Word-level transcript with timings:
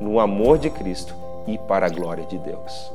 no 0.00 0.20
amor 0.20 0.58
de 0.58 0.68
Cristo 0.68 1.14
e 1.46 1.58
para 1.58 1.86
a 1.86 1.88
glória 1.88 2.24
de 2.26 2.38
Deus. 2.38 2.90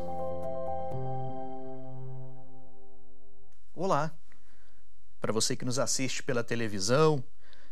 Olá! 3.76 4.12
Para 5.20 5.34
você 5.34 5.56
que 5.56 5.66
nos 5.66 5.80
assiste 5.80 6.22
pela 6.22 6.44
televisão, 6.44 7.24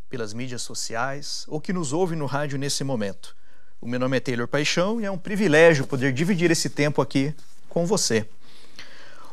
pelas 0.10 0.34
mídias 0.34 0.62
sociais 0.62 1.46
ou 1.48 1.62
que 1.62 1.72
nos 1.72 1.94
ouve 1.94 2.16
no 2.16 2.26
rádio 2.26 2.58
nesse 2.58 2.84
momento. 2.84 3.36
O 3.80 3.88
meu 3.88 4.00
nome 4.00 4.18
é 4.18 4.20
Taylor 4.20 4.48
Paixão 4.48 5.00
e 5.00 5.06
é 5.06 5.12
um 5.12 5.18
privilégio 5.18 5.86
poder 5.86 6.12
dividir 6.12 6.50
esse 6.52 6.70
tempo 6.70 7.02
aqui 7.02 7.34
com 7.70 7.86
você. 7.86 8.28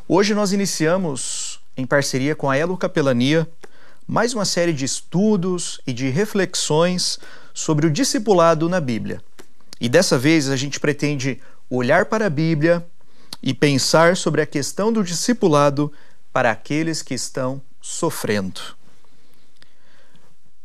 Hoje 0.07 0.35
nós 0.35 0.53
iniciamos, 0.53 1.61
em 1.77 1.87
parceria 1.87 2.37
com 2.37 2.51
a 2.51 2.57
Elo 2.57 2.77
Capelania, 2.77 3.49
mais 4.07 4.35
uma 4.35 4.45
série 4.45 4.73
de 4.73 4.85
estudos 4.85 5.81
e 5.87 5.93
de 5.93 6.09
reflexões 6.11 7.19
sobre 7.53 7.87
o 7.87 7.91
discipulado 7.91 8.69
na 8.69 8.81
Bíblia. 8.81 9.21
E 9.81 9.89
dessa 9.89 10.19
vez 10.19 10.49
a 10.49 10.57
gente 10.57 10.81
pretende 10.81 11.41
olhar 11.69 12.07
para 12.07 12.27
a 12.27 12.31
Bíblia 12.31 12.87
e 13.43 13.53
pensar 13.53 14.17
sobre 14.17 14.41
a 14.41 14.47
questão 14.47 14.93
do 14.93 15.03
discipulado 15.03 15.93
para 16.33 16.51
aqueles 16.51 17.03
que 17.03 17.15
estão 17.15 17.61
sofrendo. 17.81 18.61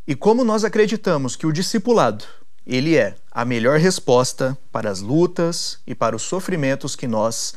E 0.07 0.15
como 0.15 0.43
nós 0.43 0.63
acreditamos 0.63 1.35
que 1.35 1.45
o 1.45 1.51
discipulado, 1.51 2.25
ele 2.65 2.97
é 2.97 3.15
a 3.31 3.45
melhor 3.45 3.79
resposta 3.79 4.57
para 4.71 4.89
as 4.89 4.99
lutas 4.99 5.79
e 5.85 5.93
para 5.93 6.15
os 6.15 6.23
sofrimentos 6.23 6.95
que 6.95 7.07
nós 7.07 7.53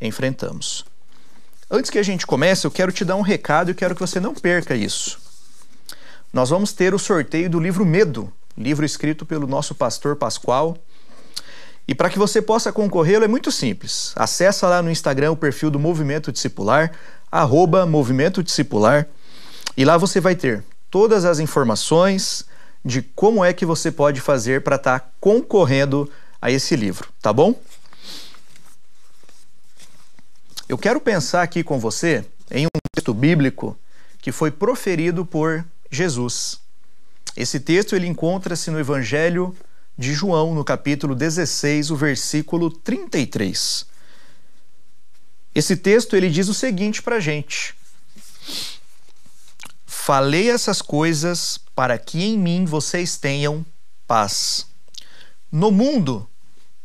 enfrentamos. 0.00 0.84
Antes 1.70 1.90
que 1.90 1.98
a 1.98 2.02
gente 2.02 2.26
comece, 2.26 2.66
eu 2.66 2.70
quero 2.70 2.92
te 2.92 3.04
dar 3.04 3.16
um 3.16 3.22
recado 3.22 3.70
e 3.70 3.74
quero 3.74 3.94
que 3.94 4.00
você 4.00 4.20
não 4.20 4.34
perca 4.34 4.74
isso. 4.74 5.18
Nós 6.32 6.50
vamos 6.50 6.72
ter 6.72 6.94
o 6.94 6.98
sorteio 6.98 7.50
do 7.50 7.58
livro 7.58 7.84
Medo, 7.84 8.32
livro 8.56 8.84
escrito 8.84 9.26
pelo 9.26 9.46
nosso 9.46 9.74
pastor 9.74 10.16
Pascoal, 10.16 10.76
e 11.88 11.94
para 11.94 12.10
que 12.10 12.18
você 12.18 12.42
possa 12.42 12.72
concorrê-lo 12.72 13.24
é 13.24 13.28
muito 13.28 13.52
simples. 13.52 14.12
Acesse 14.16 14.64
lá 14.64 14.82
no 14.82 14.90
Instagram 14.90 15.32
o 15.32 15.36
perfil 15.36 15.70
do 15.70 15.78
Movimento 15.78 16.32
Discipular, 16.32 16.92
arroba 17.30 17.86
Movimento 17.86 18.42
Discipular, 18.42 19.06
e 19.76 19.84
lá 19.84 19.96
você 19.96 20.20
vai 20.20 20.34
ter 20.34 20.64
todas 20.90 21.24
as 21.24 21.38
informações 21.38 22.44
de 22.84 23.02
como 23.02 23.44
é 23.44 23.52
que 23.52 23.66
você 23.66 23.90
pode 23.90 24.20
fazer 24.20 24.62
para 24.62 24.76
estar 24.76 25.00
tá 25.00 25.10
concorrendo 25.20 26.10
a 26.40 26.50
esse 26.50 26.74
livro, 26.76 27.08
tá 27.20 27.32
bom? 27.32 27.54
Eu 30.68 30.76
quero 30.76 31.00
pensar 31.00 31.42
aqui 31.42 31.62
com 31.62 31.78
você 31.78 32.24
em 32.50 32.66
um 32.66 32.70
texto 32.92 33.14
bíblico 33.14 33.78
que 34.20 34.32
foi 34.32 34.50
proferido 34.50 35.24
por 35.24 35.64
Jesus. 35.90 36.60
Esse 37.36 37.60
texto 37.60 37.94
ele 37.94 38.06
encontra-se 38.06 38.70
no 38.70 38.80
Evangelho 38.80 39.54
de 39.98 40.12
João, 40.12 40.54
no 40.54 40.64
capítulo 40.64 41.14
16, 41.14 41.90
o 41.90 41.96
versículo 41.96 42.70
33. 42.70 43.86
Esse 45.54 45.76
texto 45.76 46.14
ele 46.14 46.28
diz 46.28 46.48
o 46.48 46.54
seguinte 46.54 47.02
para 47.02 47.16
a 47.16 47.20
gente: 47.20 47.74
Falei 49.86 50.50
essas 50.50 50.82
coisas 50.82 51.58
para 51.74 51.98
que 51.98 52.22
em 52.22 52.38
mim 52.38 52.64
vocês 52.66 53.16
tenham 53.16 53.64
paz. 54.06 54.66
No 55.50 55.70
mundo 55.70 56.28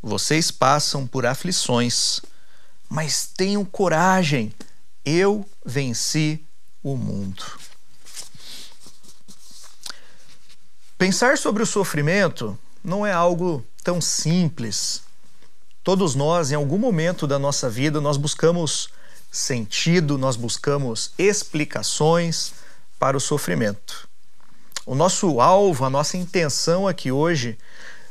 vocês 0.02 0.50
passam 0.50 1.06
por 1.06 1.26
aflições, 1.26 2.22
mas 2.90 3.28
tenham 3.28 3.64
coragem, 3.66 4.54
eu 5.04 5.48
venci 5.66 6.44
o 6.82 6.96
mundo. 6.96 7.44
Pensar 10.98 11.38
sobre 11.38 11.62
o 11.62 11.66
sofrimento 11.66 12.58
não 12.84 13.06
é 13.06 13.12
algo 13.12 13.66
tão 13.84 14.00
simples. 14.02 15.02
Todos 15.84 16.16
nós, 16.16 16.52
em 16.52 16.56
algum 16.56 16.78
momento 16.78 17.26
da 17.26 17.40
nossa 17.40 17.70
vida, 17.70 18.00
nós 18.00 18.18
buscamos 18.18 18.90
sentido, 19.32 20.18
nós 20.18 20.36
buscamos 20.36 21.12
explicações 21.18 22.54
para 23.00 23.16
o 23.16 23.20
sofrimento. 23.20 24.08
O 24.86 24.94
nosso 24.94 25.40
alvo, 25.40 25.86
a 25.86 25.90
nossa 25.90 26.18
intenção 26.18 26.88
aqui 26.88 27.12
hoje 27.12 27.58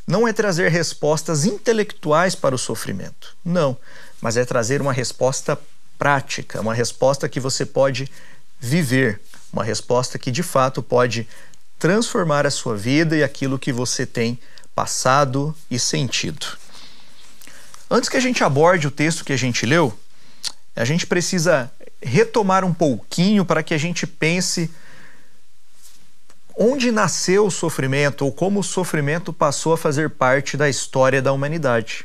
não 0.06 0.26
é 0.26 0.32
trazer 0.32 0.70
respostas 0.70 1.44
intelectuais 1.44 2.34
para 2.34 2.54
o 2.54 2.58
sofrimento, 2.58 3.37
não, 3.44 3.76
mas 4.20 4.37
é 4.37 4.44
trazer 4.44 4.81
uma 4.81 4.92
resposta 4.92 5.58
prática, 5.98 6.60
uma 6.60 6.75
resposta 6.75 7.28
que 7.28 7.38
você 7.38 7.64
pode 7.66 8.10
viver, 8.58 9.20
uma 9.52 9.62
resposta 9.62 10.19
que 10.19 10.31
de 10.31 10.42
fato 10.42 10.82
pode 10.82 11.28
transformar 11.78 12.47
a 12.47 12.50
sua 12.50 12.76
vida 12.76 13.16
e 13.16 13.22
aquilo 13.22 13.58
que 13.58 13.72
você 13.72 14.04
tem 14.04 14.38
passado 14.75 15.54
e 15.70 15.78
sentido. 15.78 16.47
Antes 17.91 18.08
que 18.08 18.16
a 18.16 18.20
gente 18.20 18.44
aborde 18.44 18.86
o 18.86 18.91
texto 18.91 19.25
que 19.25 19.32
a 19.32 19.38
gente 19.38 19.66
leu, 19.66 19.97
a 20.76 20.84
gente 20.84 21.06
precisa 21.06 21.70
retomar 22.03 22.64
um 22.64 22.72
pouquinho 22.72 23.44
para 23.44 23.62
que 23.62 23.75
a 23.75 23.78
gente 23.78 24.06
pense 24.06 24.70
onde 26.56 26.91
nasceu 26.92 27.47
o 27.47 27.50
sofrimento 27.50 28.25
ou 28.25 28.32
como 28.32 28.60
o 28.60 28.64
sofrimento 28.64 29.32
passou 29.32 29.72
a 29.72 29.78
fazer 29.78 30.10
parte 30.10 30.56
da 30.56 30.69
história 30.69 31.22
da 31.22 31.32
humanidade. 31.32 32.04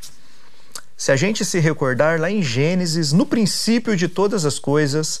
Se 0.96 1.12
a 1.12 1.16
gente 1.16 1.44
se 1.44 1.58
recordar 1.58 2.18
lá 2.18 2.30
em 2.30 2.42
Gênesis, 2.42 3.12
no 3.12 3.26
princípio 3.26 3.96
de 3.96 4.08
todas 4.08 4.46
as 4.46 4.58
coisas, 4.58 5.20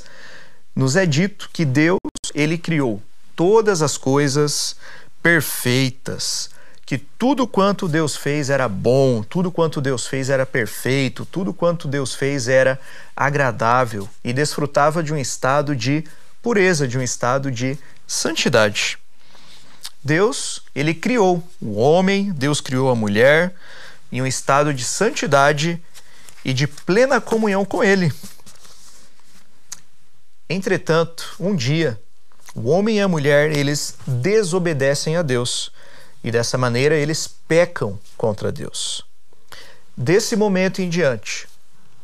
nos 0.74 0.96
é 0.96 1.04
dito 1.04 1.50
que 1.52 1.64
Deus, 1.64 1.98
ele 2.34 2.56
criou 2.56 3.02
todas 3.34 3.82
as 3.82 3.98
coisas 3.98 4.74
perfeitas, 5.22 6.48
que 6.86 6.96
tudo 6.96 7.48
quanto 7.48 7.88
Deus 7.88 8.14
fez 8.14 8.48
era 8.48 8.68
bom, 8.68 9.20
tudo 9.20 9.50
quanto 9.50 9.80
Deus 9.80 10.06
fez 10.06 10.30
era 10.30 10.46
perfeito, 10.46 11.26
tudo 11.26 11.52
quanto 11.52 11.88
Deus 11.88 12.14
fez 12.14 12.46
era 12.46 12.78
agradável 13.16 14.08
e 14.22 14.32
desfrutava 14.32 15.02
de 15.02 15.12
um 15.12 15.18
estado 15.18 15.74
de 15.74 16.04
pureza, 16.40 16.86
de 16.86 16.96
um 16.96 17.02
estado 17.02 17.50
de 17.50 17.76
santidade. 18.06 18.98
Deus, 20.02 20.62
ele 20.72 20.94
criou 20.94 21.42
o 21.60 21.74
homem, 21.74 22.30
Deus 22.30 22.60
criou 22.60 22.88
a 22.88 22.94
mulher 22.94 23.52
em 24.12 24.22
um 24.22 24.26
estado 24.26 24.72
de 24.72 24.84
santidade 24.84 25.82
e 26.44 26.52
de 26.52 26.68
plena 26.68 27.20
comunhão 27.20 27.64
com 27.64 27.82
ele. 27.82 28.12
Entretanto, 30.48 31.34
um 31.40 31.56
dia, 31.56 32.00
o 32.54 32.68
homem 32.70 32.98
e 32.98 33.00
a 33.00 33.08
mulher, 33.08 33.50
eles 33.50 33.96
desobedecem 34.06 35.16
a 35.16 35.22
Deus 35.22 35.72
e 36.26 36.30
dessa 36.32 36.58
maneira 36.58 36.96
eles 36.96 37.28
pecam 37.46 37.96
contra 38.16 38.50
Deus. 38.50 39.04
Desse 39.96 40.34
momento 40.34 40.82
em 40.82 40.88
diante, 40.88 41.46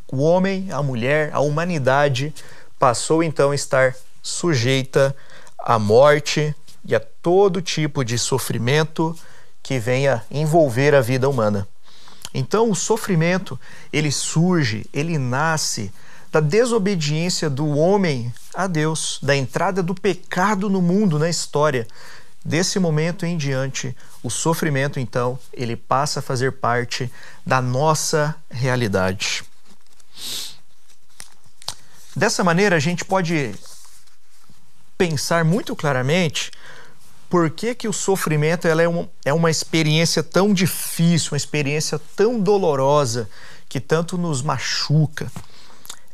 o 0.06 0.18
homem, 0.18 0.70
a 0.70 0.80
mulher, 0.80 1.30
a 1.32 1.40
humanidade 1.40 2.32
passou 2.78 3.20
então 3.24 3.50
a 3.50 3.54
estar 3.56 3.96
sujeita 4.22 5.14
à 5.58 5.76
morte 5.76 6.54
e 6.84 6.94
a 6.94 7.00
todo 7.00 7.60
tipo 7.60 8.04
de 8.04 8.16
sofrimento 8.16 9.18
que 9.60 9.80
venha 9.80 10.24
envolver 10.30 10.94
a 10.94 11.00
vida 11.00 11.28
humana. 11.28 11.66
Então 12.32 12.70
o 12.70 12.76
sofrimento, 12.76 13.58
ele 13.92 14.12
surge, 14.12 14.86
ele 14.92 15.18
nasce 15.18 15.92
da 16.30 16.38
desobediência 16.38 17.50
do 17.50 17.76
homem 17.76 18.32
a 18.54 18.68
Deus, 18.68 19.18
da 19.20 19.34
entrada 19.34 19.82
do 19.82 19.96
pecado 19.96 20.70
no 20.70 20.80
mundo, 20.80 21.18
na 21.18 21.28
história, 21.28 21.88
Desse 22.44 22.78
momento 22.78 23.24
em 23.24 23.36
diante, 23.36 23.96
o 24.22 24.28
sofrimento, 24.28 24.98
então, 24.98 25.38
ele 25.52 25.76
passa 25.76 26.18
a 26.18 26.22
fazer 26.22 26.52
parte 26.52 27.10
da 27.46 27.62
nossa 27.62 28.34
realidade. 28.50 29.44
Dessa 32.16 32.42
maneira, 32.42 32.76
a 32.76 32.80
gente 32.80 33.04
pode 33.04 33.54
pensar 34.98 35.44
muito 35.44 35.74
claramente 35.76 36.50
por 37.30 37.48
que, 37.48 37.74
que 37.74 37.88
o 37.88 37.92
sofrimento 37.92 38.68
ela 38.68 38.82
é, 38.82 38.88
uma, 38.88 39.08
é 39.24 39.32
uma 39.32 39.50
experiência 39.50 40.22
tão 40.22 40.52
difícil, 40.52 41.30
uma 41.32 41.36
experiência 41.36 41.98
tão 42.14 42.38
dolorosa, 42.38 43.30
que 43.68 43.80
tanto 43.80 44.18
nos 44.18 44.42
machuca. 44.42 45.32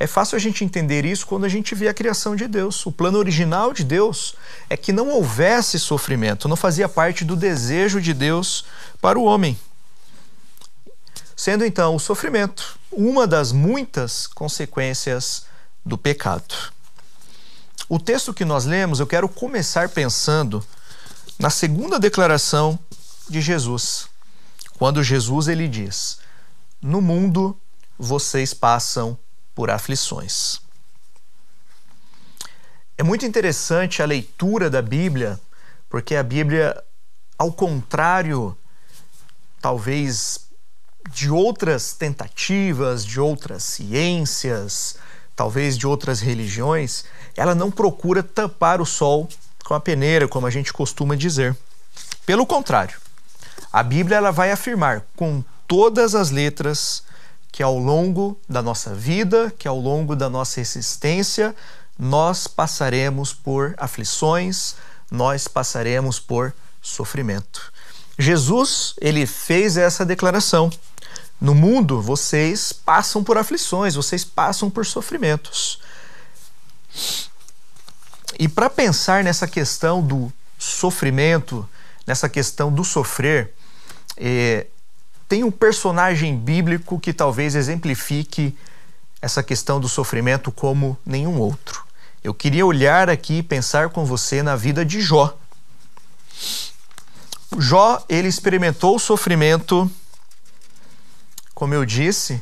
É 0.00 0.06
fácil 0.06 0.36
a 0.36 0.38
gente 0.38 0.64
entender 0.64 1.04
isso 1.04 1.26
quando 1.26 1.44
a 1.44 1.48
gente 1.48 1.74
vê 1.74 1.88
a 1.88 1.94
criação 1.94 2.36
de 2.36 2.46
Deus. 2.46 2.86
O 2.86 2.92
plano 2.92 3.18
original 3.18 3.72
de 3.72 3.82
Deus 3.82 4.34
é 4.70 4.76
que 4.76 4.92
não 4.92 5.08
houvesse 5.08 5.78
sofrimento, 5.78 6.48
não 6.48 6.54
fazia 6.54 6.88
parte 6.88 7.24
do 7.24 7.34
desejo 7.34 8.00
de 8.00 8.14
Deus 8.14 8.64
para 9.00 9.18
o 9.18 9.24
homem. 9.24 9.58
Sendo 11.36 11.64
então 11.64 11.96
o 11.96 12.00
sofrimento 12.00 12.78
uma 12.92 13.26
das 13.26 13.50
muitas 13.50 14.26
consequências 14.28 15.46
do 15.84 15.98
pecado. 15.98 16.72
O 17.88 17.98
texto 17.98 18.34
que 18.34 18.44
nós 18.44 18.64
lemos, 18.64 19.00
eu 19.00 19.06
quero 19.06 19.28
começar 19.28 19.88
pensando 19.88 20.64
na 21.38 21.50
segunda 21.50 21.98
declaração 21.98 22.78
de 23.28 23.40
Jesus, 23.40 24.08
quando 24.78 25.02
Jesus 25.02 25.48
ele 25.48 25.66
diz: 25.66 26.18
"No 26.80 27.00
mundo 27.00 27.58
vocês 27.98 28.54
passam 28.54 29.18
por 29.58 29.72
aflições. 29.72 30.60
É 32.96 33.02
muito 33.02 33.26
interessante 33.26 34.00
a 34.00 34.06
leitura 34.06 34.70
da 34.70 34.80
Bíblia, 34.80 35.40
porque 35.90 36.14
a 36.14 36.22
Bíblia, 36.22 36.80
ao 37.36 37.50
contrário, 37.50 38.56
talvez 39.60 40.46
de 41.10 41.28
outras 41.28 41.92
tentativas, 41.92 43.04
de 43.04 43.18
outras 43.18 43.64
ciências, 43.64 44.96
talvez 45.34 45.76
de 45.76 45.88
outras 45.88 46.20
religiões, 46.20 47.04
ela 47.36 47.52
não 47.52 47.68
procura 47.68 48.22
tampar 48.22 48.80
o 48.80 48.86
sol 48.86 49.28
com 49.64 49.74
a 49.74 49.80
peneira, 49.80 50.28
como 50.28 50.46
a 50.46 50.50
gente 50.50 50.72
costuma 50.72 51.16
dizer. 51.16 51.56
Pelo 52.24 52.46
contrário, 52.46 52.96
a 53.72 53.82
Bíblia 53.82 54.18
ela 54.18 54.30
vai 54.30 54.52
afirmar 54.52 55.04
com 55.16 55.42
todas 55.66 56.14
as 56.14 56.30
letras 56.30 57.02
que 57.50 57.62
ao 57.62 57.78
longo 57.78 58.38
da 58.48 58.62
nossa 58.62 58.94
vida, 58.94 59.52
que 59.58 59.66
ao 59.66 59.78
longo 59.78 60.14
da 60.14 60.28
nossa 60.28 60.60
existência, 60.60 61.54
nós 61.98 62.46
passaremos 62.46 63.32
por 63.32 63.74
aflições, 63.78 64.76
nós 65.10 65.48
passaremos 65.48 66.20
por 66.20 66.54
sofrimento. 66.80 67.72
Jesus, 68.18 68.94
ele 69.00 69.26
fez 69.26 69.76
essa 69.76 70.04
declaração. 70.04 70.70
No 71.40 71.54
mundo, 71.54 72.02
vocês 72.02 72.72
passam 72.72 73.22
por 73.22 73.38
aflições, 73.38 73.94
vocês 73.94 74.24
passam 74.24 74.68
por 74.68 74.84
sofrimentos. 74.84 75.80
E 78.38 78.48
para 78.48 78.68
pensar 78.68 79.22
nessa 79.22 79.46
questão 79.46 80.02
do 80.02 80.32
sofrimento, 80.58 81.68
nessa 82.06 82.28
questão 82.28 82.72
do 82.72 82.84
sofrer, 82.84 83.54
é, 84.16 84.66
tem 85.28 85.44
um 85.44 85.50
personagem 85.50 86.36
bíblico 86.36 86.98
que 86.98 87.12
talvez 87.12 87.54
exemplifique 87.54 88.56
essa 89.20 89.42
questão 89.42 89.78
do 89.78 89.88
sofrimento 89.88 90.50
como 90.50 90.96
nenhum 91.04 91.38
outro. 91.38 91.84
Eu 92.24 92.32
queria 92.32 92.64
olhar 92.64 93.10
aqui 93.10 93.38
e 93.38 93.42
pensar 93.42 93.90
com 93.90 94.04
você 94.04 94.42
na 94.42 94.56
vida 94.56 94.84
de 94.84 95.00
Jó. 95.00 95.36
Jó, 97.58 98.02
ele 98.08 98.28
experimentou 98.28 98.96
o 98.96 98.98
sofrimento, 98.98 99.90
como 101.54 101.74
eu 101.74 101.84
disse, 101.84 102.40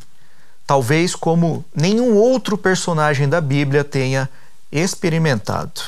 talvez 0.67 1.15
como 1.15 1.65
nenhum 1.75 2.15
outro 2.15 2.57
personagem 2.57 3.29
da 3.29 3.41
Bíblia 3.41 3.83
tenha 3.83 4.29
experimentado. 4.71 5.81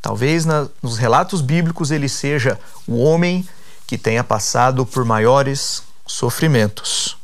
Talvez 0.00 0.44
na, 0.44 0.68
nos 0.82 0.98
relatos 0.98 1.40
bíblicos 1.40 1.90
ele 1.90 2.08
seja 2.08 2.58
o 2.86 2.98
homem 2.98 3.48
que 3.86 3.96
tenha 3.96 4.22
passado 4.22 4.84
por 4.84 5.04
maiores 5.04 5.82
sofrimentos. 6.06 7.16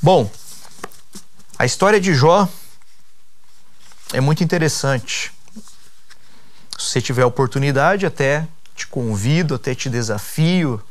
Bom, 0.00 0.30
a 1.58 1.64
história 1.64 2.00
de 2.00 2.14
Jó 2.14 2.48
é 4.12 4.20
muito 4.20 4.44
interessante. 4.44 5.32
Se 6.78 6.90
você 6.90 7.00
tiver 7.00 7.24
oportunidade, 7.24 8.04
até 8.04 8.46
te 8.74 8.86
convido, 8.86 9.54
até 9.54 9.74
te 9.74 9.88
desafio, 9.88 10.82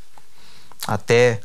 até 0.87 1.41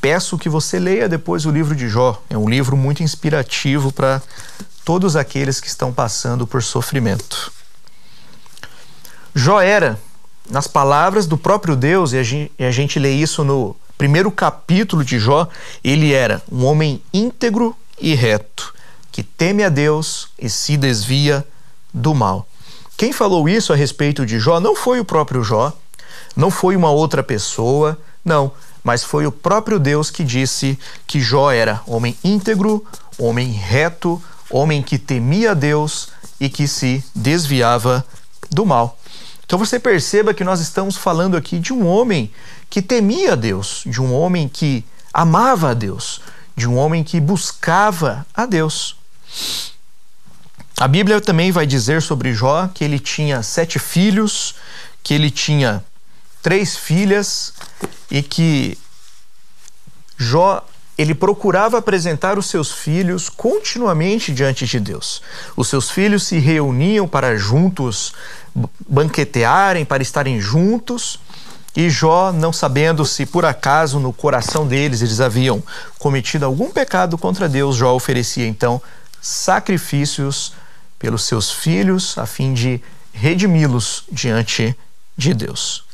peço 0.00 0.36
que 0.36 0.48
você 0.48 0.78
leia 0.78 1.08
depois 1.08 1.46
o 1.46 1.50
livro 1.50 1.76
de 1.76 1.88
Jó. 1.88 2.20
É 2.28 2.36
um 2.36 2.48
livro 2.48 2.76
muito 2.76 3.02
inspirativo 3.02 3.92
para 3.92 4.20
todos 4.84 5.14
aqueles 5.14 5.60
que 5.60 5.68
estão 5.68 5.92
passando 5.92 6.46
por 6.46 6.62
sofrimento. 6.62 7.52
Jó 9.34 9.60
era, 9.60 9.98
nas 10.50 10.66
palavras 10.66 11.26
do 11.26 11.38
próprio 11.38 11.76
Deus, 11.76 12.12
e 12.12 12.18
a 12.18 12.22
gente, 12.22 12.52
e 12.58 12.64
a 12.64 12.70
gente 12.70 12.98
lê 12.98 13.12
isso 13.12 13.44
no 13.44 13.76
primeiro 14.02 14.32
capítulo 14.32 15.04
de 15.04 15.16
Jó, 15.16 15.48
ele 15.84 16.12
era 16.12 16.42
um 16.50 16.64
homem 16.64 17.00
íntegro 17.14 17.76
e 18.00 18.16
reto, 18.16 18.74
que 19.12 19.22
teme 19.22 19.62
a 19.62 19.68
Deus 19.68 20.28
e 20.36 20.50
se 20.50 20.76
desvia 20.76 21.46
do 21.94 22.12
mal. 22.12 22.44
Quem 22.96 23.12
falou 23.12 23.48
isso 23.48 23.72
a 23.72 23.76
respeito 23.76 24.26
de 24.26 24.40
Jó 24.40 24.58
não 24.58 24.74
foi 24.74 24.98
o 24.98 25.04
próprio 25.04 25.44
Jó, 25.44 25.72
não 26.34 26.50
foi 26.50 26.74
uma 26.74 26.90
outra 26.90 27.22
pessoa, 27.22 27.96
não, 28.24 28.50
mas 28.82 29.04
foi 29.04 29.24
o 29.24 29.30
próprio 29.30 29.78
Deus 29.78 30.10
que 30.10 30.24
disse 30.24 30.76
que 31.06 31.20
Jó 31.20 31.52
era 31.52 31.80
homem 31.86 32.18
íntegro, 32.24 32.84
homem 33.16 33.52
reto, 33.52 34.20
homem 34.50 34.82
que 34.82 34.98
temia 34.98 35.52
a 35.52 35.54
Deus 35.54 36.08
e 36.40 36.48
que 36.48 36.66
se 36.66 37.04
desviava 37.14 38.04
do 38.50 38.66
mal. 38.66 38.98
Então 39.52 39.58
você 39.58 39.78
perceba 39.78 40.32
que 40.32 40.44
nós 40.44 40.60
estamos 40.60 40.96
falando 40.96 41.36
aqui 41.36 41.58
de 41.58 41.74
um 41.74 41.86
homem 41.86 42.32
que 42.70 42.80
temia 42.80 43.34
a 43.34 43.36
Deus, 43.36 43.82
de 43.84 44.00
um 44.00 44.10
homem 44.10 44.48
que 44.48 44.82
amava 45.12 45.72
a 45.72 45.74
Deus, 45.74 46.22
de 46.56 46.66
um 46.66 46.74
homem 46.78 47.04
que 47.04 47.20
buscava 47.20 48.24
a 48.32 48.46
Deus. 48.46 48.96
A 50.80 50.88
Bíblia 50.88 51.20
também 51.20 51.52
vai 51.52 51.66
dizer 51.66 52.00
sobre 52.00 52.32
Jó 52.32 52.66
que 52.72 52.82
ele 52.82 52.98
tinha 52.98 53.42
sete 53.42 53.78
filhos, 53.78 54.54
que 55.02 55.12
ele 55.12 55.30
tinha 55.30 55.84
três 56.40 56.74
filhas 56.74 57.52
e 58.10 58.22
que 58.22 58.78
Jó 60.16 60.64
ele 60.96 61.14
procurava 61.14 61.78
apresentar 61.78 62.38
os 62.38 62.46
seus 62.46 62.70
filhos 62.72 63.28
continuamente 63.28 64.32
diante 64.32 64.66
de 64.66 64.78
Deus. 64.78 65.22
Os 65.56 65.68
seus 65.68 65.90
filhos 65.90 66.22
se 66.22 66.38
reuniam 66.38 67.08
para 67.08 67.36
juntos 67.36 68.12
banquetearem, 68.88 69.84
para 69.84 70.02
estarem 70.02 70.40
juntos 70.40 71.18
e 71.74 71.88
Jó, 71.88 72.32
não 72.32 72.52
sabendo 72.52 73.04
se 73.06 73.24
por 73.24 73.46
acaso 73.46 73.98
no 73.98 74.12
coração 74.12 74.66
deles 74.66 75.00
eles 75.00 75.20
haviam 75.20 75.62
cometido 75.98 76.44
algum 76.44 76.70
pecado 76.70 77.16
contra 77.16 77.48
Deus, 77.48 77.76
Jó 77.76 77.94
oferecia 77.94 78.46
então 78.46 78.80
sacrifícios 79.20 80.52
pelos 80.98 81.24
seus 81.24 81.50
filhos 81.50 82.18
a 82.18 82.26
fim 82.26 82.52
de 82.52 82.80
redimi-los 83.12 84.04
diante 84.12 84.76
de 85.16 85.32
Deus. 85.32 85.84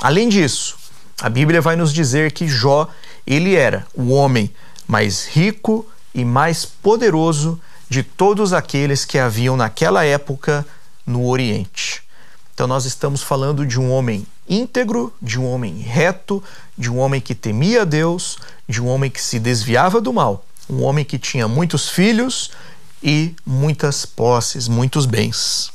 Além 0.00 0.28
disso, 0.28 0.76
a 1.20 1.28
Bíblia 1.28 1.60
vai 1.60 1.76
nos 1.76 1.92
dizer 1.92 2.32
que 2.32 2.48
Jó, 2.48 2.88
ele 3.26 3.54
era 3.54 3.86
o 3.94 4.10
homem 4.12 4.50
mais 4.88 5.26
rico 5.26 5.86
e 6.14 6.24
mais 6.24 6.64
poderoso 6.64 7.60
de 7.90 8.02
todos 8.02 8.52
aqueles 8.52 9.04
que 9.04 9.18
haviam 9.18 9.56
naquela 9.56 10.04
época 10.04 10.64
no 11.04 11.28
Oriente. 11.28 11.89
Então 12.60 12.68
nós 12.68 12.84
estamos 12.84 13.22
falando 13.22 13.64
de 13.64 13.80
um 13.80 13.90
homem 13.90 14.26
íntegro, 14.46 15.14
de 15.22 15.40
um 15.40 15.50
homem 15.50 15.78
reto, 15.78 16.44
de 16.76 16.92
um 16.92 16.98
homem 16.98 17.18
que 17.18 17.34
temia 17.34 17.86
Deus, 17.86 18.36
de 18.68 18.82
um 18.82 18.86
homem 18.86 19.10
que 19.10 19.22
se 19.22 19.40
desviava 19.40 19.98
do 19.98 20.12
mal, 20.12 20.44
um 20.68 20.82
homem 20.82 21.02
que 21.02 21.18
tinha 21.18 21.48
muitos 21.48 21.88
filhos 21.88 22.50
e 23.02 23.34
muitas 23.46 24.04
posses, 24.04 24.68
muitos 24.68 25.06
bens. 25.06 25.72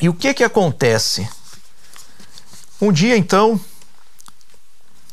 E 0.00 0.08
o 0.08 0.14
que 0.14 0.32
que 0.32 0.42
acontece? 0.42 1.28
Um 2.80 2.90
dia 2.90 3.18
então, 3.18 3.60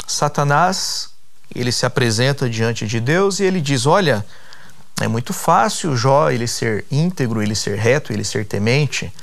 Satanás, 0.08 1.10
ele 1.54 1.74
se 1.74 1.86
apresenta 1.86 2.50
diante 2.50 2.88
de 2.88 3.02
Deus 3.02 3.42
e 3.42 3.44
ele 3.44 3.60
diz: 3.60 3.86
"Olha, 3.86 4.26
é 5.00 5.08
muito 5.08 5.34
fácil 5.34 5.96
Jó 5.96 6.30
ele 6.30 6.48
ser 6.48 6.86
íntegro, 6.90 7.42
ele 7.42 7.56
ser 7.56 7.78
reto, 7.78 8.12
ele 8.12 8.24
ser 8.24 8.46
temente. 8.46 9.14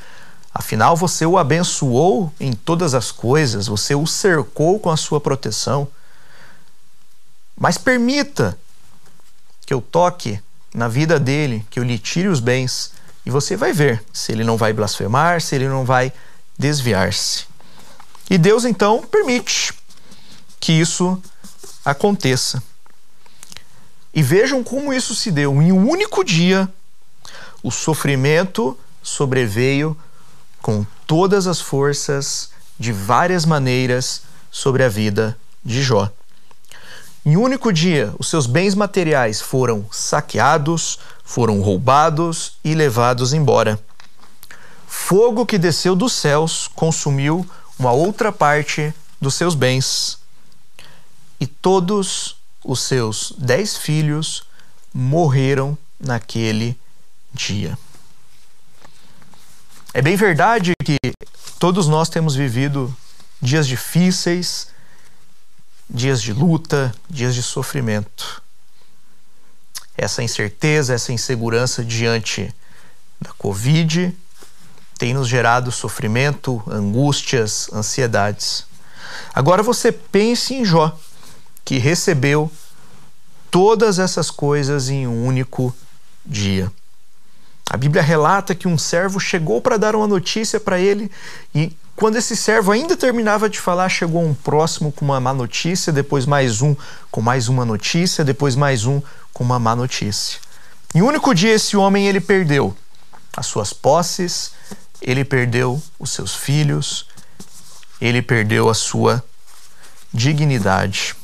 Afinal, 0.52 0.96
você 0.96 1.26
o 1.26 1.36
abençoou 1.36 2.32
em 2.38 2.52
todas 2.52 2.94
as 2.94 3.10
coisas, 3.10 3.66
você 3.66 3.94
o 3.94 4.06
cercou 4.06 4.78
com 4.78 4.90
a 4.90 4.96
sua 4.96 5.20
proteção. 5.20 5.88
Mas 7.56 7.76
permita 7.76 8.56
que 9.66 9.74
eu 9.74 9.80
toque 9.80 10.40
na 10.72 10.86
vida 10.86 11.18
dele, 11.18 11.66
que 11.70 11.80
eu 11.80 11.84
lhe 11.84 11.98
tire 11.98 12.28
os 12.28 12.40
bens, 12.40 12.92
e 13.26 13.30
você 13.30 13.56
vai 13.56 13.72
ver 13.72 14.04
se 14.12 14.30
ele 14.30 14.44
não 14.44 14.56
vai 14.56 14.72
blasfemar, 14.72 15.40
se 15.40 15.54
ele 15.54 15.68
não 15.68 15.84
vai 15.84 16.12
desviar-se. 16.58 17.46
E 18.30 18.38
Deus 18.38 18.64
então 18.64 19.02
permite 19.02 19.72
que 20.60 20.72
isso 20.72 21.20
aconteça. 21.84 22.62
E 24.14 24.22
vejam 24.22 24.62
como 24.62 24.92
isso 24.92 25.14
se 25.14 25.30
deu. 25.32 25.60
Em 25.60 25.72
um 25.72 25.88
único 25.88 26.22
dia, 26.22 26.72
o 27.62 27.70
sofrimento 27.70 28.78
sobreveio 29.02 29.96
com 30.62 30.86
todas 31.06 31.46
as 31.46 31.60
forças, 31.60 32.50
de 32.78 32.92
várias 32.92 33.44
maneiras, 33.44 34.22
sobre 34.50 34.84
a 34.84 34.88
vida 34.88 35.36
de 35.64 35.82
Jó. 35.82 36.10
Em 37.26 37.36
um 37.36 37.42
único 37.42 37.72
dia, 37.72 38.14
os 38.18 38.28
seus 38.28 38.46
bens 38.46 38.74
materiais 38.74 39.40
foram 39.40 39.84
saqueados, 39.90 40.98
foram 41.24 41.60
roubados 41.60 42.52
e 42.62 42.74
levados 42.74 43.32
embora. 43.32 43.80
Fogo 44.86 45.44
que 45.44 45.58
desceu 45.58 45.96
dos 45.96 46.12
céus 46.12 46.68
consumiu 46.74 47.44
uma 47.78 47.90
outra 47.92 48.30
parte 48.30 48.94
dos 49.20 49.34
seus 49.34 49.54
bens. 49.54 50.18
E 51.40 51.46
todos 51.46 52.36
os 52.64 52.80
seus 52.80 53.34
dez 53.38 53.76
filhos 53.76 54.44
morreram 54.92 55.76
naquele 56.00 56.78
dia. 57.32 57.78
É 59.92 60.02
bem 60.02 60.16
verdade 60.16 60.72
que 60.84 60.96
todos 61.58 61.86
nós 61.86 62.08
temos 62.08 62.34
vivido 62.34 62.94
dias 63.40 63.66
difíceis, 63.66 64.68
dias 65.88 66.20
de 66.20 66.32
luta, 66.32 66.92
dias 67.08 67.34
de 67.34 67.42
sofrimento. 67.42 68.42
Essa 69.96 70.22
incerteza, 70.22 70.94
essa 70.94 71.12
insegurança 71.12 71.84
diante 71.84 72.52
da 73.20 73.32
Covid 73.34 74.16
tem 74.98 75.14
nos 75.14 75.28
gerado 75.28 75.70
sofrimento, 75.70 76.62
angústias, 76.66 77.68
ansiedades. 77.72 78.66
Agora 79.32 79.62
você 79.62 79.92
pense 79.92 80.54
em 80.54 80.64
Jó, 80.64 80.98
que 81.64 81.78
recebeu 81.78 82.50
todas 83.50 83.98
essas 83.98 84.30
coisas 84.30 84.88
em 84.88 85.06
um 85.06 85.26
único 85.26 85.74
dia. 86.24 86.70
A 87.70 87.76
Bíblia 87.76 88.02
relata 88.02 88.54
que 88.54 88.68
um 88.68 88.76
servo 88.76 89.18
chegou 89.18 89.60
para 89.60 89.76
dar 89.76 89.96
uma 89.96 90.06
notícia 90.06 90.60
para 90.60 90.78
ele 90.78 91.10
e 91.54 91.74
quando 91.96 92.16
esse 92.16 92.36
servo 92.36 92.72
ainda 92.72 92.96
terminava 92.96 93.48
de 93.48 93.60
falar, 93.60 93.88
chegou 93.88 94.22
um 94.22 94.34
próximo 94.34 94.90
com 94.90 95.04
uma 95.04 95.20
má 95.20 95.32
notícia, 95.32 95.92
depois 95.92 96.26
mais 96.26 96.60
um 96.60 96.74
com 97.10 97.20
mais 97.20 97.48
uma 97.48 97.64
notícia, 97.64 98.24
depois 98.24 98.56
mais 98.56 98.84
um 98.84 99.00
com 99.32 99.44
uma 99.44 99.58
má 99.58 99.76
notícia. 99.76 100.40
Em 100.92 101.02
um 101.02 101.06
único 101.06 101.32
dia 101.34 101.54
esse 101.54 101.76
homem 101.76 102.08
ele 102.08 102.20
perdeu 102.20 102.76
as 103.36 103.46
suas 103.46 103.72
posses, 103.72 104.52
ele 105.00 105.24
perdeu 105.24 105.80
os 105.98 106.10
seus 106.10 106.34
filhos, 106.34 107.06
ele 108.00 108.20
perdeu 108.20 108.68
a 108.68 108.74
sua 108.74 109.24
dignidade. 110.12 111.14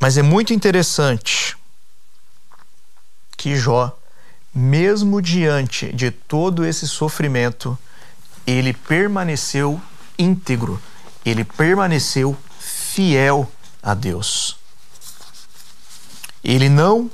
Mas 0.00 0.16
é 0.16 0.22
muito 0.22 0.54
interessante 0.54 1.54
que 3.36 3.54
Jó, 3.54 3.94
mesmo 4.54 5.20
diante 5.20 5.92
de 5.92 6.10
todo 6.10 6.64
esse 6.64 6.88
sofrimento, 6.88 7.78
ele 8.46 8.72
permaneceu 8.72 9.78
íntegro, 10.18 10.80
ele 11.24 11.44
permaneceu 11.44 12.34
fiel 12.58 13.50
a 13.82 13.92
Deus. 13.92 14.56
Ele 16.42 16.70
não 16.70 17.10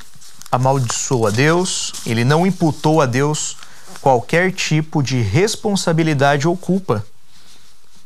amaldiçoou 0.50 1.26
a 1.26 1.30
Deus, 1.30 1.92
ele 2.06 2.24
não 2.24 2.46
imputou 2.46 3.00
a 3.02 3.06
Deus 3.06 3.56
qualquer 4.00 4.52
tipo 4.52 5.02
de 5.02 5.20
responsabilidade 5.20 6.46
ou 6.46 6.56
culpa. 6.56 7.04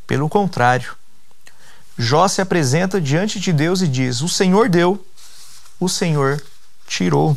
Pelo 0.07 0.29
contrário, 0.29 0.97
Jó 2.01 2.27
se 2.29 2.41
apresenta 2.41 2.99
diante 2.99 3.39
de 3.39 3.53
Deus 3.53 3.83
e 3.83 3.87
diz: 3.87 4.23
O 4.23 4.29
Senhor 4.29 4.71
deu, 4.71 5.05
o 5.79 5.87
Senhor 5.87 6.43
tirou. 6.87 7.37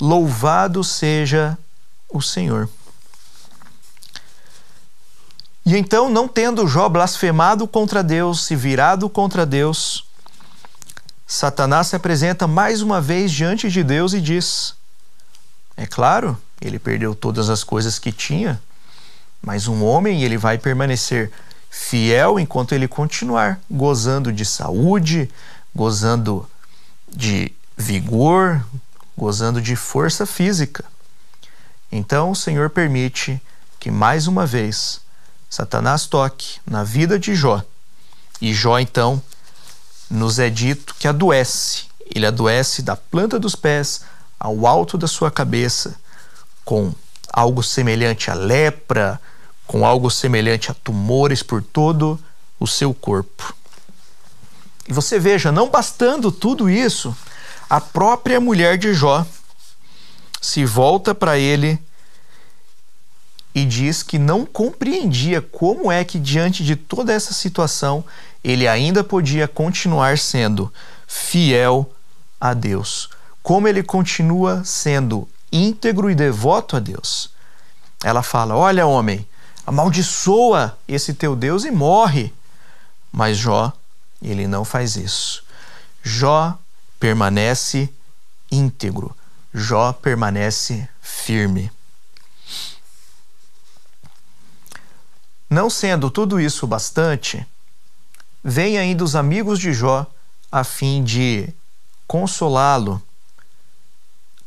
Louvado 0.00 0.84
seja 0.84 1.58
o 2.08 2.22
Senhor. 2.22 2.68
E 5.64 5.76
então, 5.76 6.08
não 6.08 6.28
tendo 6.28 6.68
Jó 6.68 6.88
blasfemado 6.88 7.66
contra 7.66 8.00
Deus, 8.00 8.44
se 8.44 8.54
virado 8.54 9.10
contra 9.10 9.44
Deus, 9.44 10.06
Satanás 11.26 11.88
se 11.88 11.96
apresenta 11.96 12.46
mais 12.46 12.80
uma 12.80 13.00
vez 13.00 13.32
diante 13.32 13.68
de 13.68 13.82
Deus 13.82 14.12
e 14.12 14.20
diz: 14.20 14.72
É 15.76 15.84
claro, 15.84 16.40
ele 16.60 16.78
perdeu 16.78 17.12
todas 17.12 17.50
as 17.50 17.64
coisas 17.64 17.98
que 17.98 18.12
tinha, 18.12 18.62
mas 19.42 19.66
um 19.66 19.84
homem 19.84 20.22
ele 20.22 20.38
vai 20.38 20.58
permanecer 20.58 21.32
fiel 21.78 22.40
enquanto 22.40 22.74
ele 22.74 22.88
continuar 22.88 23.60
gozando 23.70 24.32
de 24.32 24.44
saúde, 24.46 25.30
gozando 25.74 26.48
de 27.06 27.52
vigor, 27.76 28.64
gozando 29.16 29.60
de 29.60 29.76
força 29.76 30.24
física. 30.24 30.84
Então 31.92 32.30
o 32.30 32.34
Senhor 32.34 32.70
permite 32.70 33.40
que 33.78 33.90
mais 33.90 34.26
uma 34.26 34.46
vez 34.46 35.00
Satanás 35.50 36.06
toque 36.06 36.58
na 36.66 36.82
vida 36.82 37.18
de 37.18 37.34
Jó. 37.34 37.62
E 38.40 38.54
Jó 38.54 38.78
então 38.78 39.22
nos 40.10 40.38
é 40.38 40.48
dito 40.48 40.94
que 40.98 41.06
adoece. 41.06 41.84
Ele 42.12 42.26
adoece 42.26 42.80
da 42.80 42.96
planta 42.96 43.38
dos 43.38 43.54
pés 43.54 44.00
ao 44.40 44.66
alto 44.66 44.96
da 44.96 45.06
sua 45.06 45.30
cabeça, 45.30 45.94
com 46.64 46.92
algo 47.32 47.62
semelhante 47.62 48.30
a 48.30 48.34
lepra, 48.34 49.20
com 49.66 49.84
algo 49.84 50.10
semelhante 50.10 50.70
a 50.70 50.74
tumores 50.74 51.42
por 51.42 51.62
todo 51.62 52.18
o 52.58 52.66
seu 52.66 52.94
corpo. 52.94 53.54
E 54.88 54.92
você 54.92 55.18
veja, 55.18 55.50
não 55.50 55.68
bastando 55.68 56.30
tudo 56.30 56.70
isso, 56.70 57.16
a 57.68 57.80
própria 57.80 58.40
mulher 58.40 58.78
de 58.78 58.94
Jó 58.94 59.26
se 60.40 60.64
volta 60.64 61.14
para 61.14 61.38
ele 61.38 61.78
e 63.52 63.64
diz 63.64 64.02
que 64.02 64.18
não 64.18 64.46
compreendia 64.46 65.40
como 65.40 65.90
é 65.90 66.04
que, 66.04 66.18
diante 66.18 66.62
de 66.62 66.76
toda 66.76 67.12
essa 67.12 67.32
situação, 67.32 68.04
ele 68.44 68.68
ainda 68.68 69.02
podia 69.02 69.48
continuar 69.48 70.18
sendo 70.18 70.72
fiel 71.06 71.90
a 72.40 72.54
Deus. 72.54 73.08
Como 73.42 73.66
ele 73.66 73.82
continua 73.82 74.62
sendo 74.64 75.28
íntegro 75.50 76.10
e 76.10 76.14
devoto 76.14 76.76
a 76.76 76.80
Deus. 76.80 77.30
Ela 78.04 78.22
fala: 78.22 78.54
Olha, 78.54 78.86
homem, 78.86 79.26
amaldiçoa 79.66 80.78
esse 80.86 81.12
teu 81.12 81.34
Deus 81.34 81.64
e 81.64 81.70
morre. 81.70 82.32
Mas 83.10 83.36
Jó, 83.36 83.72
ele 84.22 84.46
não 84.46 84.64
faz 84.64 84.96
isso. 84.96 85.44
Jó 86.02 86.56
permanece 87.00 87.92
íntegro. 88.50 89.14
Jó 89.52 89.92
permanece 89.92 90.88
firme. 91.00 91.72
Não 95.48 95.70
sendo 95.70 96.10
tudo 96.10 96.40
isso 96.40 96.66
bastante, 96.66 97.46
vêm 98.42 98.78
ainda 98.78 99.04
os 99.04 99.14
amigos 99.14 99.58
de 99.58 99.72
Jó 99.72 100.06
a 100.50 100.62
fim 100.64 101.02
de 101.02 101.48
consolá-lo. 102.06 103.02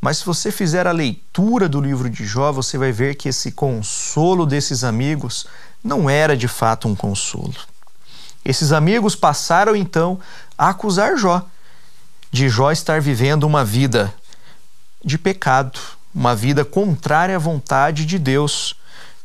Mas 0.00 0.18
se 0.18 0.24
você 0.24 0.50
fizer 0.50 0.86
a 0.86 0.92
leitura 0.92 1.68
do 1.68 1.80
livro 1.80 2.08
de 2.08 2.24
Jó, 2.24 2.50
você 2.50 2.78
vai 2.78 2.90
ver 2.90 3.16
que 3.16 3.28
esse 3.28 3.52
consolo 3.52 4.46
desses 4.46 4.82
amigos 4.82 5.46
não 5.84 6.08
era 6.08 6.36
de 6.36 6.48
fato 6.48 6.88
um 6.88 6.94
consolo. 6.94 7.54
Esses 8.44 8.72
amigos 8.72 9.14
passaram 9.14 9.76
então 9.76 10.18
a 10.56 10.70
acusar 10.70 11.16
Jó 11.16 11.44
de 12.30 12.48
Jó 12.48 12.70
estar 12.70 13.00
vivendo 13.00 13.44
uma 13.44 13.64
vida 13.64 14.12
de 15.04 15.18
pecado, 15.18 15.78
uma 16.14 16.34
vida 16.34 16.64
contrária 16.64 17.36
à 17.36 17.38
vontade 17.38 18.06
de 18.06 18.18
Deus, 18.18 18.76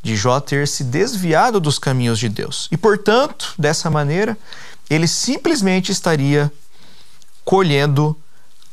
de 0.01 0.15
Jó 0.15 0.39
ter 0.39 0.67
se 0.67 0.83
desviado 0.83 1.59
dos 1.59 1.77
caminhos 1.77 2.19
de 2.19 2.29
Deus. 2.29 2.67
E, 2.71 2.77
portanto, 2.77 3.53
dessa 3.57 3.89
maneira, 3.89 4.37
ele 4.89 5.07
simplesmente 5.07 5.91
estaria 5.91 6.51
colhendo 7.43 8.17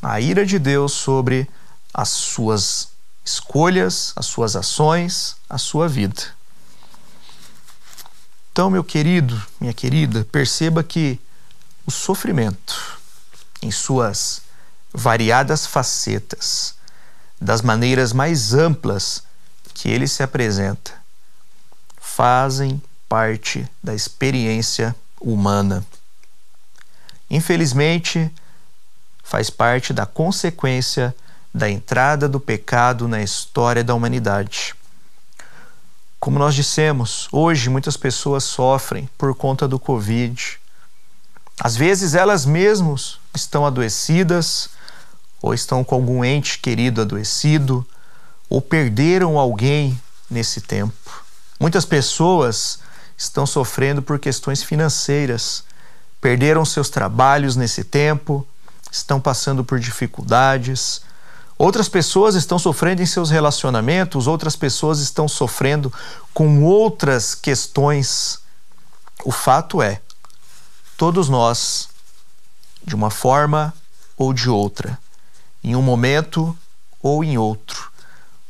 a 0.02 0.21
ira 0.21 0.44
de 0.44 0.59
Deus 0.59 0.92
sobre 0.92 1.49
as 1.93 2.09
suas 2.09 2.89
escolhas, 3.25 4.13
as 4.17 4.27
suas 4.27 4.57
ações, 4.57 5.37
a 5.49 5.59
sua 5.59 5.89
vida. 5.89 6.23
Então, 8.51 8.71
meu 8.71 8.85
querido, 8.85 9.41
minha 9.61 9.73
querida, 9.73 10.27
perceba 10.31 10.83
que 10.83 11.19
o 11.87 11.91
sofrimento, 11.91 12.99
em 13.63 13.71
suas 13.71 14.43
variadas 14.93 15.67
facetas, 15.67 16.75
das 17.41 17.63
maneiras 17.63 18.13
mais 18.13 18.55
amplas 18.55 19.23
que 19.75 19.89
ele 19.89 20.07
se 20.07 20.23
apresenta, 20.23 20.93
fazem 22.01 22.81
parte 23.09 23.67
da 23.83 23.95
experiência 23.95 24.95
humana. 25.21 25.85
Infelizmente, 27.31 28.31
faz 29.23 29.49
parte 29.49 29.93
da 29.93 30.05
consequência 30.05 31.15
da 31.54 31.68
entrada 31.68 32.28
do 32.28 32.40
pecado 32.40 33.06
na 33.06 33.23
história 33.23 33.85
da 33.85 33.94
humanidade. 33.94 34.75
Como 36.18 36.38
nós 36.38 36.54
dissemos, 36.54 37.28
hoje 37.32 37.68
muitas 37.68 37.97
pessoas 37.97 38.44
sofrem 38.44 39.11
por 39.18 39.35
conta 39.35 39.66
do 39.66 39.78
Covid. 39.78 40.59
Às 41.61 41.76
vezes 41.76 42.14
elas 42.14 42.47
mesmas 42.47 43.18
estão 43.35 43.66
adoecidas, 43.66 44.71
ou 45.42 45.52
estão 45.52 45.82
com 45.82 45.97
algum 45.97 46.25
ente 46.25 46.59
querido 46.59 47.00
adoecido, 47.00 47.85
ou 48.49 48.62
perderam 48.62 49.38
alguém 49.38 50.00
nesse 50.30 50.61
tempo. 50.61 51.25
Muitas 51.59 51.85
pessoas 51.85 52.78
estão 53.16 53.47
sofrendo 53.47 54.00
por 54.00 54.18
questões 54.18 54.62
financeiras, 54.62 55.64
perderam 56.21 56.64
seus 56.64 56.88
trabalhos 56.88 57.56
nesse 57.56 57.82
tempo, 57.82 58.47
estão 58.90 59.21
passando 59.21 59.64
por 59.64 59.80
dificuldades. 59.80 61.02
Outras 61.62 61.88
pessoas 61.88 62.35
estão 62.35 62.59
sofrendo 62.59 63.02
em 63.02 63.07
seus 63.07 63.31
relacionamentos, 63.31 64.26
outras 64.26 64.57
pessoas 64.57 64.99
estão 64.99 65.28
sofrendo 65.28 65.92
com 66.35 66.64
outras 66.64 67.37
questões. 67.37 68.40
O 69.25 69.31
fato 69.31 69.81
é, 69.81 70.00
todos 70.97 71.28
nós, 71.28 71.88
de 72.85 72.97
uma 72.97 73.12
forma 73.12 73.73
ou 74.16 74.33
de 74.33 74.50
outra, 74.50 74.99
em 75.62 75.76
um 75.76 75.83
momento 75.83 76.59
ou 77.00 77.23
em 77.23 77.38
outro, 77.38 77.92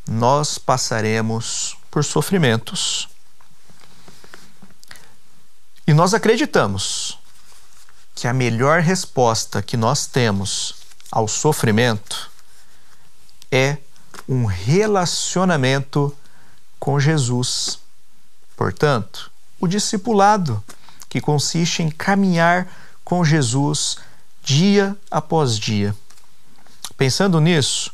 nós 0.09 0.57
passaremos 0.57 1.77
por 1.91 2.03
sofrimentos. 2.03 3.11
E 5.87 5.93
nós 5.93 6.15
acreditamos 6.15 7.19
que 8.15 8.27
a 8.27 8.33
melhor 8.33 8.81
resposta 8.81 9.61
que 9.61 9.77
nós 9.77 10.07
temos 10.07 10.77
ao 11.11 11.29
sofrimento 11.29 12.32
é 13.53 13.77
um 14.27 14.47
relacionamento 14.47 16.17
com 16.81 16.99
Jesus. 16.99 17.79
Portanto, 18.57 19.31
o 19.61 19.69
discipulado, 19.69 20.65
que 21.09 21.21
consiste 21.21 21.83
em 21.83 21.91
caminhar 21.91 22.67
com 23.05 23.23
Jesus 23.23 23.99
dia 24.43 24.97
após 25.11 25.59
dia. 25.59 25.95
Pensando 26.97 27.39
nisso, 27.39 27.93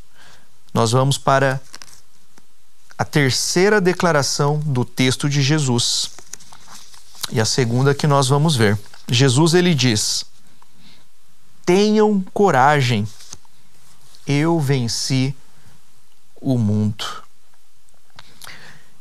nós 0.72 0.92
vamos 0.92 1.18
para 1.18 1.60
a 2.96 3.04
terceira 3.04 3.80
declaração 3.80 4.58
do 4.60 4.84
texto 4.84 5.28
de 5.28 5.42
Jesus 5.42 6.10
e 7.30 7.40
a 7.40 7.44
segunda 7.44 7.94
que 7.94 8.06
nós 8.06 8.28
vamos 8.28 8.54
ver. 8.54 8.78
Jesus 9.08 9.54
ele 9.54 9.74
diz: 9.74 10.24
Tenham 11.66 12.24
coragem, 12.32 13.06
eu 14.26 14.60
venci 14.60 15.34
o 16.40 16.59
mundo. 16.59 17.04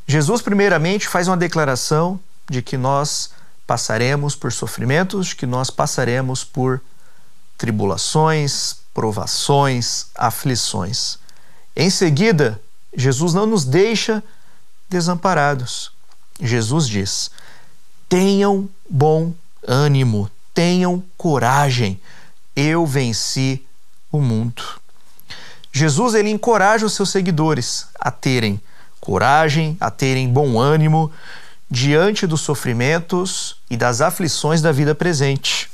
Jesus, 0.06 0.40
primeiramente, 0.40 1.06
faz 1.06 1.28
uma 1.28 1.36
declaração 1.36 2.18
de 2.48 2.62
que 2.62 2.76
nós 2.76 3.30
passaremos 3.66 4.34
por 4.34 4.50
sofrimentos, 4.52 5.34
que 5.34 5.44
nós 5.44 5.68
passaremos 5.70 6.42
por 6.42 6.80
tribulações, 7.58 8.76
provações, 8.94 10.06
aflições. 10.14 11.18
Em 11.76 11.90
seguida, 11.90 12.60
Jesus 12.96 13.34
não 13.34 13.46
nos 13.46 13.64
deixa 13.64 14.22
desamparados. 14.88 15.92
Jesus 16.40 16.88
diz: 16.88 17.30
tenham 18.08 18.68
bom 18.88 19.34
ânimo, 19.66 20.30
tenham 20.54 21.04
coragem. 21.16 22.00
Eu 22.56 22.86
venci 22.86 23.64
o 24.10 24.20
mundo. 24.20 24.77
Jesus 25.72 26.14
ele 26.14 26.30
encoraja 26.30 26.86
os 26.86 26.94
seus 26.94 27.10
seguidores 27.10 27.86
a 27.98 28.10
terem 28.10 28.60
coragem, 29.00 29.76
a 29.80 29.90
terem 29.90 30.28
bom 30.28 30.58
ânimo 30.58 31.12
diante 31.70 32.26
dos 32.26 32.40
sofrimentos 32.40 33.56
e 33.70 33.76
das 33.76 34.00
aflições 34.00 34.62
da 34.62 34.72
vida 34.72 34.94
presente. 34.94 35.70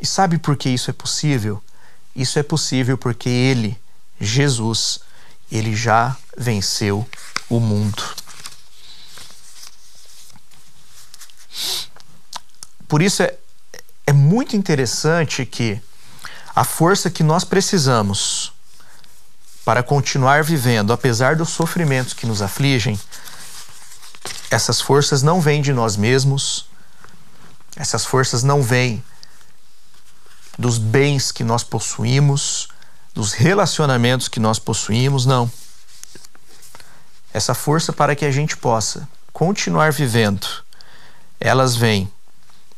E 0.00 0.06
sabe 0.06 0.38
por 0.38 0.56
que 0.56 0.68
isso 0.68 0.90
é 0.90 0.92
possível? 0.92 1.62
Isso 2.14 2.38
é 2.38 2.42
possível 2.42 2.96
porque 2.96 3.28
ele, 3.28 3.78
Jesus, 4.20 5.00
ele 5.50 5.74
já 5.74 6.16
venceu 6.36 7.06
o 7.48 7.60
mundo. 7.60 8.02
Por 12.88 13.02
isso 13.02 13.22
é, 13.22 13.34
é 14.06 14.12
muito 14.12 14.56
interessante 14.56 15.44
que 15.44 15.80
a 16.54 16.62
força 16.64 17.10
que 17.10 17.22
nós 17.22 17.44
precisamos 17.44 18.52
para 19.64 19.82
continuar 19.82 20.44
vivendo, 20.44 20.92
apesar 20.92 21.36
dos 21.36 21.48
sofrimentos 21.48 22.12
que 22.12 22.26
nos 22.26 22.42
afligem, 22.42 22.98
essas 24.50 24.80
forças 24.80 25.22
não 25.22 25.40
vêm 25.40 25.60
de 25.60 25.72
nós 25.72 25.96
mesmos, 25.96 26.66
essas 27.76 28.04
forças 28.04 28.42
não 28.42 28.62
vêm 28.62 29.02
dos 30.56 30.78
bens 30.78 31.32
que 31.32 31.42
nós 31.42 31.64
possuímos, 31.64 32.68
dos 33.12 33.32
relacionamentos 33.32 34.28
que 34.28 34.38
nós 34.38 34.58
possuímos, 34.58 35.26
não. 35.26 35.50
Essa 37.32 37.54
força 37.54 37.92
para 37.92 38.14
que 38.14 38.24
a 38.24 38.30
gente 38.30 38.56
possa 38.56 39.08
continuar 39.32 39.92
vivendo, 39.92 40.46
elas 41.40 41.74
vêm 41.74 42.08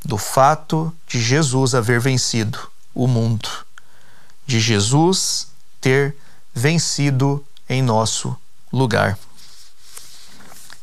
do 0.02 0.16
fato 0.16 0.94
de 1.06 1.20
Jesus 1.20 1.74
haver 1.74 2.00
vencido 2.00 2.70
o 2.94 3.06
mundo, 3.06 3.65
de 4.46 4.60
Jesus 4.60 5.48
ter 5.80 6.16
vencido 6.54 7.44
em 7.68 7.82
nosso 7.82 8.36
lugar. 8.72 9.18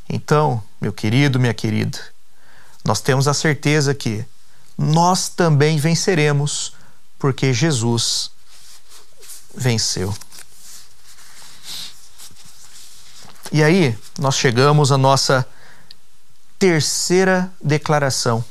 Então, 0.10 0.62
meu 0.80 0.92
querido, 0.92 1.40
minha 1.40 1.54
querida, 1.54 2.00
nós 2.84 3.00
temos 3.00 3.28
a 3.28 3.34
certeza 3.34 3.96
que 3.96 4.26
nós 4.78 5.30
também 5.30 5.78
venceremos, 5.78 6.74
porque 7.18 7.54
Jesus 7.54 8.30
venceu. 9.56 10.14
E 13.52 13.64
aí, 13.64 13.98
nós 14.20 14.36
chegamos 14.36 14.92
à 14.92 14.98
nossa 14.98 15.48
terceira 16.60 17.52
declaração. 17.62 18.44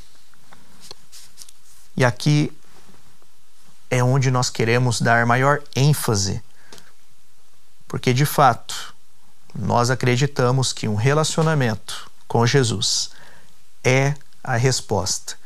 E 1.96 2.04
aqui 2.04 2.52
é 3.92 4.02
onde 4.02 4.30
nós 4.30 4.48
queremos 4.48 5.02
dar 5.02 5.26
maior 5.26 5.62
ênfase, 5.76 6.42
porque 7.86 8.14
de 8.14 8.24
fato, 8.24 8.94
nós 9.54 9.90
acreditamos 9.90 10.72
que 10.72 10.88
um 10.88 10.94
relacionamento 10.94 12.10
com 12.26 12.46
Jesus 12.46 13.10
é 13.84 14.14
a 14.42 14.56
resposta 14.56 15.36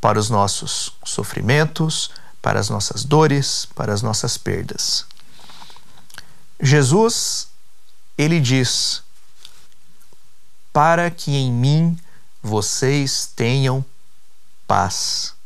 para 0.00 0.18
os 0.18 0.28
nossos 0.28 0.92
sofrimentos, 1.04 2.10
para 2.42 2.58
as 2.58 2.68
nossas 2.68 3.04
dores, 3.04 3.68
para 3.72 3.94
as 3.94 4.02
nossas 4.02 4.36
perdas. 4.36 5.06
Jesus, 6.60 7.46
ele 8.18 8.40
diz: 8.40 9.00
Para 10.72 11.08
que 11.08 11.30
em 11.36 11.52
mim 11.52 11.96
vocês 12.42 13.30
tenham 13.36 13.84
paz. 14.66 15.40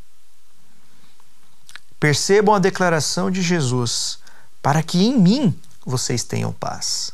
Percebam 1.98 2.54
a 2.54 2.58
declaração 2.58 3.30
de 3.30 3.42
Jesus: 3.42 4.18
Para 4.62 4.82
que 4.82 5.04
em 5.04 5.18
mim 5.18 5.60
vocês 5.84 6.24
tenham 6.24 6.52
paz. 6.52 7.12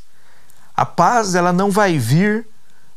A 0.74 0.86
paz 0.86 1.34
ela 1.34 1.52
não 1.52 1.70
vai 1.70 1.98
vir 1.98 2.46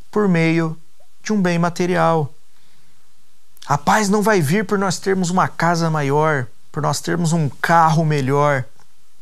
por 0.09 0.27
meio 0.27 0.77
de 1.21 1.33
um 1.33 1.41
bem 1.41 1.59
material. 1.59 2.33
A 3.67 3.77
paz 3.77 4.09
não 4.09 4.21
vai 4.21 4.41
vir 4.41 4.65
por 4.65 4.77
nós 4.77 4.97
termos 4.97 5.29
uma 5.29 5.47
casa 5.47 5.89
maior, 5.89 6.47
por 6.71 6.81
nós 6.81 7.01
termos 7.01 7.33
um 7.33 7.49
carro 7.49 8.05
melhor, 8.05 8.63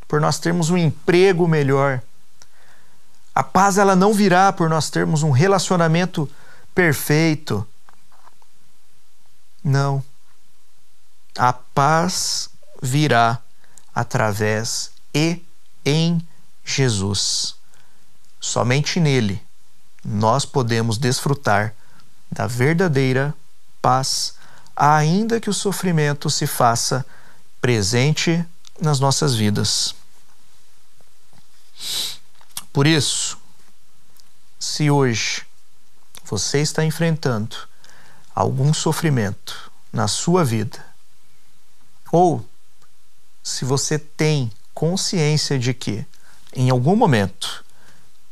por 0.08 0.21
nós 0.21 0.38
termos 0.38 0.69
um 0.69 0.78
emprego 0.78 1.47
melhor. 1.47 2.02
A 3.34 3.41
paz 3.41 3.78
ela 3.78 3.95
não 3.95 4.13
virá 4.13 4.54
por 4.54 4.69
nós 4.69 4.89
termos 4.89 5.23
um 5.23 5.32
relacionamento 5.32 6.30
perfeito. 6.76 7.65
Não. 9.63 10.04
A 11.38 11.52
paz 11.52 12.49
virá 12.84 13.39
através 13.96 14.91
e 15.15 15.41
em 15.86 16.22
Jesus. 16.65 17.56
Somente 18.41 19.00
nele 19.00 19.41
nós 20.04 20.43
podemos 20.43 20.98
desfrutar 20.98 21.74
da 22.30 22.46
verdadeira 22.46 23.34
paz, 23.82 24.36
ainda 24.76 25.39
que 25.39 25.50
o 25.50 25.54
sofrimento 25.54 26.30
se 26.30 26.46
faça 26.46 27.06
presente 27.62 28.46
nas 28.82 29.00
nossas 29.00 29.34
vidas. 29.34 29.96
Por 32.74 32.86
isso, 32.86 33.38
se 34.60 34.91
hoje 34.91 35.46
você 36.26 36.60
está 36.60 36.84
enfrentando 36.84 37.56
algum 38.36 38.74
sofrimento 38.74 39.72
na 39.91 40.10
sua 40.10 40.43
vida, 40.43 40.84
ou 42.12 42.46
se 43.44 43.66
você 43.66 44.00
tem 44.00 44.52
consciência 44.74 45.60
de 45.60 45.74
que, 45.74 46.06
em 46.56 46.70
algum 46.70 46.96
momento, 46.96 47.64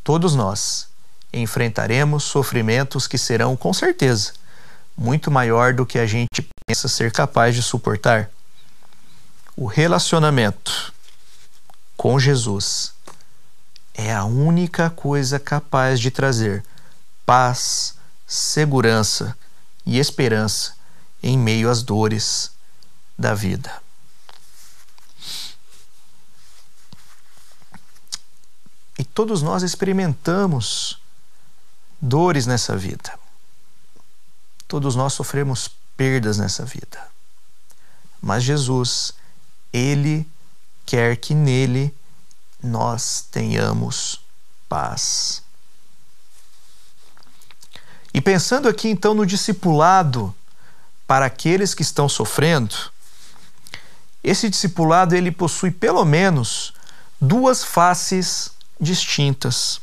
todos 0.03 0.33
nós 0.33 0.87
enfrentaremos 1.33 2.23
sofrimentos 2.23 3.07
que 3.07 3.17
serão, 3.17 3.55
com 3.55 3.73
certeza, 3.73 4.33
muito 4.97 5.29
maior 5.29 5.73
do 5.73 5.85
que 5.85 5.99
a 5.99 6.05
gente 6.05 6.47
pensa 6.65 6.87
ser 6.87 7.11
capaz 7.11 7.53
de 7.53 7.61
suportar 7.61 8.29
o 9.55 9.65
relacionamento 9.65 10.93
com 11.95 12.19
Jesus 12.19 12.93
é 13.93 14.11
a 14.11 14.23
única 14.23 14.89
coisa 14.89 15.37
capaz 15.39 15.99
de 15.99 16.09
trazer 16.09 16.63
paz, 17.25 17.95
segurança 18.25 19.37
e 19.85 19.99
esperança 19.99 20.73
em 21.21 21.37
meio 21.37 21.69
às 21.69 21.83
dores 21.83 22.51
da 23.17 23.35
vida. 23.35 23.71
Todos 29.13 29.41
nós 29.41 29.63
experimentamos 29.63 30.99
dores 32.01 32.45
nessa 32.45 32.75
vida. 32.75 33.17
Todos 34.67 34.95
nós 34.95 35.13
sofremos 35.13 35.69
perdas 35.97 36.37
nessa 36.37 36.65
vida. 36.65 36.99
Mas 38.21 38.43
Jesus, 38.43 39.13
Ele 39.73 40.27
quer 40.85 41.17
que 41.17 41.33
nele 41.33 41.95
nós 42.61 43.25
tenhamos 43.31 44.21
paz. 44.69 45.43
E 48.13 48.21
pensando 48.21 48.67
aqui 48.67 48.89
então 48.89 49.13
no 49.13 49.25
discipulado 49.25 50.33
para 51.07 51.25
aqueles 51.25 51.73
que 51.73 51.81
estão 51.81 52.07
sofrendo, 52.07 52.75
esse 54.23 54.49
discipulado 54.49 55.15
ele 55.15 55.31
possui 55.31 55.71
pelo 55.71 56.05
menos 56.05 56.73
duas 57.19 57.63
faces 57.63 58.51
distintas. 58.81 59.79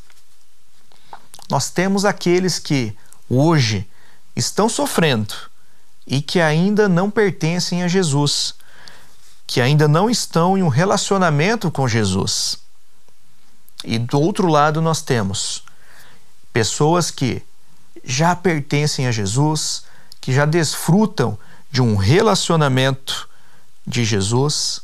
Nós 1.48 1.70
temos 1.70 2.04
aqueles 2.04 2.58
que 2.58 2.94
hoje 3.30 3.88
estão 4.34 4.68
sofrendo 4.68 5.34
e 6.06 6.20
que 6.20 6.40
ainda 6.40 6.88
não 6.88 7.10
pertencem 7.10 7.82
a 7.82 7.88
Jesus, 7.88 8.54
que 9.46 9.60
ainda 9.60 9.86
não 9.86 10.10
estão 10.10 10.58
em 10.58 10.62
um 10.62 10.68
relacionamento 10.68 11.70
com 11.70 11.86
Jesus. 11.86 12.58
E 13.84 13.98
do 13.98 14.20
outro 14.20 14.48
lado 14.48 14.82
nós 14.82 15.00
temos 15.00 15.62
pessoas 16.52 17.10
que 17.10 17.42
já 18.04 18.34
pertencem 18.34 19.06
a 19.06 19.12
Jesus, 19.12 19.84
que 20.20 20.32
já 20.32 20.44
desfrutam 20.44 21.38
de 21.70 21.80
um 21.80 21.94
relacionamento 21.96 23.28
de 23.86 24.04
Jesus, 24.04 24.82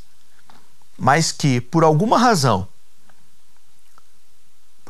mas 0.97 1.33
que 1.33 1.61
por 1.61 1.83
alguma 1.83 2.19
razão 2.19 2.69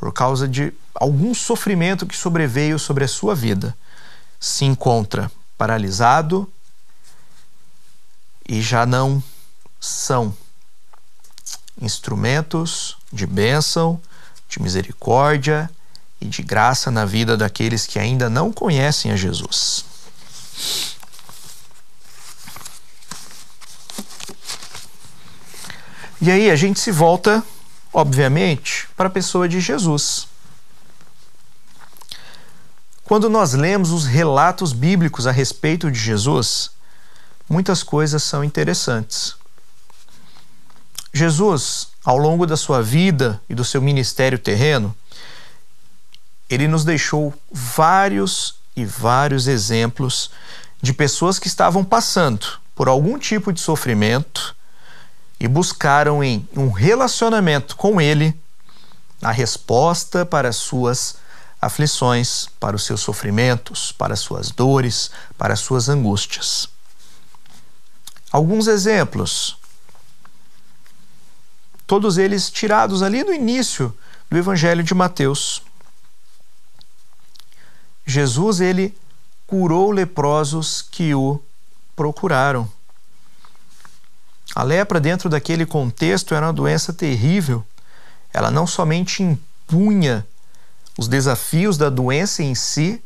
por 0.05 0.13
causa 0.13 0.47
de 0.47 0.71
algum 0.95 1.33
sofrimento 1.33 2.05
que 2.05 2.15
sobreveio 2.15 2.79
sobre 2.79 3.05
a 3.05 3.09
sua 3.09 3.35
vida, 3.35 3.75
se 4.39 4.67
encontra 4.67 5.33
paralisado 5.57 6.47
e 8.47 8.61
já 8.61 8.85
não 8.85 9.25
são 9.81 10.37
instrumentos 11.81 12.99
de 13.11 13.27
bênção, 13.27 13.99
de 14.47 14.61
misericórdia 14.61 15.71
e 16.21 16.27
de 16.27 16.43
graça 16.43 16.91
na 16.91 17.07
vida 17.07 17.35
daqueles 17.35 17.87
que 17.87 17.99
ainda 17.99 18.29
não 18.29 18.53
conhecem 18.53 19.11
a 19.11 19.17
Jesus. 19.17 19.87
E 26.21 26.31
aí 26.31 26.51
a 26.51 26.57
gente 26.57 26.79
se 26.79 26.93
volta 26.93 27.43
obviamente, 27.95 28.89
para 28.97 29.07
a 29.07 29.11
pessoa 29.11 29.49
de 29.49 29.61
Jesus. 29.61 30.27
Quando 33.05 33.31
nós 33.31 33.53
lemos 33.53 33.93
os 33.93 34.05
relatos 34.05 34.73
bíblicos 34.73 35.27
a 35.27 35.31
respeito 35.31 35.91
de 35.91 35.99
Jesus, 35.99 36.73
muitas 37.49 37.85
coisas 37.85 38.23
são 38.23 38.43
interessantes. 38.43 39.37
Jesus, 41.13 41.89
ao 42.05 42.19
longo 42.19 42.45
da 42.45 42.57
sua 42.57 42.83
vida 42.83 43.41
e 43.49 43.55
do 43.55 43.65
seu 43.65 43.81
ministério 43.81 44.39
terreno, 44.39 44.95
ele 46.51 46.67
nos 46.67 46.85
deixou 46.85 47.33
vários 47.53 48.57
e 48.75 48.85
vários 48.85 49.47
exemplos 49.47 50.31
de 50.83 50.93
pessoas 50.93 51.39
que 51.39 51.47
estavam 51.47 51.85
passando 51.85 52.59
por 52.75 52.89
algum 52.89 53.19
tipo 53.19 53.53
de 53.53 53.61
sofrimento 53.61 54.57
e 55.39 55.49
buscaram 55.49 56.23
em 56.23 56.49
um 56.57 56.71
relacionamento 56.71 57.77
com 57.77 58.01
Ele 58.01 58.39
a 59.23 59.31
resposta 59.31 60.25
para 60.25 60.49
as 60.49 60.57
suas 60.57 61.17
aflições, 61.61 62.49
para 62.61 62.77
os 62.77 62.85
seus 62.85 63.01
sofrimentos, 63.01 63.91
para 63.93 64.15
as 64.15 64.21
suas 64.21 64.51
dores, 64.51 65.11
para 65.39 65.55
as 65.55 65.61
suas 65.61 65.89
angústias. 65.89 66.69
Alguns 68.31 68.67
exemplos, 68.67 69.57
todos 71.87 72.19
eles 72.19 72.51
tirados 72.51 73.03
ali 73.03 73.25
no 73.25 73.33
início 73.33 73.97
do 74.31 74.37
Evangelho 74.37 74.83
de 74.83 74.95
Mateus. 74.95 75.63
Jesus 78.05 78.61
ele 78.61 78.97
curou 79.47 79.91
leprosos 79.91 80.83
que 80.83 81.15
o 81.15 81.41
procuraram. 81.95 82.71
A 84.55 84.63
lepra, 84.63 85.01
dentro 85.01 85.29
daquele 85.29 85.67
contexto, 85.67 86.35
era 86.35 86.47
uma 86.47 86.53
doença 86.53 86.93
terrível. 86.93 87.65
Ela 88.33 88.51
não 88.51 88.67
somente 88.67 89.23
impunha 89.23 90.27
os 90.97 91.09
desafios 91.09 91.77
da 91.77 91.91
doença 91.91 92.43
em 92.43 92.55
si, 92.55 93.03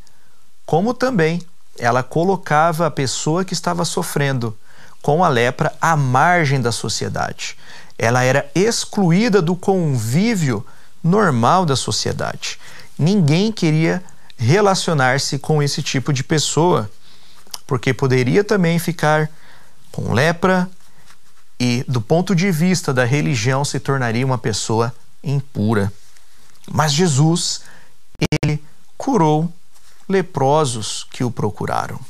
como 0.67 0.93
também 0.93 1.43
ela 1.79 2.03
colocava 2.03 2.87
a 2.87 2.91
pessoa 2.91 3.45
que 3.45 3.55
estava 3.55 3.85
sofrendo 3.85 4.57
com 5.01 5.25
a 5.25 5.29
lepra 5.29 5.73
à 5.81 5.97
margem 5.97 6.61
da 6.61 6.73
sociedade. 6.73 7.57
Ela 7.97 8.23
era 8.23 8.51
excluída 8.55 9.41
do 9.41 9.57
convívio 9.57 10.67
normal 11.03 11.65
da 11.65 11.77
sociedade. 11.77 12.59
Ninguém 12.99 13.51
queria 13.51 14.03
relacionar-se 14.37 15.39
com 15.39 15.63
esse 15.63 15.83
tipo 15.83 16.13
de 16.13 16.23
pessoa, 16.23 16.91
porque 17.67 17.95
poderia 17.95 18.45
também 18.45 18.79
ficar 18.79 19.31
com 19.91 20.13
lepra, 20.13 20.69
e, 21.59 21.85
do 21.89 22.01
ponto 22.01 22.35
de 22.35 22.51
vista 22.51 22.93
da 22.93 23.05
religião, 23.05 23.65
se 23.65 23.81
tornaria 23.81 24.25
uma 24.25 24.39
pessoa 24.39 24.95
impura. 25.23 25.93
Mas 26.71 26.93
Jesus, 26.93 27.63
ele 28.43 28.63
curou 28.97 29.53
leprosos 30.09 31.07
que 31.11 31.25
o 31.25 31.31
procuraram. 31.31 32.01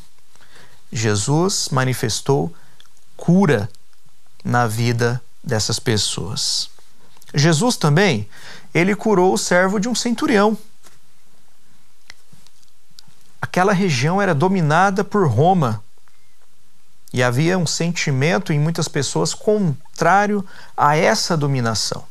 Jesus 0.93 1.69
manifestou 1.71 2.55
cura 3.17 3.69
na 4.45 4.67
vida 4.67 5.23
dessas 5.43 5.79
pessoas. 5.79 6.71
Jesus 7.35 7.77
também, 7.77 8.29
ele 8.73 8.95
curou 8.95 9.35
o 9.35 9.39
servo 9.39 9.79
de 9.79 9.89
um 9.89 9.95
centurião. 9.95 10.57
Aquela 13.41 13.73
região 13.73 14.21
era 14.21 14.35
dominada 14.35 15.05
por 15.05 15.29
Roma 15.29 15.83
e 17.13 17.23
havia 17.23 17.57
um 17.57 17.67
sentimento 17.67 18.53
em 18.53 18.59
muitas 18.59 18.89
pessoas 18.89 19.35
contrário 19.35 20.45
a 20.77 20.97
essa 20.97 21.37
dominação. 21.37 22.05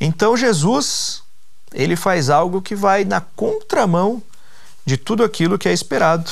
Então 0.00 0.36
Jesus, 0.36 1.22
ele 1.72 1.96
faz 1.96 2.30
algo 2.30 2.62
que 2.62 2.76
vai 2.76 3.04
na 3.04 3.20
contramão 3.20 4.22
de 4.84 4.96
tudo 4.96 5.24
aquilo 5.24 5.58
que 5.58 5.68
é 5.68 5.72
esperado. 5.72 6.30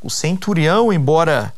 O 0.00 0.10
centurião, 0.10 0.92
embora 0.92 1.52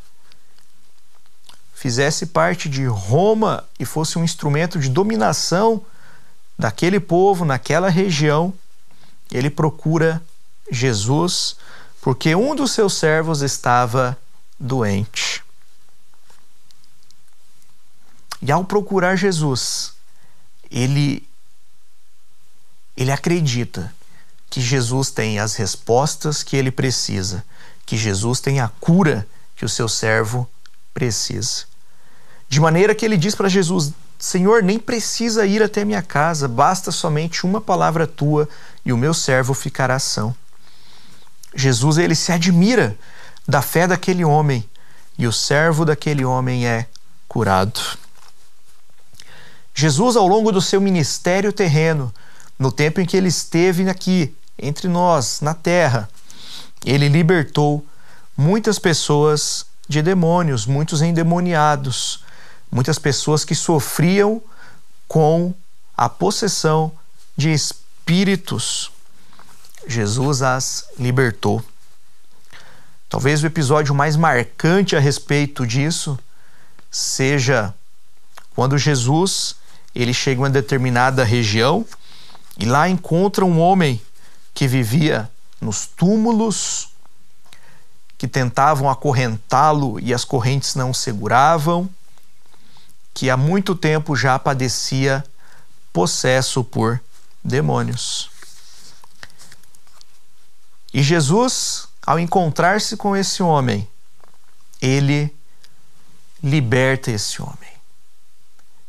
fizesse 1.75 2.27
parte 2.27 2.69
de 2.69 2.87
Roma 2.87 3.65
e 3.79 3.85
fosse 3.85 4.19
um 4.19 4.25
instrumento 4.25 4.79
de 4.79 4.89
dominação 4.89 5.85
daquele 6.59 6.99
povo 6.99 7.45
naquela 7.45 7.91
região, 7.91 8.53
ele 9.31 9.51
procura 9.51 10.23
Jesus 10.71 11.57
porque 12.01 12.35
um 12.35 12.55
dos 12.55 12.73
seus 12.73 12.95
servos 12.95 13.43
estava 13.43 14.17
doente. 14.59 15.45
E 18.41 18.51
ao 18.53 18.65
procurar 18.65 19.17
Jesus, 19.17 19.93
ele 20.71 21.27
ele 22.97 23.13
acredita 23.13 23.93
que 24.49 24.61
Jesus 24.61 25.11
tem 25.11 25.39
as 25.39 25.55
respostas 25.55 26.43
que 26.43 26.57
ele 26.57 26.71
precisa, 26.71 27.45
que 27.85 27.97
Jesus 27.97 28.41
tem 28.41 28.61
a 28.61 28.69
cura 28.69 29.27
que 29.55 29.65
o 29.65 29.69
seu 29.69 29.89
servo 29.89 30.49
precisa. 30.95 31.65
De 32.49 32.59
maneira 32.59 32.95
que 32.95 33.05
ele 33.05 33.17
diz 33.17 33.35
para 33.35 33.49
Jesus: 33.49 33.93
Senhor, 34.19 34.63
nem 34.63 34.79
precisa 34.79 35.47
ir 35.47 35.63
até 35.63 35.85
minha 35.85 36.03
casa, 36.03 36.49
basta 36.49 36.91
somente 36.91 37.45
uma 37.45 37.61
palavra 37.61 38.07
tua 38.07 38.49
e 38.85 38.93
o 38.93 38.97
meu 38.97 39.13
servo 39.13 39.53
ficará 39.53 39.99
são. 39.99 40.35
Jesus 41.55 41.99
ele 41.99 42.15
se 42.15 42.33
admira 42.33 42.97
da 43.47 43.63
fé 43.63 43.87
daquele 43.87 44.25
homem, 44.25 44.69
e 45.19 45.27
o 45.27 45.33
servo 45.33 45.85
daquele 45.85 46.25
homem 46.25 46.67
é 46.67 46.87
curado. 47.29 47.81
Jesus, 49.75 50.17
ao 50.17 50.27
longo 50.27 50.51
do 50.51 50.61
seu 50.61 50.81
ministério 50.81 51.53
terreno, 51.53 52.13
no 52.59 52.73
tempo 52.73 53.01
em 53.01 53.07
que 53.07 53.17
ele 53.17 53.29
esteve 53.29 53.89
aqui, 53.89 54.35
entre 54.59 54.89
nós, 54.89 55.41
na 55.41 55.53
terra, 55.53 56.09
ele 56.85 57.09
libertou 57.09 57.85
muitas 58.37 58.79
pessoas 58.79 59.67
de 59.89 60.03
demônios, 60.03 60.67
muitos 60.67 61.03
endemoniados, 61.03 62.25
muitas 62.71 62.99
pessoas 62.99 63.45
que 63.45 63.55
sofriam 63.55 64.43
com 65.07 65.55
a 65.97 66.09
possessão 66.09 66.93
de 67.37 67.53
espíritos. 67.53 68.91
Jesus 69.87 70.43
as 70.43 70.87
libertou. 70.99 71.63
Talvez 73.09 73.43
o 73.43 73.47
episódio 73.47 73.95
mais 73.95 74.17
marcante 74.17 74.97
a 74.97 75.01
respeito 75.01 75.67
disso 75.67 76.19
seja 76.91 77.75
quando 78.55 78.77
Jesus 78.77 79.57
ele 79.95 80.13
chega 80.13 80.41
em 80.41 80.45
uma 80.45 80.51
determinada 80.51 81.25
região 81.25 81.87
e 82.59 82.65
lá 82.65 82.89
encontra 82.89 83.45
um 83.45 83.61
homem 83.61 84.01
que 84.53 84.67
vivia 84.67 85.31
nos 85.61 85.87
túmulos, 85.87 86.89
que 88.19 88.27
tentavam 88.27 88.91
acorrentá-lo 88.91 90.01
e 90.01 90.13
as 90.13 90.25
correntes 90.25 90.75
não 90.75 90.93
seguravam, 90.93 91.89
que 93.15 93.31
há 93.31 93.37
muito 93.37 93.75
tempo 93.75 94.17
já 94.17 94.39
padecia 94.39 95.25
possesso 95.93 96.65
por 96.65 97.01
demônios. 97.43 98.31
E 100.93 101.03
Jesus, 101.03 101.86
ao 102.07 102.21
encontrar-se 102.21 102.97
com 102.97 103.17
esse 103.17 103.43
homem, 103.43 103.89
ele 104.81 105.35
liberta 106.43 107.11
esse 107.11 107.43
homem. 107.43 107.77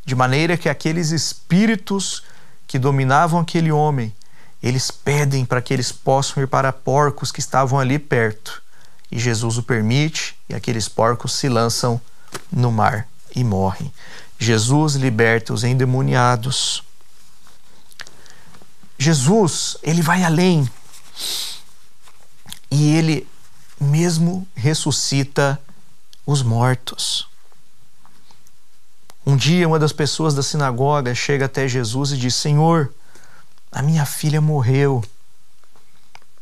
De 0.06 0.14
maneira 0.14 0.56
que 0.56 0.70
aqueles 0.70 1.10
espíritos 1.10 2.24
que 2.68 2.78
dominavam 2.78 3.40
aquele 3.40 3.72
homem, 3.72 4.16
eles 4.62 4.92
pedem 4.92 5.44
para 5.46 5.62
que 5.62 5.74
eles 5.74 5.92
possam 5.92 6.44
ir 6.44 6.48
para 6.48 6.72
porcos 6.72 7.32
que 7.32 7.40
estavam 7.40 7.80
ali 7.80 7.98
perto. 7.98 8.62
E 9.12 9.18
Jesus 9.18 9.58
o 9.58 9.64
permite, 9.64 10.38
e 10.48 10.54
aqueles 10.54 10.88
porcos 10.88 11.34
se 11.34 11.50
lançam 11.50 12.00
no 12.52 12.72
mar 12.72 13.08
e 13.36 13.44
morrem. 13.44 13.92
Jesus 14.38 14.96
liberta 14.96 15.54
os 15.54 15.64
endemoniados. 15.64 16.84
Jesus, 19.00 19.78
ele 19.82 20.02
vai 20.02 20.24
além. 20.24 20.70
E 22.70 22.96
ele 22.96 23.28
mesmo 23.80 24.48
ressuscita 24.56 25.60
os 26.26 26.42
mortos. 26.42 27.28
Um 29.26 29.36
dia, 29.36 29.68
uma 29.68 29.80
das 29.80 29.92
pessoas 29.92 30.34
da 30.34 30.42
sinagoga 30.42 31.14
chega 31.14 31.46
até 31.46 31.68
Jesus 31.68 32.12
e 32.12 32.18
diz: 32.18 32.36
Senhor, 32.36 32.94
a 33.72 33.82
minha 33.82 34.06
filha 34.06 34.42
morreu. 34.42 35.04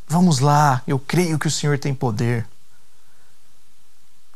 Vamos 0.08 0.40
lá, 0.40 0.84
eu 0.86 1.00
creio 1.00 1.40
que 1.40 1.48
o 1.48 1.52
Senhor 1.52 1.80
tem 1.80 1.96
poder. 1.96 2.48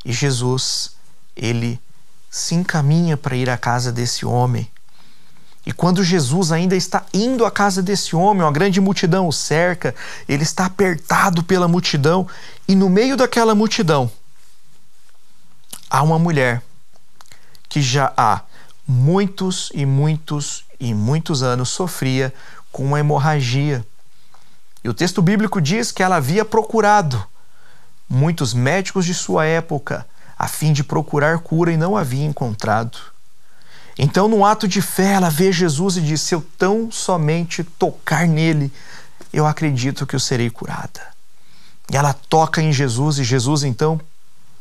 E 0.04 0.12
Jesus, 0.12 0.95
ele 1.36 1.80
se 2.30 2.56
encaminha 2.56 3.15
para 3.15 3.36
ir 3.36 3.49
à 3.49 3.58
casa 3.58 3.91
desse 3.91 4.25
homem. 4.25 4.69
E 5.69 5.71
quando 5.71 6.03
Jesus 6.03 6.51
ainda 6.51 6.75
está 6.75 7.05
indo 7.13 7.45
à 7.45 7.51
casa 7.51 7.79
desse 7.79 8.15
homem, 8.15 8.41
uma 8.41 8.51
grande 8.51 8.82
multidão 8.82 9.27
o 9.27 9.32
cerca, 9.32 9.93
ele 10.27 10.41
está 10.41 10.65
apertado 10.65 11.43
pela 11.43 11.67
multidão, 11.67 12.27
e 12.67 12.73
no 12.73 12.89
meio 12.89 13.15
daquela 13.15 13.53
multidão 13.53 14.12
há 15.88 16.01
uma 16.01 16.17
mulher 16.17 16.63
que 17.69 17.84
já 17.84 18.12
há 18.17 18.41
muitos 18.88 19.71
e 19.71 19.86
muitos 19.86 20.65
e 20.79 20.91
muitos 20.91 21.43
anos 21.43 21.69
sofria 21.69 22.34
com 22.71 22.84
uma 22.84 22.99
hemorragia. 22.99 23.86
E 24.84 24.89
o 24.89 24.93
texto 24.95 25.21
bíblico 25.21 25.62
diz 25.62 25.91
que 25.91 26.01
ela 26.01 26.15
havia 26.15 26.43
procurado 26.43 27.23
muitos 28.10 28.55
médicos 28.55 29.05
de 29.05 29.13
sua 29.13 29.45
época 29.45 30.03
a 30.36 30.47
fim 30.47 30.73
de 30.73 30.84
procurar 30.84 31.38
cura 31.38 31.71
e 31.71 31.77
não 31.77 31.95
havia 31.95 32.25
encontrado. 32.25 32.97
Então, 34.01 34.29
no 34.29 34.45
ato 34.45 34.65
de 34.65 34.81
fé, 34.81 35.12
ela 35.12 35.29
vê 35.29 35.51
Jesus 35.51 35.97
e 35.97 36.01
diz: 36.01 36.21
Se 36.21 36.33
eu 36.33 36.41
tão 36.57 36.89
somente 36.89 37.65
tocar 37.65 38.25
nele, 38.25 38.71
eu 39.33 39.45
acredito 39.45 40.07
que 40.07 40.15
eu 40.15 40.19
serei 40.21 40.49
curada. 40.49 41.01
E 41.91 41.97
ela 41.97 42.13
toca 42.13 42.62
em 42.62 42.71
Jesus 42.71 43.17
e 43.19 43.25
Jesus 43.25 43.63
então 43.63 43.99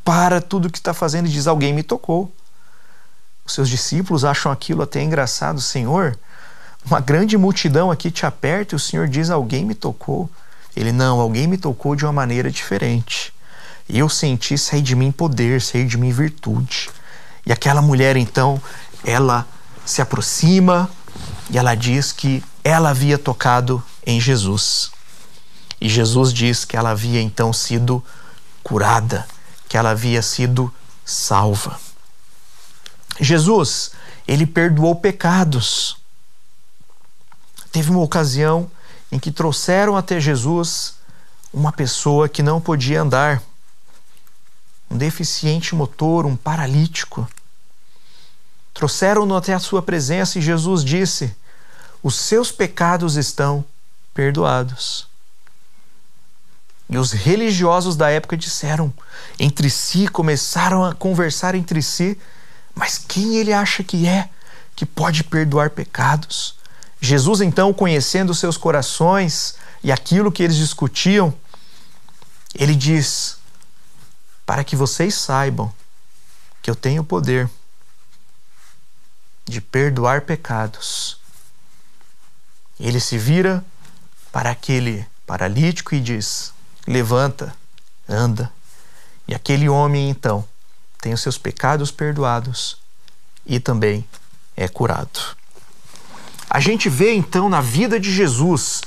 para 0.05 0.41
tudo 0.41 0.67
o 0.67 0.71
que 0.71 0.79
está 0.79 0.93
fazendo 0.93 1.27
e 1.27 1.31
diz: 1.31 1.47
Alguém 1.47 1.73
me 1.73 1.85
tocou. 1.85 2.33
Os 3.47 3.55
seus 3.55 3.69
discípulos 3.69 4.25
acham 4.25 4.51
aquilo 4.51 4.83
até 4.83 5.01
engraçado. 5.01 5.61
Senhor, 5.61 6.19
uma 6.85 6.99
grande 6.99 7.39
multidão 7.39 7.93
aqui 7.93 8.11
te 8.11 8.27
aperta 8.27 8.75
e 8.75 8.77
o 8.77 8.81
Senhor 8.81 9.07
diz: 9.07 9.31
Alguém 9.31 9.65
me 9.65 9.75
tocou. 9.75 10.29
Ele, 10.75 10.91
não, 10.91 11.21
alguém 11.21 11.47
me 11.47 11.57
tocou 11.57 11.95
de 11.95 12.05
uma 12.05 12.13
maneira 12.13 12.51
diferente. 12.51 13.33
Eu 13.89 14.09
senti 14.09 14.59
sair 14.59 14.83
de 14.83 14.97
mim 14.97 15.13
poder, 15.13 15.63
sair 15.63 15.87
de 15.87 15.97
mim 15.97 16.11
virtude. 16.11 16.91
E 17.47 17.53
aquela 17.53 17.81
mulher, 17.81 18.17
então, 18.17 18.61
ela 19.05 19.47
se 19.85 20.03
aproxima 20.03 20.91
e 21.51 21.57
ela 21.59 21.75
diz 21.75 22.13
que 22.13 22.45
ela 22.63 22.91
havia 22.91 23.19
tocado 23.19 23.83
em 24.07 24.21
Jesus. 24.21 24.91
E 25.81 25.89
Jesus 25.89 26.33
diz 26.33 26.65
que 26.65 26.77
ela 26.77 26.91
havia 26.91 27.21
então 27.21 27.53
sido 27.53 28.05
curada, 28.63 29.27
que 29.69 29.77
ela 29.77 29.91
havia 29.91 30.21
sido 30.21 30.73
salva. 31.05 31.79
Jesus, 33.21 33.93
ele 34.27 34.47
perdoou 34.47 34.95
pecados. 34.97 35.97
Teve 37.73 37.91
uma 37.91 38.01
ocasião 38.01 38.71
em 39.11 39.19
que 39.19 39.31
trouxeram 39.31 39.97
até 39.97 40.21
Jesus 40.21 40.95
uma 41.53 41.73
pessoa 41.73 42.29
que 42.29 42.43
não 42.43 42.61
podia 42.61 43.01
andar, 43.01 43.43
um 44.91 44.97
deficiente 44.97 45.75
motor, 45.75 46.27
um 46.27 46.37
paralítico. 46.37 47.27
Trouxeram-no 48.79 49.37
até 49.37 49.53
a 49.53 49.59
sua 49.59 49.83
presença 49.83 50.39
e 50.39 50.43
Jesus 50.43 50.83
disse: 50.83 51.37
Os 52.03 52.15
seus 52.15 52.51
pecados 52.51 53.17
estão 53.17 53.63
perdoados. 54.15 55.07
E 56.89 56.97
os 56.97 57.13
religiosos 57.13 57.95
da 57.95 58.09
época 58.09 58.37
disseram 58.37 58.91
entre 59.39 59.69
si, 59.69 60.09
começaram 60.09 60.83
a 60.83 60.95
conversar 60.95 61.55
entre 61.55 61.83
si 61.83 62.19
mas 62.79 62.97
quem 62.97 63.35
ele 63.35 63.53
acha 63.53 63.83
que 63.83 64.07
é 64.07 64.31
que 64.77 64.87
pode 64.87 65.25
perdoar 65.25 65.71
pecados? 65.71 66.55
Jesus, 67.01 67.41
então, 67.41 67.75
conhecendo 67.75 68.33
seus 68.33 68.57
corações 68.57 69.57
e 69.83 69.91
aquilo 69.91 70.31
que 70.31 70.45
eles 70.45 70.55
discutiam, 70.55 71.35
ele 72.55 72.77
diz: 72.77 73.37
Para 74.47 74.63
que 74.63 74.77
vocês 74.77 75.13
saibam 75.13 75.75
que 76.63 76.71
eu 76.71 76.77
tenho 76.77 77.03
poder 77.03 77.51
de 79.49 79.61
perdoar 79.61 80.23
pecados. 80.23 81.19
Ele 82.79 83.01
se 83.01 83.17
vira 83.17 83.65
para 84.31 84.51
aquele 84.51 85.07
paralítico 85.27 85.95
e 85.95 86.01
diz: 86.01 86.53
Levanta, 86.87 87.55
anda. 88.09 88.53
E 89.27 89.35
aquele 89.35 89.69
homem, 89.69 90.09
então, 90.09 90.47
tem 91.01 91.13
os 91.13 91.21
seus 91.21 91.37
pecados 91.37 91.91
perdoados 91.91 92.79
e 93.45 93.59
também 93.59 94.07
é 94.57 94.69
curado. 94.69 95.37
A 96.49 96.61
gente 96.61 96.89
vê 96.89 97.15
então 97.15 97.49
na 97.49 97.61
vida 97.61 98.01
de 98.01 98.13
Jesus, 98.13 98.83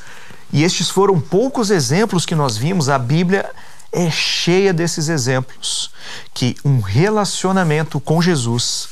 e 0.51 0.63
estes 0.63 0.89
foram 0.89 1.19
poucos 1.19 1.69
exemplos 1.69 2.25
que 2.25 2.33
nós 2.33 2.57
vimos, 2.57 2.89
a 2.89 2.97
Bíblia 2.97 3.49
é 3.91 4.09
cheia 4.09 4.73
desses 4.73 5.09
exemplos, 5.09 5.91
que 6.33 6.55
um 6.65 6.79
relacionamento 6.79 7.99
com 7.99 8.21
Jesus 8.21 8.89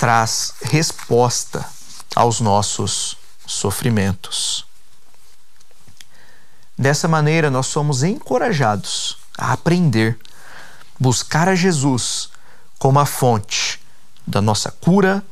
traz 0.00 0.54
resposta 0.62 1.62
aos 2.16 2.40
nossos 2.40 3.18
sofrimentos. 3.46 4.64
Dessa 6.76 7.06
maneira, 7.06 7.50
nós 7.50 7.66
somos 7.66 8.02
encorajados 8.02 9.18
a 9.36 9.52
aprender 9.52 10.18
buscar 10.98 11.48
a 11.48 11.54
Jesus 11.54 12.30
como 12.78 12.98
a 12.98 13.04
fonte 13.04 13.78
da 14.26 14.40
nossa 14.40 14.70
cura, 14.70 15.22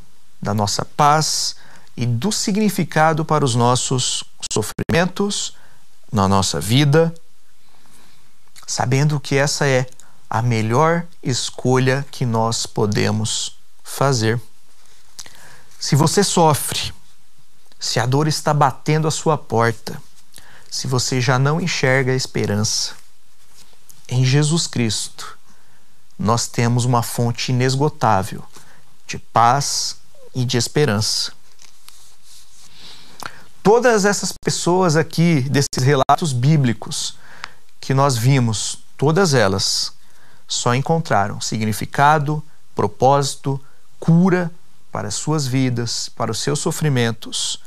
da 0.40 0.52
nossa 0.52 0.84
paz 0.84 1.56
e 1.96 2.04
do 2.04 2.30
significado 2.30 3.24
para 3.24 3.46
os 3.46 3.54
nossos 3.54 4.22
sofrimentos 4.52 5.56
na 6.12 6.28
nossa 6.28 6.60
vida, 6.60 7.14
sabendo 8.66 9.18
que 9.18 9.34
essa 9.34 9.66
é 9.66 9.86
a 10.28 10.42
melhor 10.42 11.06
escolha 11.22 12.04
que 12.10 12.26
nós 12.26 12.66
podemos 12.66 13.56
fazer. 13.82 14.38
Se 15.78 15.94
você 15.94 16.24
sofre, 16.24 16.92
se 17.78 18.00
a 18.00 18.06
dor 18.06 18.26
está 18.26 18.52
batendo 18.52 19.06
a 19.06 19.12
sua 19.12 19.38
porta, 19.38 20.02
se 20.68 20.88
você 20.88 21.20
já 21.20 21.38
não 21.38 21.60
enxerga 21.60 22.10
a 22.10 22.16
esperança, 22.16 22.94
em 24.08 24.24
Jesus 24.24 24.66
Cristo, 24.66 25.38
nós 26.18 26.48
temos 26.48 26.84
uma 26.84 27.02
fonte 27.02 27.52
inesgotável 27.52 28.42
de 29.06 29.18
paz 29.18 29.96
e 30.34 30.44
de 30.44 30.56
esperança. 30.56 31.32
Todas 33.62 34.04
essas 34.04 34.32
pessoas 34.44 34.96
aqui, 34.96 35.42
desses 35.42 35.84
relatos 35.84 36.32
bíblicos 36.32 37.16
que 37.80 37.94
nós 37.94 38.16
vimos, 38.16 38.80
todas 38.96 39.32
elas 39.32 39.92
só 40.48 40.74
encontraram 40.74 41.40
significado, 41.40 42.42
propósito, 42.74 43.60
cura 44.00 44.50
para 44.98 45.06
as 45.06 45.14
suas 45.14 45.46
vidas, 45.46 46.08
para 46.08 46.32
os 46.32 46.40
seus 46.40 46.58
sofrimentos 46.58 47.62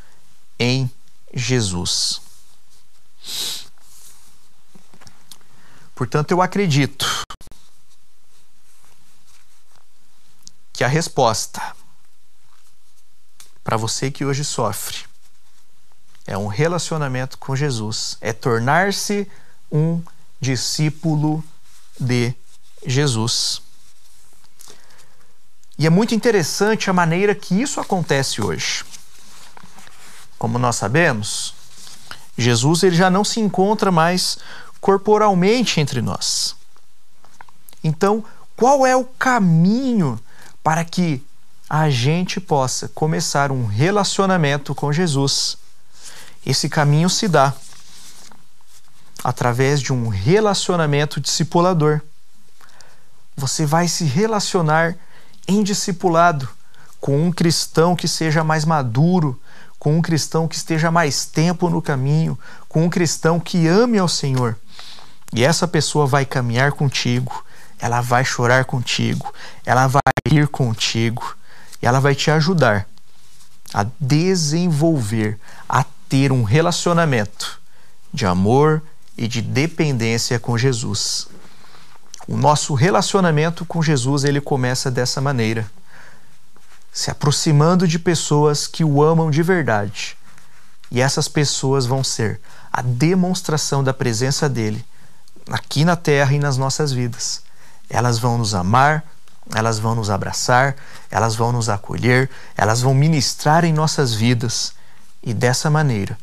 em 0.60 0.92
Jesus. 1.34 2.20
Portanto, 5.96 6.32
eu 6.32 6.42
acredito 6.42 7.08
que 10.74 10.84
a 10.84 10.90
resposta 10.90 11.74
para 13.64 13.78
você 13.78 14.12
que 14.12 14.26
hoje 14.26 14.44
sofre 14.44 15.06
é 16.28 16.38
um 16.38 16.48
relacionamento 16.48 17.38
com 17.38 17.56
Jesus, 17.56 18.18
é 18.20 18.34
tornar-se 18.34 19.26
um 19.72 20.04
discípulo 20.42 21.42
de 21.98 22.36
Jesus. 22.86 23.62
E 25.82 25.88
é 25.88 25.90
muito 25.90 26.14
interessante 26.14 26.92
a 26.92 26.94
maneira 26.94 27.34
que 27.34 27.60
isso 27.60 27.80
acontece 27.80 28.40
hoje. 28.40 28.86
Como 30.38 30.60
nós 30.60 30.76
sabemos, 30.76 31.56
Jesus 32.38 32.84
ele 32.84 32.96
já 32.96 33.10
não 33.10 33.24
se 33.24 33.40
encontra 33.40 33.92
mais 33.92 34.38
corporalmente 34.80 35.80
entre 35.80 36.00
nós. 36.00 36.56
Então, 37.84 38.24
qual 38.56 38.86
é 38.86 38.96
o 38.96 39.06
caminho 39.06 40.20
para 40.64 40.86
que 40.86 41.26
a 41.68 41.90
gente 41.90 42.40
possa 42.40 42.88
começar 42.90 43.52
um 43.52 43.66
relacionamento 43.66 44.76
com 44.76 44.94
Jesus? 44.94 45.58
Esse 46.46 46.70
caminho 46.70 47.10
se 47.10 47.28
dá 47.28 47.56
através 49.24 49.82
de 49.82 49.92
um 49.92 50.10
relacionamento 50.10 51.20
discipulador. 51.20 52.02
Você 53.36 53.66
vai 53.66 53.88
se 53.88 54.04
relacionar 54.04 54.96
em 55.48 55.64
discipulado 55.64 56.48
com 57.00 57.20
um 57.20 57.32
cristão 57.32 57.96
que 57.96 58.08
seja 58.08 58.44
mais 58.44 58.64
maduro, 58.64 59.40
com 59.80 59.98
um 59.98 60.02
cristão 60.02 60.48
que 60.48 60.56
esteja 60.56 60.92
mais 60.92 61.26
tempo 61.26 61.68
no 61.70 61.82
caminho, 61.82 62.38
com 62.70 62.86
um 62.86 62.90
cristão 62.90 63.40
que 63.40 63.68
ame 63.68 63.98
ao 63.98 64.08
Senhor. 64.08 64.56
E 65.34 65.44
essa 65.44 65.68
pessoa 65.68 66.06
vai 66.06 66.24
caminhar 66.26 66.72
contigo, 66.74 67.44
ela 67.80 68.00
vai 68.02 68.24
chorar 68.24 68.66
contigo, 68.66 69.34
ela 69.66 69.88
vai 69.88 70.02
ir 70.30 70.48
contigo, 70.48 71.36
e 71.82 71.88
ela 71.88 72.00
vai 72.00 72.14
te 72.14 72.30
ajudar 72.30 72.88
a 73.74 73.86
desenvolver, 74.00 75.40
a 75.68 75.84
ter 76.08 76.32
um 76.32 76.44
relacionamento 76.44 77.60
de 78.14 78.26
amor 78.26 78.84
e 79.18 79.28
de 79.28 79.42
dependência 79.42 80.38
com 80.38 80.58
Jesus. 80.58 81.28
O 82.28 82.38
nosso 82.38 82.74
relacionamento 82.74 83.66
com 83.66 83.82
Jesus 83.82 84.24
ele 84.24 84.40
começa 84.40 84.92
dessa 84.92 85.20
maneira, 85.20 85.70
se 86.92 87.10
aproximando 87.10 87.88
de 87.88 87.98
pessoas 87.98 88.68
que 88.68 88.84
o 88.84 89.02
amam 89.02 89.32
de 89.32 89.42
verdade. 89.42 90.18
E 90.92 91.02
essas 91.02 91.28
pessoas 91.28 91.86
vão 91.86 92.04
ser 92.04 92.40
a 92.72 92.82
demonstração 92.82 93.84
da 93.84 93.94
presença 93.94 94.48
dele 94.48 94.86
aqui 95.50 95.84
na 95.84 95.96
terra 95.96 96.34
e 96.34 96.40
nas 96.40 96.58
nossas 96.58 96.92
vidas. 96.92 97.42
Elas 97.90 98.20
vão 98.20 98.38
nos 98.38 98.54
amar, 98.54 99.04
elas 99.54 99.80
vão 99.80 99.96
nos 99.96 100.10
abraçar, 100.10 100.76
elas 101.10 101.36
vão 101.36 101.52
nos 101.52 101.70
acolher, 101.70 102.30
elas 102.56 102.82
vão 102.82 102.94
ministrar 102.94 103.66
em 103.66 103.74
nossas 103.74 104.14
vidas. 104.14 104.74
E 105.24 105.34
dessa 105.34 105.70
maneira, 105.70 106.18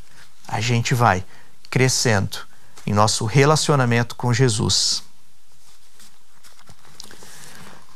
a 0.47 0.61
gente 0.61 0.95
vai 0.95 1.25
crescendo 1.71 2.39
em 2.87 2.93
nosso 2.93 3.25
relacionamento 3.25 4.15
com 4.17 4.33
Jesus. 4.33 5.08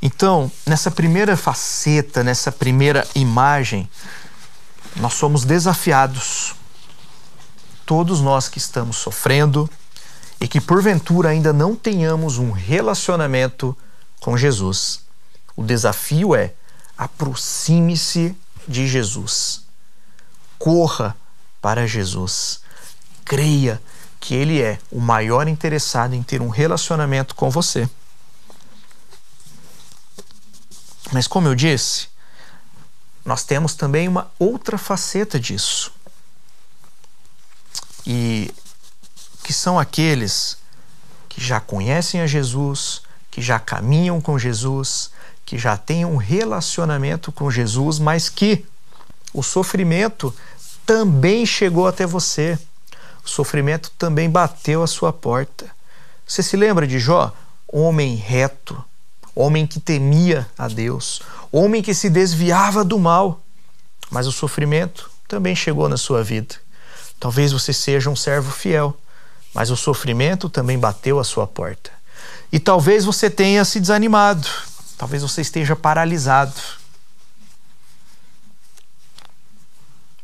Então, 0.05 0.51
nessa 0.67 0.91
primeira 0.91 1.37
faceta, 1.37 2.25
nessa 2.25 2.51
primeira 2.51 3.07
imagem, 3.15 3.89
nós 4.97 5.15
somos 5.15 5.45
desafiados, 5.45 6.57
todos 7.87 8.21
nós 8.21 8.49
que 8.49 8.59
estamos 8.59 8.97
sofrendo, 8.97 9.71
e 10.41 10.49
que 10.49 10.61
porventura 10.61 11.29
ainda 11.29 11.53
não 11.53 11.77
tenhamos 11.77 12.37
um 12.37 12.51
relacionamento 12.51 13.77
com 14.19 14.37
Jesus. 14.37 15.03
O 15.57 15.63
desafio 15.63 16.35
é 16.35 16.53
aproxime-se 16.99 18.37
de 18.67 18.89
Jesus. 18.89 19.63
Corra 20.59 21.17
para 21.61 21.87
Jesus. 21.87 22.61
Creia 23.25 23.81
que 24.19 24.35
Ele 24.35 24.61
é 24.61 24.81
o 24.91 25.01
maior 25.01 25.47
interessado 25.47 26.15
em 26.15 26.25
ter 26.25 26.43
um 26.43 26.49
relacionamento 26.49 27.37
com 27.37 27.49
você. 27.49 27.89
Mas, 31.13 31.27
como 31.27 31.47
eu 31.47 31.55
disse, 31.55 32.09
nós 33.25 33.45
temos 33.45 33.75
também 33.75 34.09
uma 34.09 34.31
outra 34.39 34.79
faceta 34.79 35.39
disso. 35.39 35.93
E 38.07 38.53
que 39.45 39.53
são 39.53 39.79
aqueles 39.79 40.57
que 41.29 41.41
já 41.41 41.61
conhecem 41.61 42.21
a 42.21 42.27
Jesus, 42.27 43.03
que 43.31 43.41
já 43.43 43.59
caminham 43.59 44.21
com 44.21 44.39
Jesus, 44.39 45.11
que 45.45 45.59
já 45.59 45.77
têm 45.77 46.05
um 46.05 46.17
relacionamento 46.17 47.31
com 47.31 47.51
Jesus, 47.51 47.99
mas 47.99 48.29
que 48.29 48.65
o 49.33 49.43
sofrimento 49.43 50.35
também 50.85 51.45
chegou 51.45 51.87
até 51.87 52.07
você. 52.07 52.59
O 53.25 53.29
sofrimento 53.29 53.91
também 53.99 54.29
bateu 54.29 54.83
a 54.83 54.87
sua 54.87 55.13
porta. 55.13 55.71
Você 56.27 56.43
se 56.43 56.57
lembra 56.57 56.87
de 56.87 56.99
Jó? 56.99 57.33
Homem 57.69 58.17
reto, 58.17 58.83
homem 59.35 59.67
que 59.67 59.81
temia 59.81 60.47
a 60.57 60.69
Deus, 60.69 61.21
homem 61.51 61.83
que 61.83 61.95
se 61.95 62.11
desviava 62.11 62.85
do 62.85 62.99
mal. 62.99 63.41
Mas 64.11 64.27
o 64.27 64.33
sofrimento 64.33 65.11
também 65.27 65.57
chegou 65.57 65.89
na 65.89 65.97
sua 65.97 66.23
vida. 66.23 66.57
Talvez 67.19 67.53
você 67.53 67.73
seja 67.73 68.11
um 68.11 68.17
servo 68.17 68.51
fiel, 68.51 68.97
mas 69.55 69.71
o 69.71 69.77
sofrimento 69.77 70.49
também 70.49 70.79
bateu 70.79 71.19
a 71.19 71.25
sua 71.25 71.47
porta. 71.47 71.91
E 72.53 72.59
talvez 72.59 73.05
você 73.05 73.31
tenha 73.31 73.65
se 73.65 73.81
desanimado, 73.81 74.47
talvez 74.99 75.23
você 75.23 75.41
esteja 75.41 75.75
paralisado. 75.75 76.53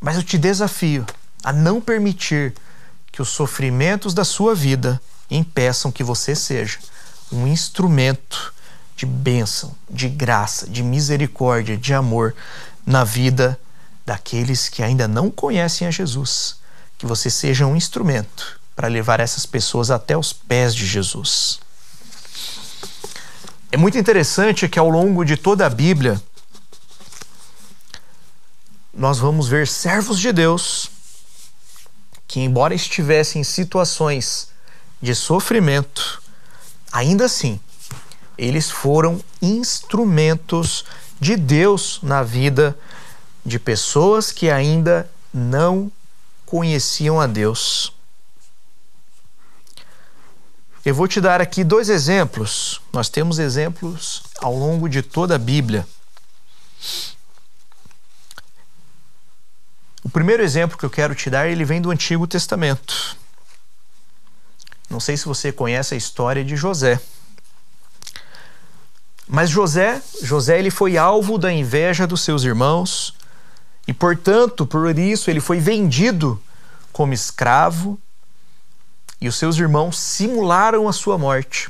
Mas 0.00 0.16
eu 0.16 0.22
te 0.22 0.36
desafio 0.36 1.06
a 1.42 1.52
não 1.52 1.80
permitir 1.80 2.54
que 3.10 3.22
os 3.22 3.30
sofrimentos 3.30 4.12
da 4.12 4.24
sua 4.24 4.54
vida 4.54 5.00
impeçam 5.30 5.90
que 5.90 6.04
você 6.04 6.34
seja 6.34 6.78
um 7.32 7.46
instrumento 7.46 8.52
de 8.98 9.06
bênção, 9.06 9.72
de 9.88 10.08
graça, 10.08 10.66
de 10.66 10.82
misericórdia, 10.82 11.76
de 11.76 11.94
amor 11.94 12.34
na 12.84 13.04
vida 13.04 13.58
daqueles 14.04 14.68
que 14.68 14.82
ainda 14.82 15.06
não 15.06 15.30
conhecem 15.30 15.86
a 15.86 15.90
Jesus. 15.90 16.56
Que 16.98 17.06
você 17.06 17.30
seja 17.30 17.64
um 17.64 17.76
instrumento 17.76 18.60
para 18.74 18.88
levar 18.88 19.20
essas 19.20 19.46
pessoas 19.46 19.92
até 19.92 20.16
os 20.16 20.32
pés 20.32 20.74
de 20.74 20.84
Jesus. 20.84 21.60
É 23.70 23.76
muito 23.76 23.96
interessante 23.96 24.68
que 24.68 24.80
ao 24.80 24.90
longo 24.90 25.24
de 25.24 25.36
toda 25.36 25.64
a 25.64 25.70
Bíblia 25.70 26.20
nós 28.92 29.20
vamos 29.20 29.46
ver 29.46 29.68
servos 29.68 30.18
de 30.18 30.32
Deus 30.32 30.90
que, 32.26 32.40
embora 32.40 32.74
estivessem 32.74 33.42
em 33.42 33.44
situações 33.44 34.48
de 35.00 35.14
sofrimento, 35.14 36.20
ainda 36.90 37.26
assim 37.26 37.60
eles 38.38 38.70
foram 38.70 39.20
instrumentos 39.42 40.84
de 41.20 41.36
Deus 41.36 41.98
na 42.02 42.22
vida 42.22 42.78
de 43.44 43.58
pessoas 43.58 44.30
que 44.30 44.48
ainda 44.48 45.10
não 45.34 45.90
conheciam 46.46 47.20
a 47.20 47.26
Deus. 47.26 47.92
Eu 50.84 50.94
vou 50.94 51.08
te 51.08 51.20
dar 51.20 51.40
aqui 51.40 51.64
dois 51.64 51.88
exemplos. 51.88 52.80
Nós 52.92 53.08
temos 53.08 53.38
exemplos 53.38 54.22
ao 54.40 54.54
longo 54.54 54.88
de 54.88 55.02
toda 55.02 55.34
a 55.34 55.38
Bíblia. 55.38 55.86
O 60.02 60.08
primeiro 60.08 60.42
exemplo 60.42 60.78
que 60.78 60.84
eu 60.84 60.90
quero 60.90 61.14
te 61.14 61.28
dar, 61.28 61.48
ele 61.48 61.64
vem 61.64 61.82
do 61.82 61.90
Antigo 61.90 62.26
Testamento. 62.26 63.16
Não 64.88 65.00
sei 65.00 65.16
se 65.16 65.26
você 65.26 65.52
conhece 65.52 65.92
a 65.92 65.96
história 65.98 66.42
de 66.44 66.56
José. 66.56 66.98
Mas 69.28 69.50
José, 69.50 70.00
José 70.22 70.58
ele 70.58 70.70
foi 70.70 70.96
alvo 70.96 71.36
da 71.36 71.52
inveja 71.52 72.06
dos 72.06 72.22
seus 72.22 72.44
irmãos 72.44 73.14
e, 73.86 73.92
portanto, 73.92 74.66
por 74.66 74.98
isso 74.98 75.30
ele 75.30 75.40
foi 75.40 75.60
vendido 75.60 76.42
como 76.90 77.12
escravo 77.12 78.00
e 79.20 79.28
os 79.28 79.36
seus 79.36 79.58
irmãos 79.58 79.98
simularam 79.98 80.88
a 80.88 80.92
sua 80.94 81.18
morte. 81.18 81.68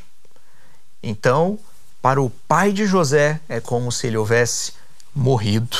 Então, 1.03 1.59
para 2.01 2.23
o 2.23 2.31
pai 2.31 2.73
de 2.73 2.87
José, 2.87 3.41
é 3.49 3.59
como 3.59 3.91
se 3.91 4.07
ele 4.07 4.17
houvesse 4.17 4.73
morrido. 5.13 5.77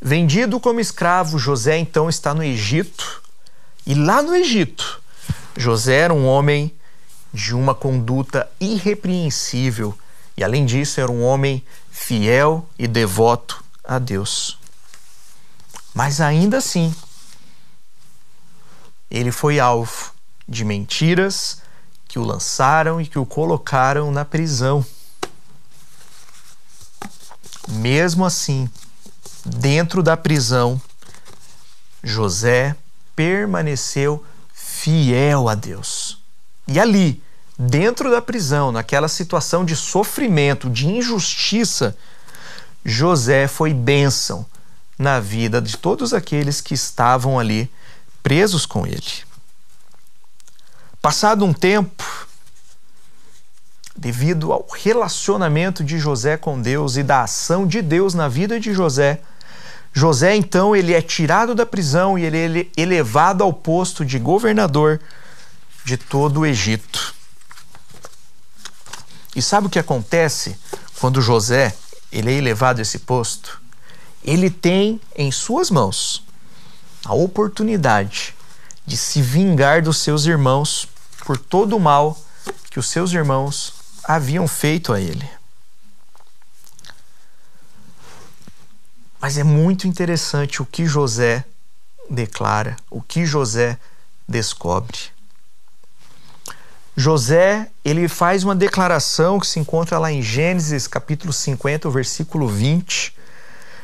Vendido 0.00 0.60
como 0.60 0.78
escravo, 0.78 1.38
José 1.38 1.76
então 1.76 2.08
está 2.08 2.32
no 2.32 2.42
Egito. 2.42 3.20
E 3.84 3.94
lá 3.94 4.22
no 4.22 4.34
Egito, 4.34 5.02
José 5.56 5.96
era 5.96 6.14
um 6.14 6.24
homem 6.26 6.72
de 7.32 7.54
uma 7.54 7.74
conduta 7.74 8.50
irrepreensível 8.60 9.96
E 10.36 10.44
além 10.44 10.64
disso, 10.64 11.00
era 11.00 11.10
um 11.10 11.22
homem 11.22 11.62
fiel 11.90 12.66
e 12.78 12.88
devoto 12.88 13.62
a 13.84 13.98
Deus. 13.98 14.58
Mas 15.92 16.20
ainda 16.20 16.58
assim, 16.58 16.94
ele 19.10 19.32
foi 19.32 19.58
alvo 19.58 20.12
de 20.48 20.64
mentiras 20.64 21.60
que 22.08 22.18
o 22.18 22.24
lançaram 22.24 23.00
e 23.00 23.06
que 23.06 23.18
o 23.18 23.26
colocaram 23.26 24.10
na 24.10 24.24
prisão. 24.24 24.84
Mesmo 27.68 28.24
assim, 28.24 28.68
dentro 29.44 30.02
da 30.02 30.16
prisão, 30.16 30.80
José 32.02 32.74
permaneceu 33.14 34.24
fiel 34.54 35.48
a 35.48 35.54
Deus. 35.54 36.19
E 36.72 36.78
ali, 36.78 37.20
dentro 37.58 38.12
da 38.12 38.22
prisão, 38.22 38.70
naquela 38.70 39.08
situação 39.08 39.64
de 39.64 39.74
sofrimento, 39.74 40.70
de 40.70 40.86
injustiça, 40.86 41.96
José 42.84 43.48
foi 43.48 43.74
bênção 43.74 44.46
na 44.96 45.18
vida 45.18 45.60
de 45.60 45.76
todos 45.76 46.14
aqueles 46.14 46.60
que 46.60 46.72
estavam 46.72 47.40
ali 47.40 47.68
presos 48.22 48.66
com 48.66 48.86
ele. 48.86 49.02
Passado 51.02 51.44
um 51.44 51.52
tempo, 51.52 52.04
devido 53.96 54.52
ao 54.52 54.64
relacionamento 54.72 55.82
de 55.82 55.98
José 55.98 56.36
com 56.36 56.62
Deus 56.62 56.96
e 56.96 57.02
da 57.02 57.22
ação 57.24 57.66
de 57.66 57.82
Deus 57.82 58.14
na 58.14 58.28
vida 58.28 58.60
de 58.60 58.72
José, 58.72 59.20
José 59.92 60.36
então 60.36 60.76
ele 60.76 60.94
é 60.94 61.02
tirado 61.02 61.52
da 61.52 61.66
prisão 61.66 62.16
e 62.16 62.24
ele 62.24 62.60
é 62.60 62.80
elevado 62.80 63.42
ao 63.42 63.52
posto 63.52 64.04
de 64.04 64.20
governador 64.20 65.00
de 65.90 65.96
todo 65.96 66.40
o 66.40 66.46
Egito. 66.46 67.12
E 69.34 69.42
sabe 69.42 69.66
o 69.66 69.70
que 69.70 69.78
acontece 69.78 70.56
quando 71.00 71.20
José 71.20 71.74
ele 72.12 72.30
é 72.30 72.34
elevado 72.34 72.78
a 72.78 72.82
esse 72.82 73.00
posto? 73.00 73.60
Ele 74.22 74.50
tem 74.50 75.00
em 75.16 75.32
suas 75.32 75.68
mãos 75.68 76.24
a 77.04 77.12
oportunidade 77.12 78.36
de 78.86 78.96
se 78.96 79.20
vingar 79.20 79.82
dos 79.82 79.98
seus 79.98 80.26
irmãos 80.26 80.86
por 81.24 81.36
todo 81.36 81.76
o 81.76 81.80
mal 81.80 82.16
que 82.70 82.78
os 82.78 82.88
seus 82.88 83.12
irmãos 83.12 83.72
haviam 84.04 84.46
feito 84.46 84.92
a 84.92 85.00
ele. 85.00 85.28
Mas 89.20 89.36
é 89.36 89.42
muito 89.42 89.88
interessante 89.88 90.62
o 90.62 90.66
que 90.66 90.86
José 90.86 91.44
declara, 92.08 92.76
o 92.88 93.02
que 93.02 93.26
José 93.26 93.76
descobre. 94.28 95.19
José, 97.00 97.70
ele 97.82 98.08
faz 98.08 98.44
uma 98.44 98.54
declaração 98.54 99.40
que 99.40 99.46
se 99.46 99.58
encontra 99.58 99.98
lá 99.98 100.12
em 100.12 100.20
Gênesis, 100.20 100.86
capítulo 100.86 101.32
50, 101.32 101.88
versículo 101.88 102.46
20. 102.46 103.16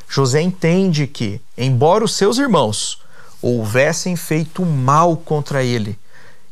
José 0.07 0.43
entende 0.43 1.07
que, 1.07 1.41
embora 1.57 2.05
os 2.05 2.15
seus 2.15 2.37
irmãos 2.37 3.01
houvessem 3.41 4.17
feito 4.17 4.67
mal 4.67 5.17
contra 5.17 5.65
ele, 5.65 5.99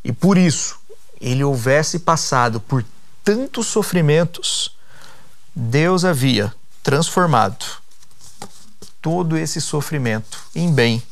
e 0.03 0.11
por 0.11 0.39
isso 0.39 0.79
ele 1.21 1.45
houvesse 1.45 1.99
passado 1.99 2.59
por 2.59 2.83
tantos 3.23 3.67
sofrimentos, 3.67 4.75
Deus 5.55 6.03
havia 6.03 6.51
transformado 6.83 7.67
todo 9.03 9.37
esse 9.37 9.61
sofrimento 9.61 10.41
em 10.55 10.73
bem, 10.73 11.03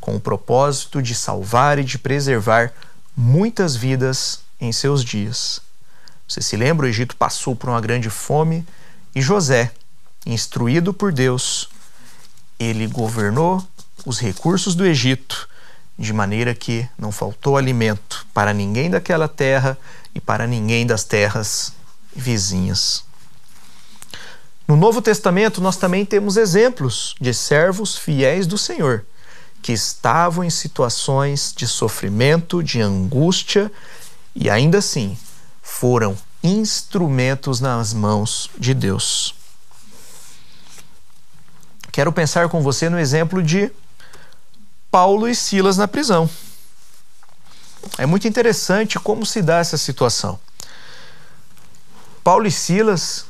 com 0.00 0.14
o 0.14 0.20
propósito 0.20 1.02
de 1.02 1.12
salvar 1.12 1.80
e 1.80 1.84
de 1.84 1.98
preservar 1.98 2.72
muitas 3.16 3.74
vidas 3.74 4.42
em 4.62 4.70
seus 4.72 5.04
dias. 5.04 5.60
Você 6.26 6.40
se 6.40 6.56
lembra? 6.56 6.86
O 6.86 6.88
Egito 6.88 7.16
passou 7.16 7.56
por 7.56 7.68
uma 7.68 7.80
grande 7.80 8.08
fome 8.08 8.64
e 9.12 9.20
José, 9.20 9.72
instruído 10.24 10.94
por 10.94 11.12
Deus, 11.12 11.68
ele 12.58 12.86
governou 12.86 13.62
os 14.06 14.20
recursos 14.20 14.76
do 14.76 14.86
Egito 14.86 15.48
de 15.98 16.12
maneira 16.12 16.54
que 16.54 16.88
não 16.96 17.10
faltou 17.10 17.56
alimento 17.56 18.24
para 18.32 18.54
ninguém 18.54 18.88
daquela 18.88 19.28
terra 19.28 19.76
e 20.14 20.20
para 20.20 20.46
ninguém 20.46 20.86
das 20.86 21.02
terras 21.02 21.72
vizinhas. 22.14 23.04
No 24.66 24.76
Novo 24.76 25.02
Testamento, 25.02 25.60
nós 25.60 25.76
também 25.76 26.06
temos 26.06 26.36
exemplos 26.36 27.16
de 27.20 27.34
servos 27.34 27.96
fiéis 27.96 28.46
do 28.46 28.56
Senhor 28.56 29.04
que 29.60 29.72
estavam 29.72 30.42
em 30.42 30.50
situações 30.50 31.52
de 31.56 31.68
sofrimento, 31.68 32.62
de 32.62 32.80
angústia 32.80 33.70
e 34.34 34.50
ainda 34.50 34.78
assim 34.78 35.16
foram 35.62 36.16
instrumentos 36.42 37.60
nas 37.60 37.92
mãos 37.92 38.50
de 38.58 38.74
Deus. 38.74 39.34
Quero 41.90 42.12
pensar 42.12 42.48
com 42.48 42.62
você 42.62 42.88
no 42.88 42.98
exemplo 42.98 43.42
de 43.42 43.70
Paulo 44.90 45.28
e 45.28 45.34
Silas 45.34 45.76
na 45.76 45.86
prisão. 45.86 46.28
É 47.98 48.06
muito 48.06 48.26
interessante 48.26 48.98
como 48.98 49.26
se 49.26 49.42
dá 49.42 49.58
essa 49.58 49.76
situação. 49.76 50.38
Paulo 52.24 52.46
e 52.46 52.50
Silas, 52.50 53.26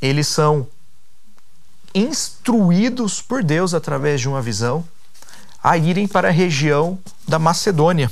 eles 0.00 0.26
são 0.26 0.66
instruídos 1.94 3.20
por 3.20 3.44
Deus 3.44 3.74
através 3.74 4.20
de 4.20 4.28
uma 4.28 4.40
visão 4.40 4.84
a 5.62 5.76
irem 5.76 6.08
para 6.08 6.28
a 6.28 6.32
região 6.32 6.98
da 7.28 7.38
Macedônia. 7.38 8.10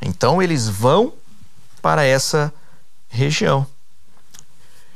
Então 0.00 0.42
eles 0.42 0.68
vão 0.68 1.12
para 1.82 2.04
essa 2.04 2.52
região. 3.08 3.66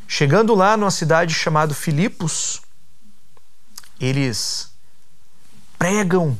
Chegando 0.07 0.55
lá 0.55 0.77
numa 0.77 0.91
cidade 0.91 1.35
chamada 1.35 1.75
Filipos, 1.75 2.63
eles 4.01 4.71
pregam 5.79 6.37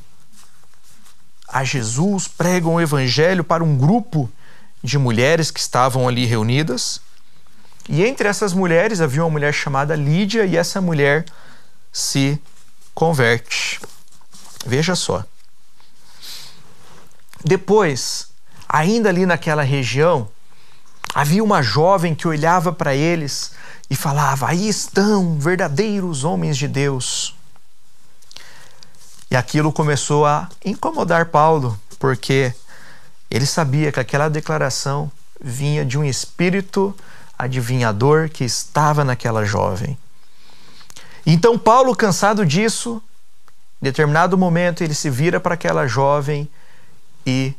a 1.49 1.65
Jesus, 1.65 2.29
pregam 2.29 2.75
o 2.75 2.81
evangelho 2.81 3.45
para 3.45 3.63
um 3.63 3.77
grupo 3.77 4.31
de 4.83 4.99
mulheres 4.99 5.51
que 5.51 5.61
estavam 5.61 6.09
ali 6.09 6.27
reunidas. 6.27 7.01
E 7.89 8.05
entre 8.05 8.29
essas 8.29 8.53
mulheres 8.53 9.01
havia 9.01 9.23
uma 9.23 9.31
mulher 9.31 9.53
chamada 9.53 9.95
Lídia 9.95 10.45
e 10.47 10.57
essa 10.57 10.81
mulher 10.81 11.25
se 11.93 12.41
converte. 12.95 13.81
Veja 14.67 14.95
só. 14.95 15.25
Depois, 17.45 18.34
ainda 18.75 19.09
ali 19.09 19.25
naquela 19.25 19.63
região, 19.63 20.29
havia 21.15 21.45
uma 21.45 21.63
jovem 21.63 22.13
que 22.13 22.27
olhava 22.27 22.73
para 22.73 22.93
eles 22.93 23.53
e 23.89 23.95
falava: 23.95 24.49
Aí 24.49 24.69
estão 24.69 25.39
verdadeiros 25.39 26.25
homens 26.25 26.57
de 26.57 26.67
Deus. 26.67 27.37
E 29.31 29.37
aquilo 29.37 29.73
começou 29.73 30.27
a 30.27 30.49
incomodar 30.65 31.27
Paulo, 31.27 31.79
porque 32.01 32.53
ele 33.31 33.47
sabia 33.47 33.93
que 33.93 34.01
aquela 34.01 34.29
declaração 34.29 35.11
vinha 35.41 35.85
de 35.85 35.97
um 35.97 36.05
espírito 36.05 36.95
adivinhador 37.39 38.29
que 38.29 38.45
estava 38.45 39.05
naquela 39.05 39.45
jovem. 39.45 39.97
Então, 41.25 41.57
Paulo, 41.59 41.95
cansado 41.95 42.45
disso, 42.45 43.01
em 43.81 43.85
determinado 43.85 44.37
momento 44.37 44.83
ele 44.83 44.95
se 44.95 45.09
vira 45.09 45.39
para 45.39 45.55
aquela 45.55 45.87
jovem 45.87 46.49
e 47.27 47.55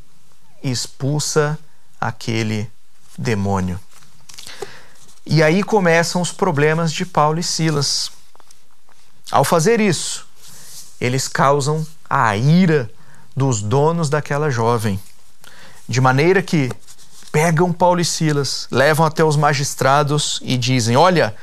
expulsa 0.72 1.57
aquele 1.99 2.70
demônio. 3.18 3.80
E 5.26 5.41
aí 5.41 5.63
começam 5.63 6.22
os 6.22 6.32
problemas 6.32 6.91
de 6.93 7.05
Paulo 7.05 7.39
e 7.39 7.43
Silas. 7.43 8.11
Ao 9.32 9.43
fazer 9.43 9.80
isso, 9.80 10.28
eles 11.01 11.28
causam 11.28 11.86
a 12.09 12.38
ira 12.38 12.89
dos 13.36 13.61
donos 13.61 14.09
daquela 14.09 14.49
jovem. 14.49 14.99
De 15.89 15.99
maneira 15.99 16.41
que 16.41 16.72
pegam 17.32 17.74
Paulo 17.74 17.99
e 17.99 18.05
Silas, 18.05 18.68
levam 18.72 19.05
até 19.05 19.24
os 19.24 19.36
magistrados 19.36 20.39
e 20.43 20.57
dizem: 20.57 20.95
Olha, 20.95 21.36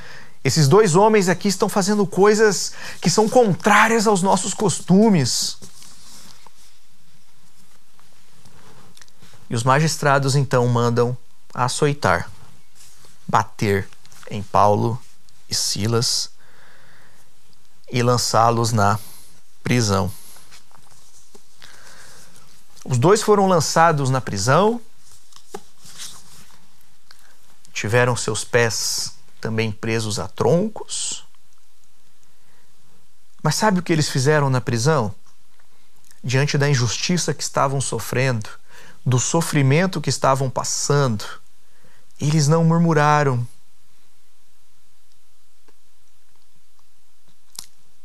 esses 0.44 0.66
dois 0.66 0.94
homens 0.96 1.28
aqui 1.28 1.48
estão 1.48 1.68
fazendo 1.68 2.06
coisas 2.06 2.72
que 3.00 3.10
são 3.10 3.28
contrárias 3.28 4.06
aos 4.06 4.22
nossos 4.22 4.54
costumes. 4.54 5.56
E 9.52 9.54
os 9.54 9.64
magistrados 9.64 10.34
então 10.34 10.66
mandam 10.66 11.14
açoitar, 11.52 12.30
bater 13.28 13.86
em 14.30 14.42
Paulo 14.42 14.98
e 15.46 15.54
Silas 15.54 16.30
e 17.90 18.02
lançá-los 18.02 18.72
na 18.72 18.98
prisão. 19.62 20.10
Os 22.82 22.96
dois 22.96 23.20
foram 23.20 23.46
lançados 23.46 24.08
na 24.08 24.22
prisão, 24.22 24.80
tiveram 27.74 28.16
seus 28.16 28.44
pés 28.44 29.12
também 29.38 29.70
presos 29.70 30.18
a 30.18 30.28
troncos. 30.28 31.26
Mas 33.42 33.56
sabe 33.56 33.80
o 33.80 33.82
que 33.82 33.92
eles 33.92 34.08
fizeram 34.08 34.48
na 34.48 34.62
prisão? 34.62 35.14
Diante 36.24 36.56
da 36.56 36.70
injustiça 36.70 37.34
que 37.34 37.42
estavam 37.42 37.82
sofrendo, 37.82 38.61
do 39.04 39.18
sofrimento 39.18 40.00
que 40.00 40.10
estavam 40.10 40.48
passando, 40.48 41.24
eles 42.20 42.48
não 42.48 42.64
murmuraram. 42.64 43.46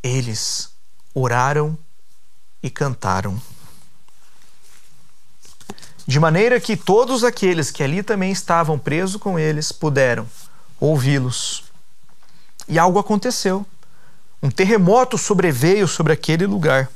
Eles 0.02 0.72
oraram 1.14 1.78
e 2.64 2.70
cantaram. 2.70 3.40
De 6.06 6.20
maneira 6.20 6.60
que 6.60 6.78
todos 6.78 7.24
aqueles 7.24 7.70
que 7.70 7.84
ali 7.84 8.02
também 8.02 8.32
estavam 8.32 8.80
presos 8.80 9.22
com 9.22 9.38
eles 9.38 9.72
puderam 9.72 10.28
ouvi-los. 10.80 11.64
E 12.68 12.78
algo 12.78 13.00
aconteceu. 13.00 13.66
Um 14.42 14.50
terremoto 14.50 15.18
sobreveio 15.18 15.88
sobre 15.88 16.14
aquele 16.14 16.46
lugar. 16.46 16.90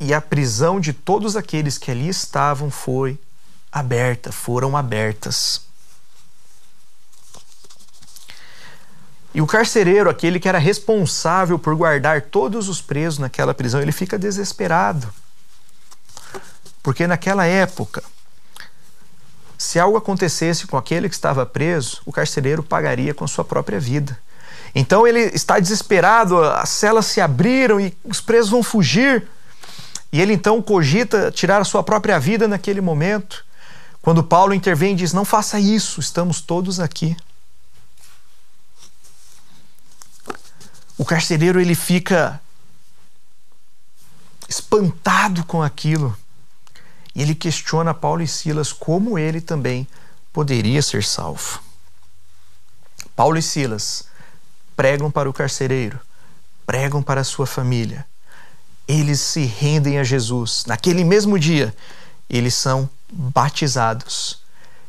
E 0.00 0.14
a 0.14 0.20
prisão 0.20 0.80
de 0.80 0.92
todos 0.92 1.36
aqueles 1.36 1.76
que 1.76 1.90
ali 1.90 2.08
estavam 2.08 2.70
foi 2.70 3.18
aberta, 3.72 4.30
foram 4.30 4.76
abertas. 4.76 5.62
E 9.34 9.40
o 9.40 9.46
carcereiro, 9.46 10.08
aquele 10.08 10.40
que 10.40 10.48
era 10.48 10.58
responsável 10.58 11.58
por 11.58 11.74
guardar 11.74 12.22
todos 12.22 12.68
os 12.68 12.80
presos 12.80 13.18
naquela 13.18 13.52
prisão, 13.54 13.80
ele 13.80 13.92
fica 13.92 14.18
desesperado. 14.18 15.08
Porque 16.82 17.06
naquela 17.06 17.44
época, 17.44 18.02
se 19.58 19.78
algo 19.78 19.96
acontecesse 19.98 20.66
com 20.66 20.76
aquele 20.76 21.08
que 21.08 21.14
estava 21.14 21.44
preso, 21.44 22.00
o 22.06 22.12
carcereiro 22.12 22.62
pagaria 22.62 23.12
com 23.12 23.26
sua 23.26 23.44
própria 23.44 23.78
vida. 23.78 24.18
Então 24.74 25.06
ele 25.06 25.20
está 25.20 25.58
desesperado, 25.58 26.42
as 26.42 26.68
celas 26.68 27.06
se 27.06 27.20
abriram 27.20 27.80
e 27.80 27.96
os 28.04 28.20
presos 28.20 28.50
vão 28.50 28.62
fugir. 28.62 29.28
E 30.12 30.20
ele 30.20 30.32
então 30.32 30.60
cogita 30.62 31.30
tirar 31.30 31.60
a 31.60 31.64
sua 31.64 31.82
própria 31.82 32.18
vida 32.18 32.48
naquele 32.48 32.80
momento. 32.80 33.44
Quando 34.00 34.24
Paulo 34.24 34.54
intervém 34.54 34.92
e 34.92 34.96
diz: 34.96 35.12
Não 35.12 35.24
faça 35.24 35.60
isso, 35.60 36.00
estamos 36.00 36.40
todos 36.40 36.80
aqui. 36.80 37.16
O 40.96 41.04
carcereiro 41.04 41.60
ele 41.60 41.74
fica 41.74 42.40
espantado 44.48 45.44
com 45.44 45.62
aquilo. 45.62 46.16
E 47.14 47.22
ele 47.22 47.34
questiona 47.34 47.92
Paulo 47.92 48.22
e 48.22 48.28
Silas 48.28 48.72
como 48.72 49.18
ele 49.18 49.40
também 49.40 49.86
poderia 50.32 50.80
ser 50.80 51.04
salvo. 51.04 51.60
Paulo 53.14 53.36
e 53.36 53.42
Silas 53.42 54.04
pregam 54.76 55.10
para 55.10 55.28
o 55.28 55.32
carcereiro, 55.32 55.98
pregam 56.64 57.02
para 57.02 57.20
a 57.20 57.24
sua 57.24 57.46
família. 57.46 58.06
Eles 58.88 59.20
se 59.20 59.44
rendem 59.44 59.98
a 59.98 60.04
Jesus. 60.04 60.64
Naquele 60.66 61.04
mesmo 61.04 61.38
dia, 61.38 61.74
eles 62.28 62.54
são 62.54 62.88
batizados 63.12 64.40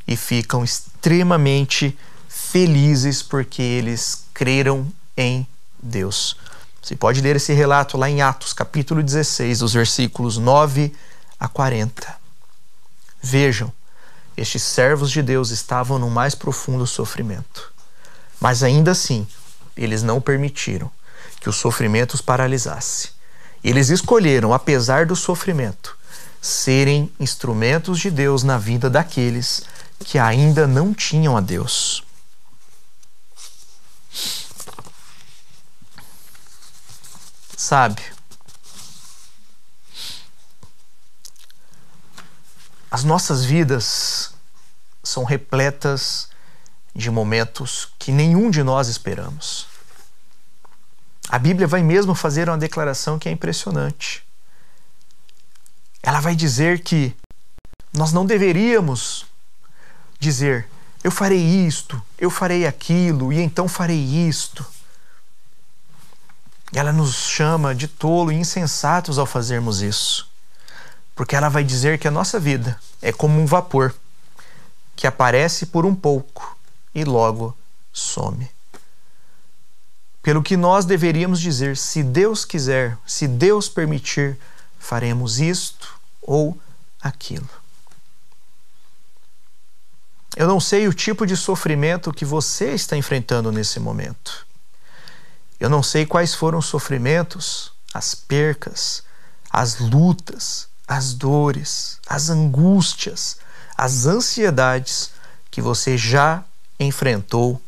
e 0.07 0.15
ficam 0.15 0.63
extremamente 0.63 1.97
felizes 2.27 3.21
porque 3.21 3.61
eles 3.61 4.23
creram 4.33 4.87
em 5.15 5.45
Deus. 5.81 6.35
Você 6.81 6.95
pode 6.95 7.21
ler 7.21 7.35
esse 7.35 7.53
relato 7.53 7.97
lá 7.97 8.09
em 8.09 8.21
Atos, 8.21 8.53
capítulo 8.53 9.03
16, 9.03 9.59
dos 9.59 9.73
versículos 9.73 10.37
9 10.37 10.93
a 11.39 11.47
40. 11.47 12.17
Vejam, 13.21 13.71
estes 14.35 14.63
servos 14.63 15.11
de 15.11 15.21
Deus 15.21 15.49
estavam 15.49 15.99
no 15.99 16.09
mais 16.09 16.33
profundo 16.33 16.87
sofrimento. 16.87 17.71
Mas 18.39 18.63
ainda 18.63 18.91
assim, 18.91 19.27
eles 19.75 20.01
não 20.01 20.21
permitiram 20.21 20.89
que 21.41 21.49
os 21.49 21.57
paralisasse. 22.21 23.09
Eles 23.63 23.89
escolheram, 23.89 24.53
apesar 24.53 25.05
do 25.05 25.15
sofrimento, 25.15 25.97
serem 26.41 27.11
instrumentos 27.19 27.99
de 27.99 28.09
Deus 28.09 28.43
na 28.43 28.57
vida 28.57 28.89
daqueles 28.89 29.63
que 29.99 30.17
ainda 30.17 30.65
não 30.65 30.93
tinham 30.93 31.35
a 31.35 31.41
Deus. 31.41 32.03
Sabe, 37.57 38.01
as 42.89 43.03
nossas 43.03 43.45
vidas 43.45 44.33
são 45.03 45.23
repletas 45.23 46.29
de 46.95 47.11
momentos 47.11 47.89
que 47.99 48.11
nenhum 48.11 48.49
de 48.49 48.63
nós 48.63 48.87
esperamos. 48.87 49.67
A 51.29 51.37
Bíblia 51.37 51.67
vai 51.67 51.83
mesmo 51.83 52.15
fazer 52.15 52.49
uma 52.49 52.57
declaração 52.57 53.19
que 53.19 53.29
é 53.29 53.31
impressionante 53.31 54.27
ela 56.01 56.19
vai 56.19 56.35
dizer 56.35 56.81
que 56.81 57.15
nós 57.93 58.13
não 58.13 58.25
deveríamos 58.25 59.25
dizer 60.19 60.67
eu 61.03 61.11
farei 61.11 61.65
isto, 61.65 62.01
eu 62.17 62.29
farei 62.29 62.67
aquilo 62.67 63.31
e 63.31 63.39
então 63.39 63.69
farei 63.69 64.27
isto. 64.27 64.65
Ela 66.73 66.91
nos 66.91 67.15
chama 67.15 67.73
de 67.73 67.87
tolo 67.87 68.31
e 68.31 68.35
insensatos 68.35 69.17
ao 69.17 69.25
fazermos 69.25 69.81
isso, 69.81 70.29
porque 71.15 71.37
ela 71.37 71.47
vai 71.47 71.63
dizer 71.63 71.99
que 71.99 72.07
a 72.07 72.11
nossa 72.11 72.37
vida 72.37 72.77
é 73.01 73.13
como 73.13 73.39
um 73.39 73.45
vapor 73.45 73.95
que 74.93 75.07
aparece 75.07 75.67
por 75.67 75.85
um 75.85 75.95
pouco 75.95 76.57
e 76.93 77.05
logo 77.05 77.55
some. 77.93 78.49
Pelo 80.29 80.43
que 80.43 80.55
nós 80.55 80.85
deveríamos 80.85 81.41
dizer, 81.41 81.75
se 81.75 82.03
Deus 82.03 82.45
quiser, 82.45 82.95
se 83.03 83.27
Deus 83.27 83.67
permitir, 83.67 84.37
faremos 84.77 85.39
isto 85.39 85.99
ou 86.21 86.55
aquilo. 87.01 87.49
Eu 90.35 90.47
não 90.47 90.59
sei 90.59 90.87
o 90.87 90.93
tipo 90.93 91.25
de 91.25 91.35
sofrimento 91.35 92.13
que 92.13 92.25
você 92.25 92.75
está 92.75 92.95
enfrentando 92.95 93.51
nesse 93.51 93.79
momento. 93.79 94.45
Eu 95.59 95.67
não 95.67 95.81
sei 95.81 96.05
quais 96.05 96.35
foram 96.35 96.59
os 96.59 96.67
sofrimentos, 96.67 97.71
as 97.91 98.13
percas, 98.13 99.01
as 99.49 99.79
lutas, 99.79 100.67
as 100.87 101.11
dores, 101.11 101.97
as 102.05 102.29
angústias, 102.29 103.37
as 103.75 104.05
ansiedades 104.05 105.09
que 105.49 105.59
você 105.59 105.97
já 105.97 106.43
enfrentou 106.79 107.59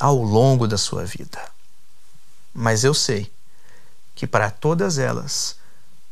ao 0.00 0.16
longo 0.16 0.66
da 0.66 0.78
sua 0.78 1.04
vida. 1.04 1.57
Mas 2.52 2.84
eu 2.84 2.94
sei 2.94 3.30
que 4.14 4.26
para 4.26 4.50
todas 4.50 4.98
elas 4.98 5.56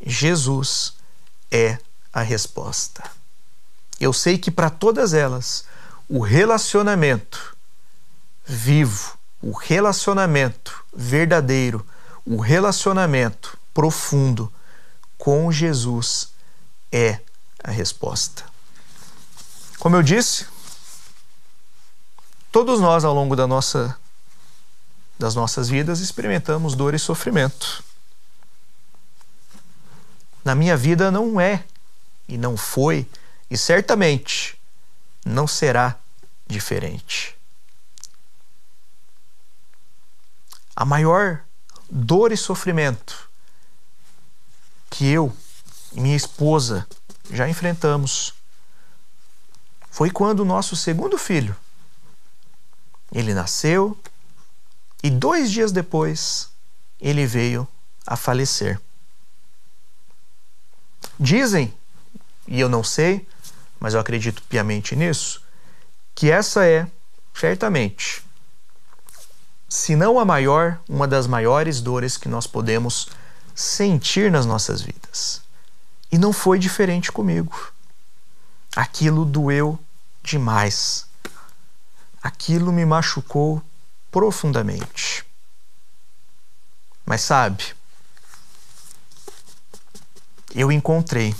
Jesus 0.04 0.94
é 1.50 1.78
a 2.12 2.22
resposta. 2.22 3.02
Eu 3.98 4.12
sei 4.12 4.38
que 4.38 4.50
para 4.50 4.70
todas 4.70 5.14
elas, 5.14 5.64
o 6.08 6.20
relacionamento 6.20 7.56
vivo, 8.44 9.16
o 9.42 9.52
relacionamento 9.52 10.84
verdadeiro, 10.94 11.84
o 12.24 12.40
relacionamento 12.40 13.58
profundo 13.72 14.52
com 15.18 15.50
Jesus 15.50 16.30
é 16.92 17.20
a 17.62 17.70
resposta. 17.70 18.44
Como 19.78 19.96
eu 19.96 20.02
disse, 20.02 20.46
todos 22.52 22.80
nós 22.80 23.04
ao 23.04 23.14
longo 23.14 23.34
da 23.34 23.46
nossa 23.46 23.96
das 25.18 25.34
nossas 25.34 25.68
vidas 25.68 26.00
experimentamos 26.00 26.74
dor 26.74 26.94
e 26.94 26.98
sofrimento 26.98 27.84
na 30.46 30.54
minha 30.54 30.76
vida 30.76 31.10
não 31.10 31.40
é 31.40 31.64
e 32.28 32.38
não 32.38 32.56
foi 32.56 33.04
e 33.50 33.58
certamente 33.58 34.56
não 35.24 35.44
será 35.44 35.98
diferente. 36.46 37.36
A 40.76 40.84
maior 40.84 41.42
dor 41.90 42.30
e 42.30 42.36
sofrimento 42.36 43.28
que 44.88 45.04
eu 45.08 45.36
e 45.92 46.00
minha 46.00 46.16
esposa 46.16 46.86
já 47.28 47.48
enfrentamos 47.48 48.32
foi 49.90 50.12
quando 50.12 50.40
o 50.40 50.44
nosso 50.44 50.76
segundo 50.76 51.18
filho 51.18 51.56
ele 53.10 53.34
nasceu 53.34 53.98
e 55.02 55.10
dois 55.10 55.50
dias 55.50 55.72
depois 55.72 56.48
ele 57.00 57.26
veio 57.26 57.66
a 58.06 58.16
falecer. 58.16 58.80
Dizem, 61.18 61.72
e 62.46 62.60
eu 62.60 62.68
não 62.68 62.84
sei, 62.84 63.26
mas 63.80 63.94
eu 63.94 64.00
acredito 64.00 64.42
piamente 64.42 64.94
nisso, 64.94 65.42
que 66.14 66.30
essa 66.30 66.66
é, 66.66 66.86
certamente, 67.34 68.24
se 69.68 69.96
não 69.96 70.18
a 70.18 70.24
maior, 70.24 70.80
uma 70.88 71.08
das 71.08 71.26
maiores 71.26 71.80
dores 71.80 72.16
que 72.16 72.28
nós 72.28 72.46
podemos 72.46 73.08
sentir 73.54 74.30
nas 74.30 74.46
nossas 74.46 74.80
vidas. 74.80 75.42
E 76.10 76.18
não 76.18 76.32
foi 76.32 76.58
diferente 76.58 77.10
comigo. 77.10 77.72
Aquilo 78.74 79.24
doeu 79.24 79.78
demais. 80.22 81.06
Aquilo 82.22 82.72
me 82.72 82.84
machucou 82.84 83.62
profundamente. 84.16 85.26
Mas 87.04 87.20
sabe, 87.20 87.76
eu 90.54 90.72
encontrei 90.72 91.36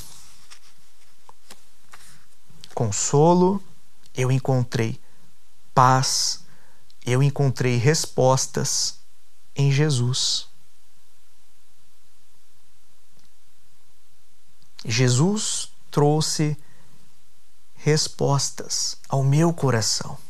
consolo, 2.74 3.64
eu 4.14 4.31
encontrei 4.31 5.01
paz, 5.72 6.45
eu 7.07 7.22
encontrei 7.22 7.79
respostas 7.79 8.99
em 9.57 9.72
Jesus. 9.72 10.47
Jesus 14.85 15.72
trouxe 15.91 16.55
respostas 17.74 18.99
ao 19.09 19.22
meu 19.24 19.51
coração. 19.55 20.26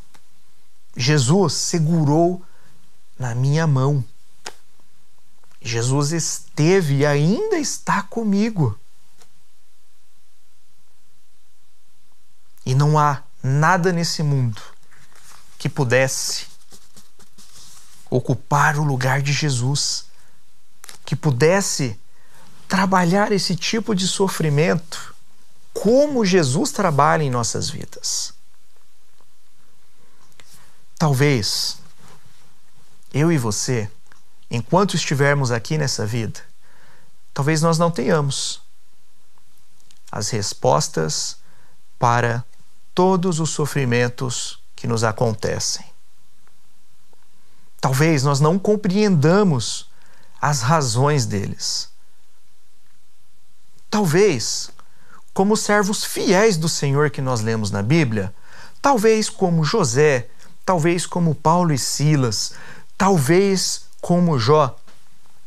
Jesus 0.97 1.53
segurou 1.53 2.43
na 3.19 3.35
minha 3.35 3.67
mão. 3.67 4.05
Jesus 5.61 6.13
esteve 6.13 6.99
e 6.99 7.07
ainda 7.07 7.59
está 7.59 8.03
comigo. 8.03 8.79
E 12.65 12.75
não 12.75 12.99
há 12.99 13.23
nada 13.43 13.93
nesse 13.93 14.23
mundo 14.23 14.61
que 15.59 15.69
pudesse 15.69 16.47
ocupar 18.09 18.79
o 18.79 18.85
lugar 18.85 19.21
de 19.21 19.33
Jesus, 19.33 20.07
que 21.05 21.15
pudesse 21.15 21.99
trabalhar 22.69 23.31
esse 23.33 23.55
tipo 23.55 23.95
de 23.95 24.09
sofrimento 24.09 25.15
como 25.73 26.25
Jesus 26.25 26.73
trabalha 26.73 27.23
em 27.23 27.31
nossas 27.31 27.69
vidas. 27.69 28.36
Talvez 30.99 31.79
eu 33.13 33.31
e 33.31 33.39
você, 33.39 33.91
enquanto 34.51 34.97
estivermos 34.97 35.51
aqui 35.51 35.77
nessa 35.77 36.07
vida, 36.07 36.41
talvez 37.35 37.63
nós 37.63 37.79
não 37.79 37.91
tenhamos 37.91 38.61
as 40.11 40.31
respostas 40.31 41.37
para 41.99 42.45
todos 42.95 43.41
os 43.41 43.51
sofrimentos 43.51 44.59
que 44.75 44.87
nos 44.87 45.05
acontecem. 45.05 45.85
Talvez 47.81 48.23
nós 48.23 48.41
não 48.41 48.59
compreendamos 48.59 49.89
as 50.41 50.63
razões 50.63 51.27
deles. 51.27 51.91
Talvez, 53.91 54.71
como 55.33 55.57
servos 55.57 56.05
fiéis 56.05 56.57
do 56.57 56.69
Senhor 56.69 57.11
que 57.11 57.21
nós 57.21 57.41
lemos 57.41 57.71
na 57.71 57.83
Bíblia, 57.83 58.35
talvez 58.81 59.29
como 59.29 59.65
José, 59.65 60.29
talvez 60.67 61.07
como 61.07 61.35
Paulo 61.35 61.73
e 61.73 61.79
Silas, 61.79 62.53
talvez 62.99 63.87
como 64.01 64.39
Jó, 64.39 64.77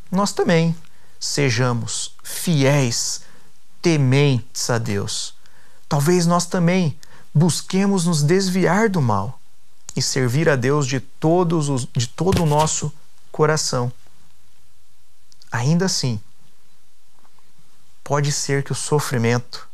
nós 0.10 0.32
também 0.32 0.76
sejamos 1.20 2.16
fiéis, 2.24 3.22
tementes 3.82 4.70
a 4.70 4.78
Deus. 4.78 5.36
Talvez 5.90 6.26
nós 6.26 6.46
também 6.46 6.98
busquemos 7.34 8.06
nos 8.06 8.24
desviar 8.24 8.90
do 8.90 9.02
mal 9.02 9.40
e 9.96 10.02
servir 10.02 10.48
a 10.48 10.56
Deus 10.56 10.88
de, 10.88 11.00
todos 11.00 11.68
os, 11.68 11.86
de 11.94 12.08
todo 12.08 12.44
o 12.44 12.46
nosso 12.46 12.92
coração. 13.32 13.92
Ainda 15.52 15.86
assim, 15.86 16.20
pode 18.04 18.32
ser 18.32 18.64
que 18.64 18.72
o 18.72 18.76
sofrimento 18.76 19.68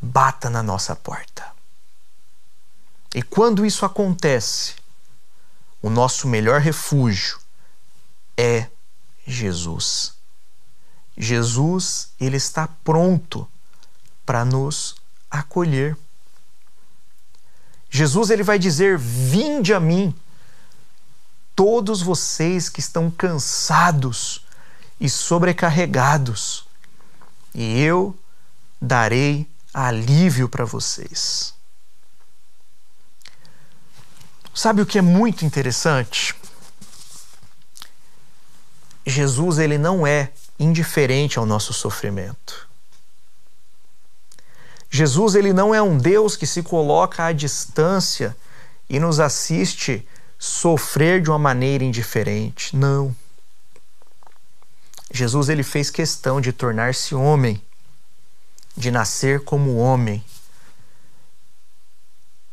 bata 0.00 0.48
na 0.48 0.62
nossa 0.62 0.94
porta. 0.94 1.57
E 3.14 3.22
quando 3.22 3.64
isso 3.64 3.84
acontece, 3.84 4.74
o 5.80 5.88
nosso 5.88 6.28
melhor 6.28 6.60
refúgio 6.60 7.38
é 8.36 8.68
Jesus. 9.26 10.14
Jesus, 11.16 12.10
ele 12.20 12.36
está 12.36 12.68
pronto 12.84 13.48
para 14.24 14.44
nos 14.44 14.94
acolher. 15.30 15.96
Jesus 17.90 18.30
ele 18.30 18.42
vai 18.42 18.58
dizer: 18.58 18.98
"Vinde 18.98 19.72
a 19.72 19.80
mim, 19.80 20.14
todos 21.56 22.02
vocês 22.02 22.68
que 22.68 22.80
estão 22.80 23.10
cansados 23.10 24.44
e 25.00 25.08
sobrecarregados, 25.08 26.66
e 27.54 27.80
eu 27.80 28.16
darei 28.80 29.48
alívio 29.72 30.48
para 30.48 30.64
vocês." 30.64 31.57
Sabe 34.58 34.82
o 34.82 34.86
que 34.86 34.98
é 34.98 35.00
muito 35.00 35.44
interessante? 35.44 36.34
Jesus 39.06 39.56
ele 39.56 39.78
não 39.78 40.04
é 40.04 40.32
indiferente 40.58 41.38
ao 41.38 41.46
nosso 41.46 41.72
sofrimento. 41.72 42.68
Jesus 44.90 45.36
ele 45.36 45.52
não 45.52 45.72
é 45.72 45.80
um 45.80 45.96
Deus 45.96 46.34
que 46.34 46.44
se 46.44 46.60
coloca 46.64 47.26
à 47.26 47.32
distância 47.32 48.36
e 48.90 48.98
nos 48.98 49.20
assiste 49.20 50.04
sofrer 50.36 51.22
de 51.22 51.30
uma 51.30 51.38
maneira 51.38 51.84
indiferente. 51.84 52.74
Não. 52.74 53.14
Jesus 55.12 55.48
ele 55.48 55.62
fez 55.62 55.88
questão 55.88 56.40
de 56.40 56.52
tornar-se 56.52 57.14
homem, 57.14 57.62
de 58.76 58.90
nascer 58.90 59.44
como 59.44 59.76
homem, 59.76 60.20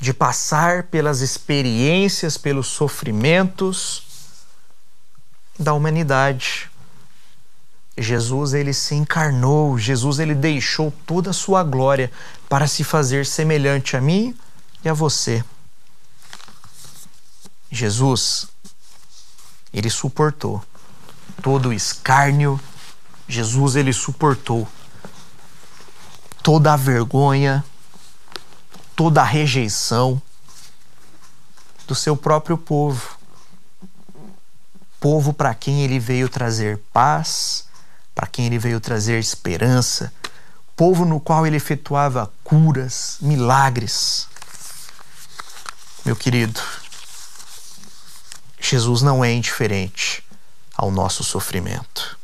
de 0.05 0.13
passar 0.13 0.83
pelas 0.83 1.21
experiências, 1.21 2.37
pelos 2.37 2.67
sofrimentos 2.67 4.03
da 5.57 5.73
humanidade. 5.73 6.69
Jesus 7.97 8.53
ele 8.53 8.71
se 8.71 8.93
encarnou, 8.93 9.79
Jesus 9.79 10.19
ele 10.19 10.35
deixou 10.35 10.93
toda 11.07 11.31
a 11.31 11.33
sua 11.33 11.63
glória 11.63 12.11
para 12.47 12.67
se 12.67 12.83
fazer 12.83 13.25
semelhante 13.25 13.97
a 13.97 14.01
mim 14.01 14.37
e 14.83 14.89
a 14.89 14.93
você. 14.93 15.43
Jesus 17.71 18.47
ele 19.73 19.89
suportou 19.89 20.63
todo 21.41 21.69
o 21.69 21.73
escárnio, 21.73 22.61
Jesus 23.27 23.75
ele 23.75 23.91
suportou 23.91 24.67
toda 26.43 26.73
a 26.73 26.77
vergonha, 26.77 27.65
toda 28.95 29.21
a 29.21 29.25
rejeição 29.25 30.21
do 31.87 31.93
seu 31.93 32.15
próprio 32.15 32.57
povo. 32.57 33.17
Povo 34.99 35.33
para 35.33 35.53
quem 35.53 35.83
ele 35.83 35.99
veio 35.99 36.29
trazer 36.29 36.79
paz, 36.91 37.67
para 38.13 38.25
quem 38.25 38.45
ele 38.45 38.57
veio 38.57 38.79
trazer 38.79 39.19
esperança, 39.19 40.11
povo 40.75 41.05
no 41.05 41.19
qual 41.19 41.45
ele 41.45 41.57
efetuava 41.57 42.31
curas, 42.43 43.17
milagres. 43.21 44.27
Meu 46.03 46.15
querido, 46.15 46.61
Jesus 48.59 49.01
não 49.01 49.23
é 49.23 49.31
indiferente 49.31 50.23
ao 50.75 50.89
nosso 50.89 51.23
sofrimento. 51.23 52.17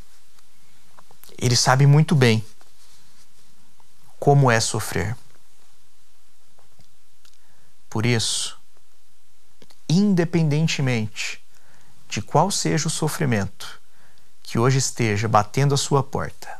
Ele 1.38 1.56
sabe 1.56 1.86
muito 1.86 2.14
bem 2.14 2.44
como 4.18 4.50
é 4.50 4.60
sofrer. 4.60 5.16
Por 7.92 8.06
isso, 8.06 8.58
independentemente 9.86 11.44
de 12.08 12.22
qual 12.22 12.50
seja 12.50 12.88
o 12.88 12.90
sofrimento, 12.90 13.78
que 14.42 14.58
hoje 14.58 14.78
esteja 14.78 15.28
batendo 15.28 15.74
a 15.74 15.76
sua 15.76 16.02
porta, 16.02 16.58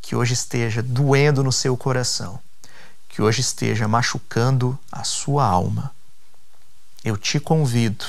que 0.00 0.16
hoje 0.16 0.32
esteja 0.32 0.82
doendo 0.82 1.44
no 1.44 1.52
seu 1.52 1.76
coração, 1.76 2.40
que 3.10 3.20
hoje 3.20 3.42
esteja 3.42 3.86
machucando 3.86 4.78
a 4.90 5.04
sua 5.04 5.44
alma, 5.44 5.94
eu 7.04 7.18
te 7.18 7.38
convido, 7.38 8.06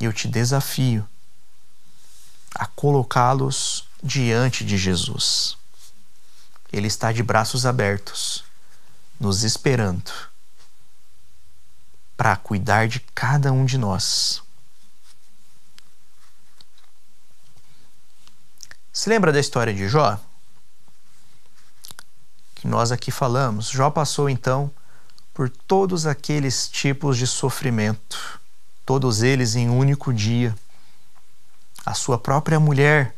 eu 0.00 0.12
te 0.12 0.26
desafio 0.26 1.08
a 2.52 2.66
colocá-los 2.66 3.88
diante 4.02 4.64
de 4.64 4.76
Jesus. 4.76 5.56
Ele 6.72 6.88
está 6.88 7.12
de 7.12 7.22
braços 7.22 7.64
abertos, 7.64 8.42
nos 9.20 9.44
esperando 9.44 10.33
para 12.16 12.36
cuidar 12.36 12.88
de 12.88 13.00
cada 13.14 13.52
um 13.52 13.64
de 13.64 13.76
nós. 13.76 14.42
Se 18.92 19.08
lembra 19.08 19.32
da 19.32 19.40
história 19.40 19.74
de 19.74 19.88
Jó? 19.88 20.18
Que 22.54 22.68
nós 22.68 22.92
aqui 22.92 23.10
falamos. 23.10 23.68
Jó 23.68 23.90
passou 23.90 24.30
então 24.30 24.70
por 25.32 25.50
todos 25.50 26.06
aqueles 26.06 26.68
tipos 26.68 27.18
de 27.18 27.26
sofrimento, 27.26 28.40
todos 28.86 29.22
eles 29.22 29.56
em 29.56 29.68
um 29.68 29.76
único 29.76 30.12
dia. 30.12 30.54
A 31.84 31.92
sua 31.92 32.16
própria 32.16 32.60
mulher 32.60 33.16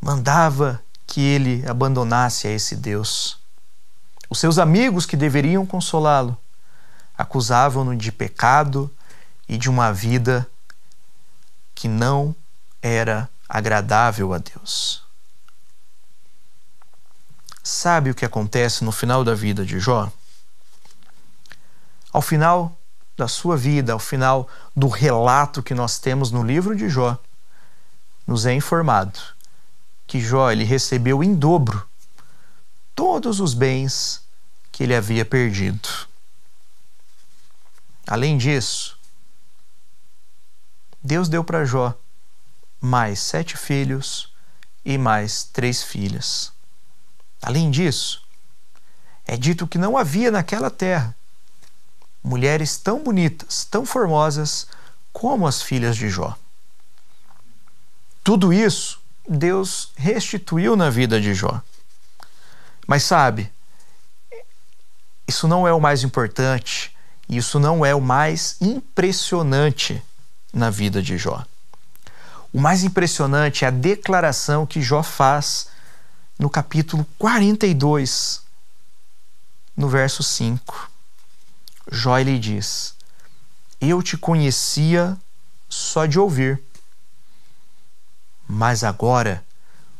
mandava 0.00 0.80
que 1.06 1.22
ele 1.22 1.66
abandonasse 1.66 2.46
a 2.46 2.50
esse 2.50 2.76
Deus. 2.76 3.38
Os 4.28 4.38
seus 4.38 4.58
amigos 4.58 5.06
que 5.06 5.16
deveriam 5.16 5.64
consolá-lo 5.64 6.38
acusavam-no 7.16 7.96
de 7.96 8.10
pecado 8.10 8.90
e 9.48 9.56
de 9.56 9.68
uma 9.70 9.92
vida 9.92 10.48
que 11.74 11.88
não 11.88 12.34
era 12.82 13.28
agradável 13.48 14.32
a 14.32 14.38
Deus. 14.38 15.02
Sabe 17.62 18.10
o 18.10 18.14
que 18.14 18.24
acontece 18.24 18.84
no 18.84 18.92
final 18.92 19.24
da 19.24 19.34
vida 19.34 19.64
de 19.64 19.78
Jó? 19.80 20.12
Ao 22.12 22.20
final 22.20 22.76
da 23.16 23.28
sua 23.28 23.56
vida, 23.56 23.92
ao 23.92 23.98
final 23.98 24.48
do 24.74 24.88
relato 24.88 25.62
que 25.62 25.74
nós 25.74 25.98
temos 25.98 26.30
no 26.30 26.42
livro 26.42 26.76
de 26.76 26.88
Jó, 26.88 27.18
nos 28.26 28.44
é 28.44 28.52
informado 28.52 29.18
que 30.06 30.20
Jó 30.20 30.50
ele 30.50 30.64
recebeu 30.64 31.22
em 31.22 31.34
dobro 31.34 31.86
todos 32.94 33.40
os 33.40 33.54
bens 33.54 34.22
que 34.70 34.82
ele 34.82 34.94
havia 34.94 35.24
perdido. 35.24 35.88
Além 38.06 38.36
disso, 38.36 38.98
Deus 41.02 41.28
deu 41.28 41.42
para 41.42 41.64
Jó 41.64 41.94
mais 42.80 43.18
sete 43.18 43.56
filhos 43.56 44.32
e 44.84 44.98
mais 44.98 45.44
três 45.44 45.82
filhas. 45.82 46.52
Além 47.42 47.70
disso, 47.70 48.22
é 49.26 49.36
dito 49.36 49.66
que 49.66 49.78
não 49.78 49.96
havia 49.96 50.30
naquela 50.30 50.70
terra 50.70 51.14
mulheres 52.22 52.78
tão 52.78 53.02
bonitas, 53.02 53.66
tão 53.66 53.84
formosas 53.84 54.66
como 55.12 55.46
as 55.46 55.60
filhas 55.60 55.96
de 55.96 56.08
Jó. 56.08 56.36
Tudo 58.22 58.52
isso 58.52 59.00
Deus 59.28 59.92
restituiu 59.96 60.76
na 60.76 60.88
vida 60.88 61.20
de 61.20 61.34
Jó. 61.34 61.62
Mas 62.86 63.02
sabe, 63.02 63.52
isso 65.26 65.48
não 65.48 65.66
é 65.66 65.72
o 65.72 65.80
mais 65.80 66.02
importante, 66.02 66.93
isso 67.28 67.58
não 67.58 67.84
é 67.84 67.94
o 67.94 68.00
mais 68.00 68.56
impressionante 68.60 70.02
na 70.52 70.70
vida 70.70 71.02
de 71.02 71.16
Jó. 71.16 71.44
O 72.52 72.60
mais 72.60 72.84
impressionante 72.84 73.64
é 73.64 73.68
a 73.68 73.70
declaração 73.70 74.66
que 74.66 74.80
Jó 74.80 75.02
faz 75.02 75.68
no 76.38 76.48
capítulo 76.48 77.06
42, 77.18 78.42
no 79.76 79.88
verso 79.88 80.22
5. 80.22 80.90
Jó 81.90 82.16
lhe 82.18 82.38
diz: 82.38 82.94
Eu 83.80 84.02
te 84.02 84.16
conhecia 84.16 85.16
só 85.68 86.06
de 86.06 86.18
ouvir, 86.18 86.62
mas 88.46 88.84
agora 88.84 89.44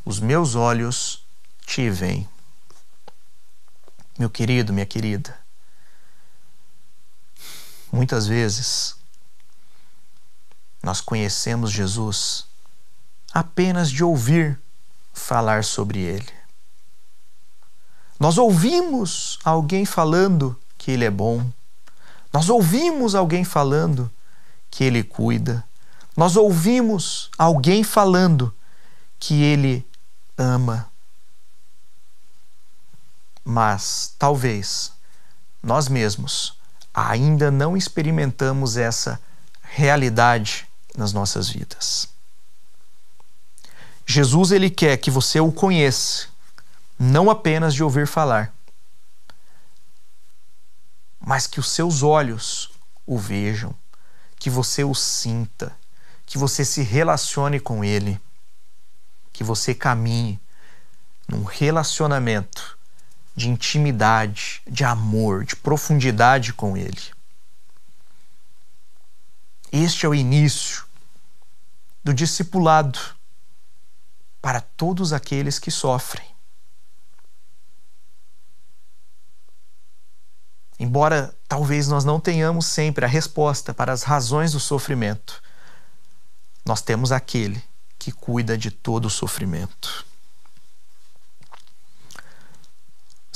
os 0.05 0.19
meus 0.19 0.55
olhos 0.55 1.25
te 1.65 1.89
veem. 1.89 2.29
Meu 4.17 4.29
querido, 4.29 4.71
minha 4.71 4.85
querida, 4.85 5.37
muitas 7.95 8.27
vezes 8.27 8.95
nós 10.83 11.01
conhecemos 11.01 11.71
Jesus 11.71 12.45
apenas 13.33 13.89
de 13.89 14.03
ouvir 14.03 14.59
falar 15.13 15.63
sobre 15.63 15.99
ele. 15.99 16.33
Nós 18.19 18.37
ouvimos 18.37 19.39
alguém 19.43 19.85
falando 19.85 20.59
que 20.77 20.91
ele 20.91 21.05
é 21.05 21.09
bom, 21.09 21.51
nós 22.35 22.49
ouvimos 22.49 23.15
alguém 23.15 23.45
falando 23.45 24.11
que 24.69 24.83
Ele 24.83 25.05
cuida. 25.05 25.63
Nós 26.17 26.35
ouvimos 26.35 27.29
alguém 27.37 27.81
falando 27.81 28.53
que 29.17 29.41
Ele 29.41 29.87
ama. 30.37 30.91
Mas 33.41 34.13
talvez 34.19 34.91
nós 35.63 35.87
mesmos 35.87 36.54
ainda 36.95 37.51
não 37.51 37.75
experimentamos 37.75 38.77
essa 38.77 39.19
realidade 39.61 40.65
nas 40.95 41.11
nossas 41.11 41.49
vidas. 41.49 42.07
Jesus 44.05 44.51
ele 44.51 44.69
quer 44.69 44.95
que 44.97 45.11
você 45.11 45.39
o 45.41 45.51
conheça, 45.51 46.27
não 46.97 47.29
apenas 47.29 47.73
de 47.73 47.83
ouvir 47.83 48.07
falar, 48.07 48.53
mas 51.19 51.47
que 51.47 51.59
os 51.59 51.69
seus 51.71 52.01
olhos 52.01 52.71
o 53.05 53.17
vejam, 53.17 53.75
que 54.39 54.49
você 54.49 54.83
o 54.83 54.93
sinta, 54.93 55.75
que 56.25 56.37
você 56.37 56.63
se 56.63 56.81
relacione 56.81 57.59
com 57.59 57.83
ele, 57.83 58.21
que 59.33 59.43
você 59.43 59.73
caminhe 59.73 60.39
num 61.27 61.43
relacionamento 61.43 62.74
de 63.35 63.49
intimidade, 63.49 64.61
de 64.65 64.83
amor, 64.83 65.43
de 65.43 65.55
profundidade 65.55 66.53
com 66.53 66.77
ele. 66.77 67.01
Este 69.71 70.05
é 70.05 70.09
o 70.09 70.15
início 70.15 70.85
do 72.03 72.13
discipulado 72.13 72.99
para 74.41 74.61
todos 74.61 75.11
aqueles 75.11 75.59
que 75.59 75.69
sofrem. 75.69 76.25
Embora 80.79 81.35
talvez 81.47 81.87
nós 81.87 82.05
não 82.05 82.19
tenhamos 82.19 82.65
sempre 82.65 83.05
a 83.05 83.07
resposta 83.07 83.73
para 83.73 83.91
as 83.91 84.03
razões 84.03 84.51
do 84.51 84.59
sofrimento, 84.59 85.41
nós 86.65 86.81
temos 86.81 87.11
aquele 87.11 87.61
que 87.97 88.11
cuida 88.11 88.57
de 88.57 88.71
todo 88.71 89.05
o 89.05 89.09
sofrimento. 89.09 90.05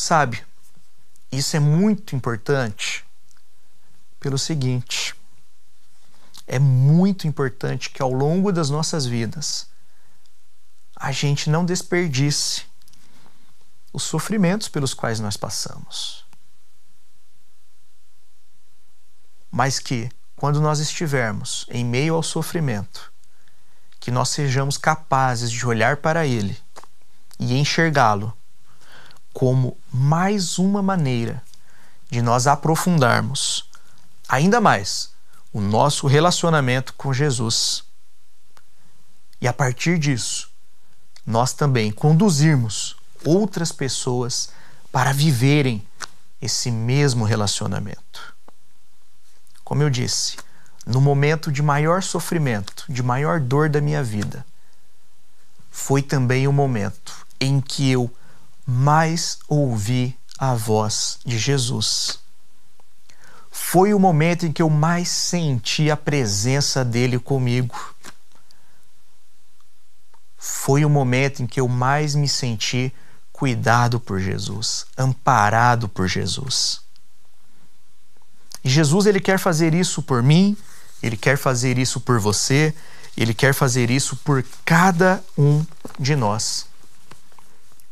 Sabe, 0.02 0.46
isso 1.30 1.58
é 1.58 1.60
muito 1.60 2.16
importante 2.16 3.06
pelo 4.18 4.38
seguinte: 4.38 5.14
é 6.48 6.58
muito 6.58 7.28
importante 7.28 7.90
que 7.90 8.02
ao 8.02 8.14
longo 8.14 8.50
das 8.50 8.70
nossas 8.70 9.06
vidas 9.06 9.68
a 10.96 11.12
gente 11.12 11.50
não 11.50 11.66
desperdice 11.66 12.64
os 13.92 14.04
sofrimentos 14.04 14.70
pelos 14.70 14.94
quais 14.94 15.20
nós 15.20 15.36
passamos. 15.36 16.26
mas 19.52 19.80
que, 19.80 20.10
quando 20.36 20.62
nós 20.62 20.80
estivermos 20.80 21.66
em 21.70 21.84
meio 21.84 22.14
ao 22.16 22.24
sofrimento, 22.24 23.12
que 24.00 24.12
nós 24.12 24.30
sejamos 24.30 24.78
capazes 24.78 25.52
de 25.52 25.66
olhar 25.66 25.98
para 25.98 26.26
Ele 26.26 26.58
e 27.38 27.58
enxergá-lo 27.58 28.32
como 29.34 29.78
mais 29.92 30.58
uma 30.58 30.82
maneira 30.82 31.42
de 32.10 32.22
nós 32.22 32.48
aprofundarmos 32.48 33.70
ainda 34.28 34.60
mais 34.60 35.12
o 35.52 35.60
nosso 35.60 36.08
relacionamento 36.08 36.94
com 36.94 37.14
Jesus. 37.14 37.84
E 39.42 39.48
a 39.48 39.54
partir 39.54 39.98
disso, 39.98 40.50
nós 41.26 41.54
também 41.54 41.92
conduzirmos 41.92 42.96
outras 43.26 43.72
pessoas 43.72 44.50
para 44.92 45.14
viverem 45.14 45.86
esse 46.42 46.72
mesmo 46.72 47.26
relacionamento. 47.26 48.36
Como 49.64 49.84
eu 49.84 49.90
disse, 49.90 50.38
no 50.86 51.00
momento 51.00 51.52
de 51.52 51.62
maior 51.62 52.02
sofrimento, 52.02 52.86
de 52.90 53.04
maior 53.04 53.40
dor 53.40 53.70
da 53.70 53.82
minha 53.82 54.04
vida, 54.04 54.46
foi 55.70 56.02
também 56.02 56.48
o 56.48 56.54
momento 56.54 57.26
em 57.40 57.62
que 57.62 57.90
eu 57.90 58.12
mais 58.70 59.40
ouvi 59.48 60.16
a 60.38 60.54
voz 60.54 61.18
de 61.26 61.40
Jesus. 61.40 62.20
Foi 63.50 63.96
o 63.96 64.00
momento 64.00 64.46
em 64.46 64.52
que 64.52 64.62
eu 64.62 64.70
mais 64.70 65.10
senti 65.10 65.90
a 65.90 65.98
presença 65.98 66.86
dele 66.86 67.18
comigo. 67.18 67.76
Foi 70.38 70.86
o 70.86 70.90
momento 70.90 71.42
em 71.42 71.48
que 71.48 71.60
eu 71.60 71.68
mais 71.68 72.14
me 72.14 72.30
senti 72.30 72.94
cuidado 73.34 74.00
por 74.00 74.20
Jesus, 74.20 74.86
amparado 74.96 75.90
por 75.90 76.08
Jesus. 76.08 76.82
E 78.64 78.70
Jesus 78.70 79.08
ele 79.08 79.20
quer 79.20 79.40
fazer 79.40 79.74
isso 79.74 80.04
por 80.04 80.22
mim, 80.22 80.56
ele 81.02 81.18
quer 81.18 81.38
fazer 81.38 81.80
isso 81.80 82.00
por 82.00 82.20
você, 82.20 82.74
ele 83.18 83.34
quer 83.34 83.54
fazer 83.54 83.90
isso 83.90 84.16
por 84.18 84.46
cada 84.64 85.24
um 85.36 85.66
de 86.00 86.16
nós. 86.16 86.69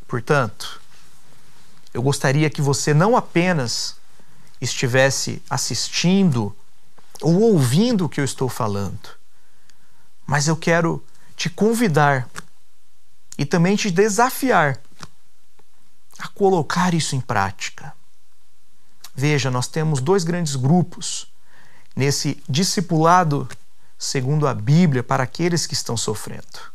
Portanto, 0.07 0.81
eu 1.93 2.01
gostaria 2.01 2.49
que 2.49 2.61
você 2.61 2.93
não 2.93 3.17
apenas 3.17 3.95
estivesse 4.61 5.41
assistindo 5.49 6.55
ou 7.21 7.41
ouvindo 7.41 8.05
o 8.05 8.09
que 8.09 8.19
eu 8.19 8.25
estou 8.25 8.47
falando, 8.47 9.09
mas 10.25 10.47
eu 10.47 10.55
quero 10.55 11.03
te 11.35 11.49
convidar 11.49 12.27
e 13.37 13.45
também 13.45 13.75
te 13.75 13.91
desafiar 13.91 14.79
a 16.17 16.27
colocar 16.29 16.93
isso 16.93 17.15
em 17.15 17.21
prática. 17.21 17.93
Veja, 19.13 19.51
nós 19.51 19.67
temos 19.67 19.99
dois 19.99 20.23
grandes 20.23 20.55
grupos 20.55 21.27
nesse 21.95 22.41
discipulado 22.47 23.47
segundo 23.97 24.47
a 24.47 24.53
Bíblia 24.53 25.03
para 25.03 25.23
aqueles 25.23 25.65
que 25.65 25.73
estão 25.73 25.97
sofrendo. 25.97 26.71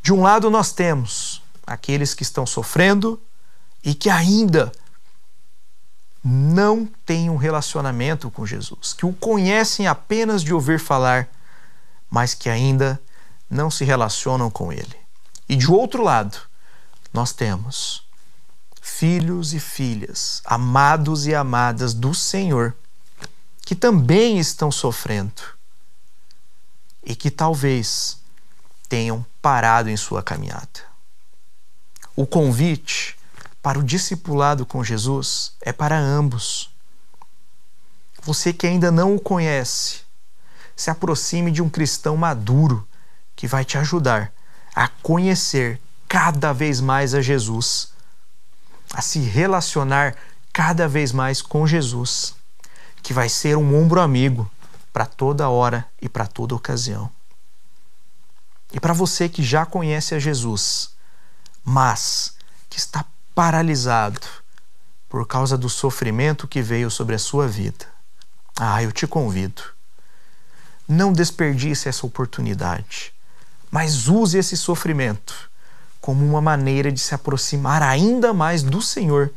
De 0.00 0.12
um 0.12 0.22
lado, 0.22 0.48
nós 0.48 0.72
temos 0.72 1.42
aqueles 1.66 2.14
que 2.14 2.22
estão 2.22 2.46
sofrendo 2.46 3.20
e 3.82 3.94
que 3.94 4.08
ainda 4.08 4.70
não 6.22 6.86
têm 7.04 7.30
um 7.30 7.36
relacionamento 7.36 8.30
com 8.30 8.46
Jesus, 8.46 8.92
que 8.92 9.06
o 9.06 9.12
conhecem 9.12 9.86
apenas 9.86 10.42
de 10.42 10.52
ouvir 10.52 10.80
falar, 10.80 11.28
mas 12.10 12.34
que 12.34 12.48
ainda 12.48 13.00
não 13.48 13.70
se 13.70 13.84
relacionam 13.84 14.50
com 14.50 14.72
Ele. 14.72 14.96
E 15.48 15.54
de 15.54 15.70
outro 15.70 16.02
lado, 16.02 16.38
nós 17.12 17.32
temos 17.32 18.04
filhos 18.82 19.54
e 19.54 19.60
filhas, 19.60 20.42
amados 20.44 21.26
e 21.26 21.34
amadas 21.34 21.94
do 21.94 22.14
Senhor, 22.14 22.74
que 23.64 23.74
também 23.74 24.38
estão 24.38 24.70
sofrendo 24.70 25.42
e 27.04 27.14
que 27.14 27.30
talvez 27.30 28.18
tenham 28.88 29.24
parado 29.40 29.88
em 29.88 29.96
sua 29.96 30.22
caminhada. 30.22 30.85
O 32.16 32.26
convite 32.26 33.14
para 33.62 33.78
o 33.78 33.82
discipulado 33.82 34.64
com 34.64 34.82
Jesus 34.82 35.52
é 35.60 35.70
para 35.70 35.98
ambos. 35.98 36.70
Você 38.22 38.54
que 38.54 38.66
ainda 38.66 38.90
não 38.90 39.14
o 39.14 39.20
conhece, 39.20 40.00
se 40.74 40.88
aproxime 40.88 41.50
de 41.50 41.60
um 41.60 41.68
cristão 41.68 42.16
maduro 42.16 42.88
que 43.36 43.46
vai 43.46 43.66
te 43.66 43.76
ajudar 43.76 44.32
a 44.74 44.88
conhecer 44.88 45.78
cada 46.08 46.54
vez 46.54 46.80
mais 46.80 47.12
a 47.12 47.20
Jesus, 47.20 47.92
a 48.94 49.02
se 49.02 49.18
relacionar 49.18 50.16
cada 50.54 50.88
vez 50.88 51.12
mais 51.12 51.42
com 51.42 51.66
Jesus, 51.66 52.34
que 53.02 53.12
vai 53.12 53.28
ser 53.28 53.58
um 53.58 53.76
ombro 53.78 54.00
amigo 54.00 54.50
para 54.90 55.04
toda 55.04 55.50
hora 55.50 55.86
e 56.00 56.08
para 56.08 56.26
toda 56.26 56.54
ocasião. 56.54 57.10
E 58.72 58.80
para 58.80 58.94
você 58.94 59.28
que 59.28 59.42
já 59.42 59.66
conhece 59.66 60.14
a 60.14 60.18
Jesus, 60.18 60.95
mas 61.68 62.34
que 62.70 62.78
está 62.78 63.04
paralisado 63.34 64.20
por 65.08 65.26
causa 65.26 65.58
do 65.58 65.68
sofrimento 65.68 66.46
que 66.46 66.62
veio 66.62 66.88
sobre 66.88 67.16
a 67.16 67.18
sua 67.18 67.48
vida, 67.48 67.86
ah, 68.56 68.80
eu 68.82 68.92
te 68.92 69.04
convido. 69.04 69.62
Não 70.88 71.12
desperdice 71.12 71.88
essa 71.88 72.06
oportunidade, 72.06 73.12
mas 73.68 74.06
use 74.06 74.38
esse 74.38 74.56
sofrimento 74.56 75.50
como 76.00 76.24
uma 76.24 76.40
maneira 76.40 76.92
de 76.92 77.00
se 77.00 77.14
aproximar 77.16 77.82
ainda 77.82 78.32
mais 78.32 78.62
do 78.62 78.80
Senhor 78.80 79.32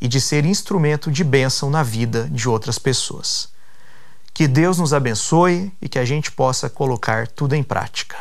e 0.00 0.06
de 0.06 0.20
ser 0.20 0.44
instrumento 0.44 1.10
de 1.10 1.24
bênção 1.24 1.68
na 1.68 1.82
vida 1.82 2.28
de 2.30 2.48
outras 2.48 2.78
pessoas. 2.78 3.48
Que 4.32 4.46
Deus 4.46 4.78
nos 4.78 4.94
abençoe 4.94 5.72
e 5.82 5.88
que 5.88 5.98
a 5.98 6.04
gente 6.04 6.30
possa 6.30 6.70
colocar 6.70 7.26
tudo 7.26 7.54
em 7.54 7.62
prática. 7.62 8.16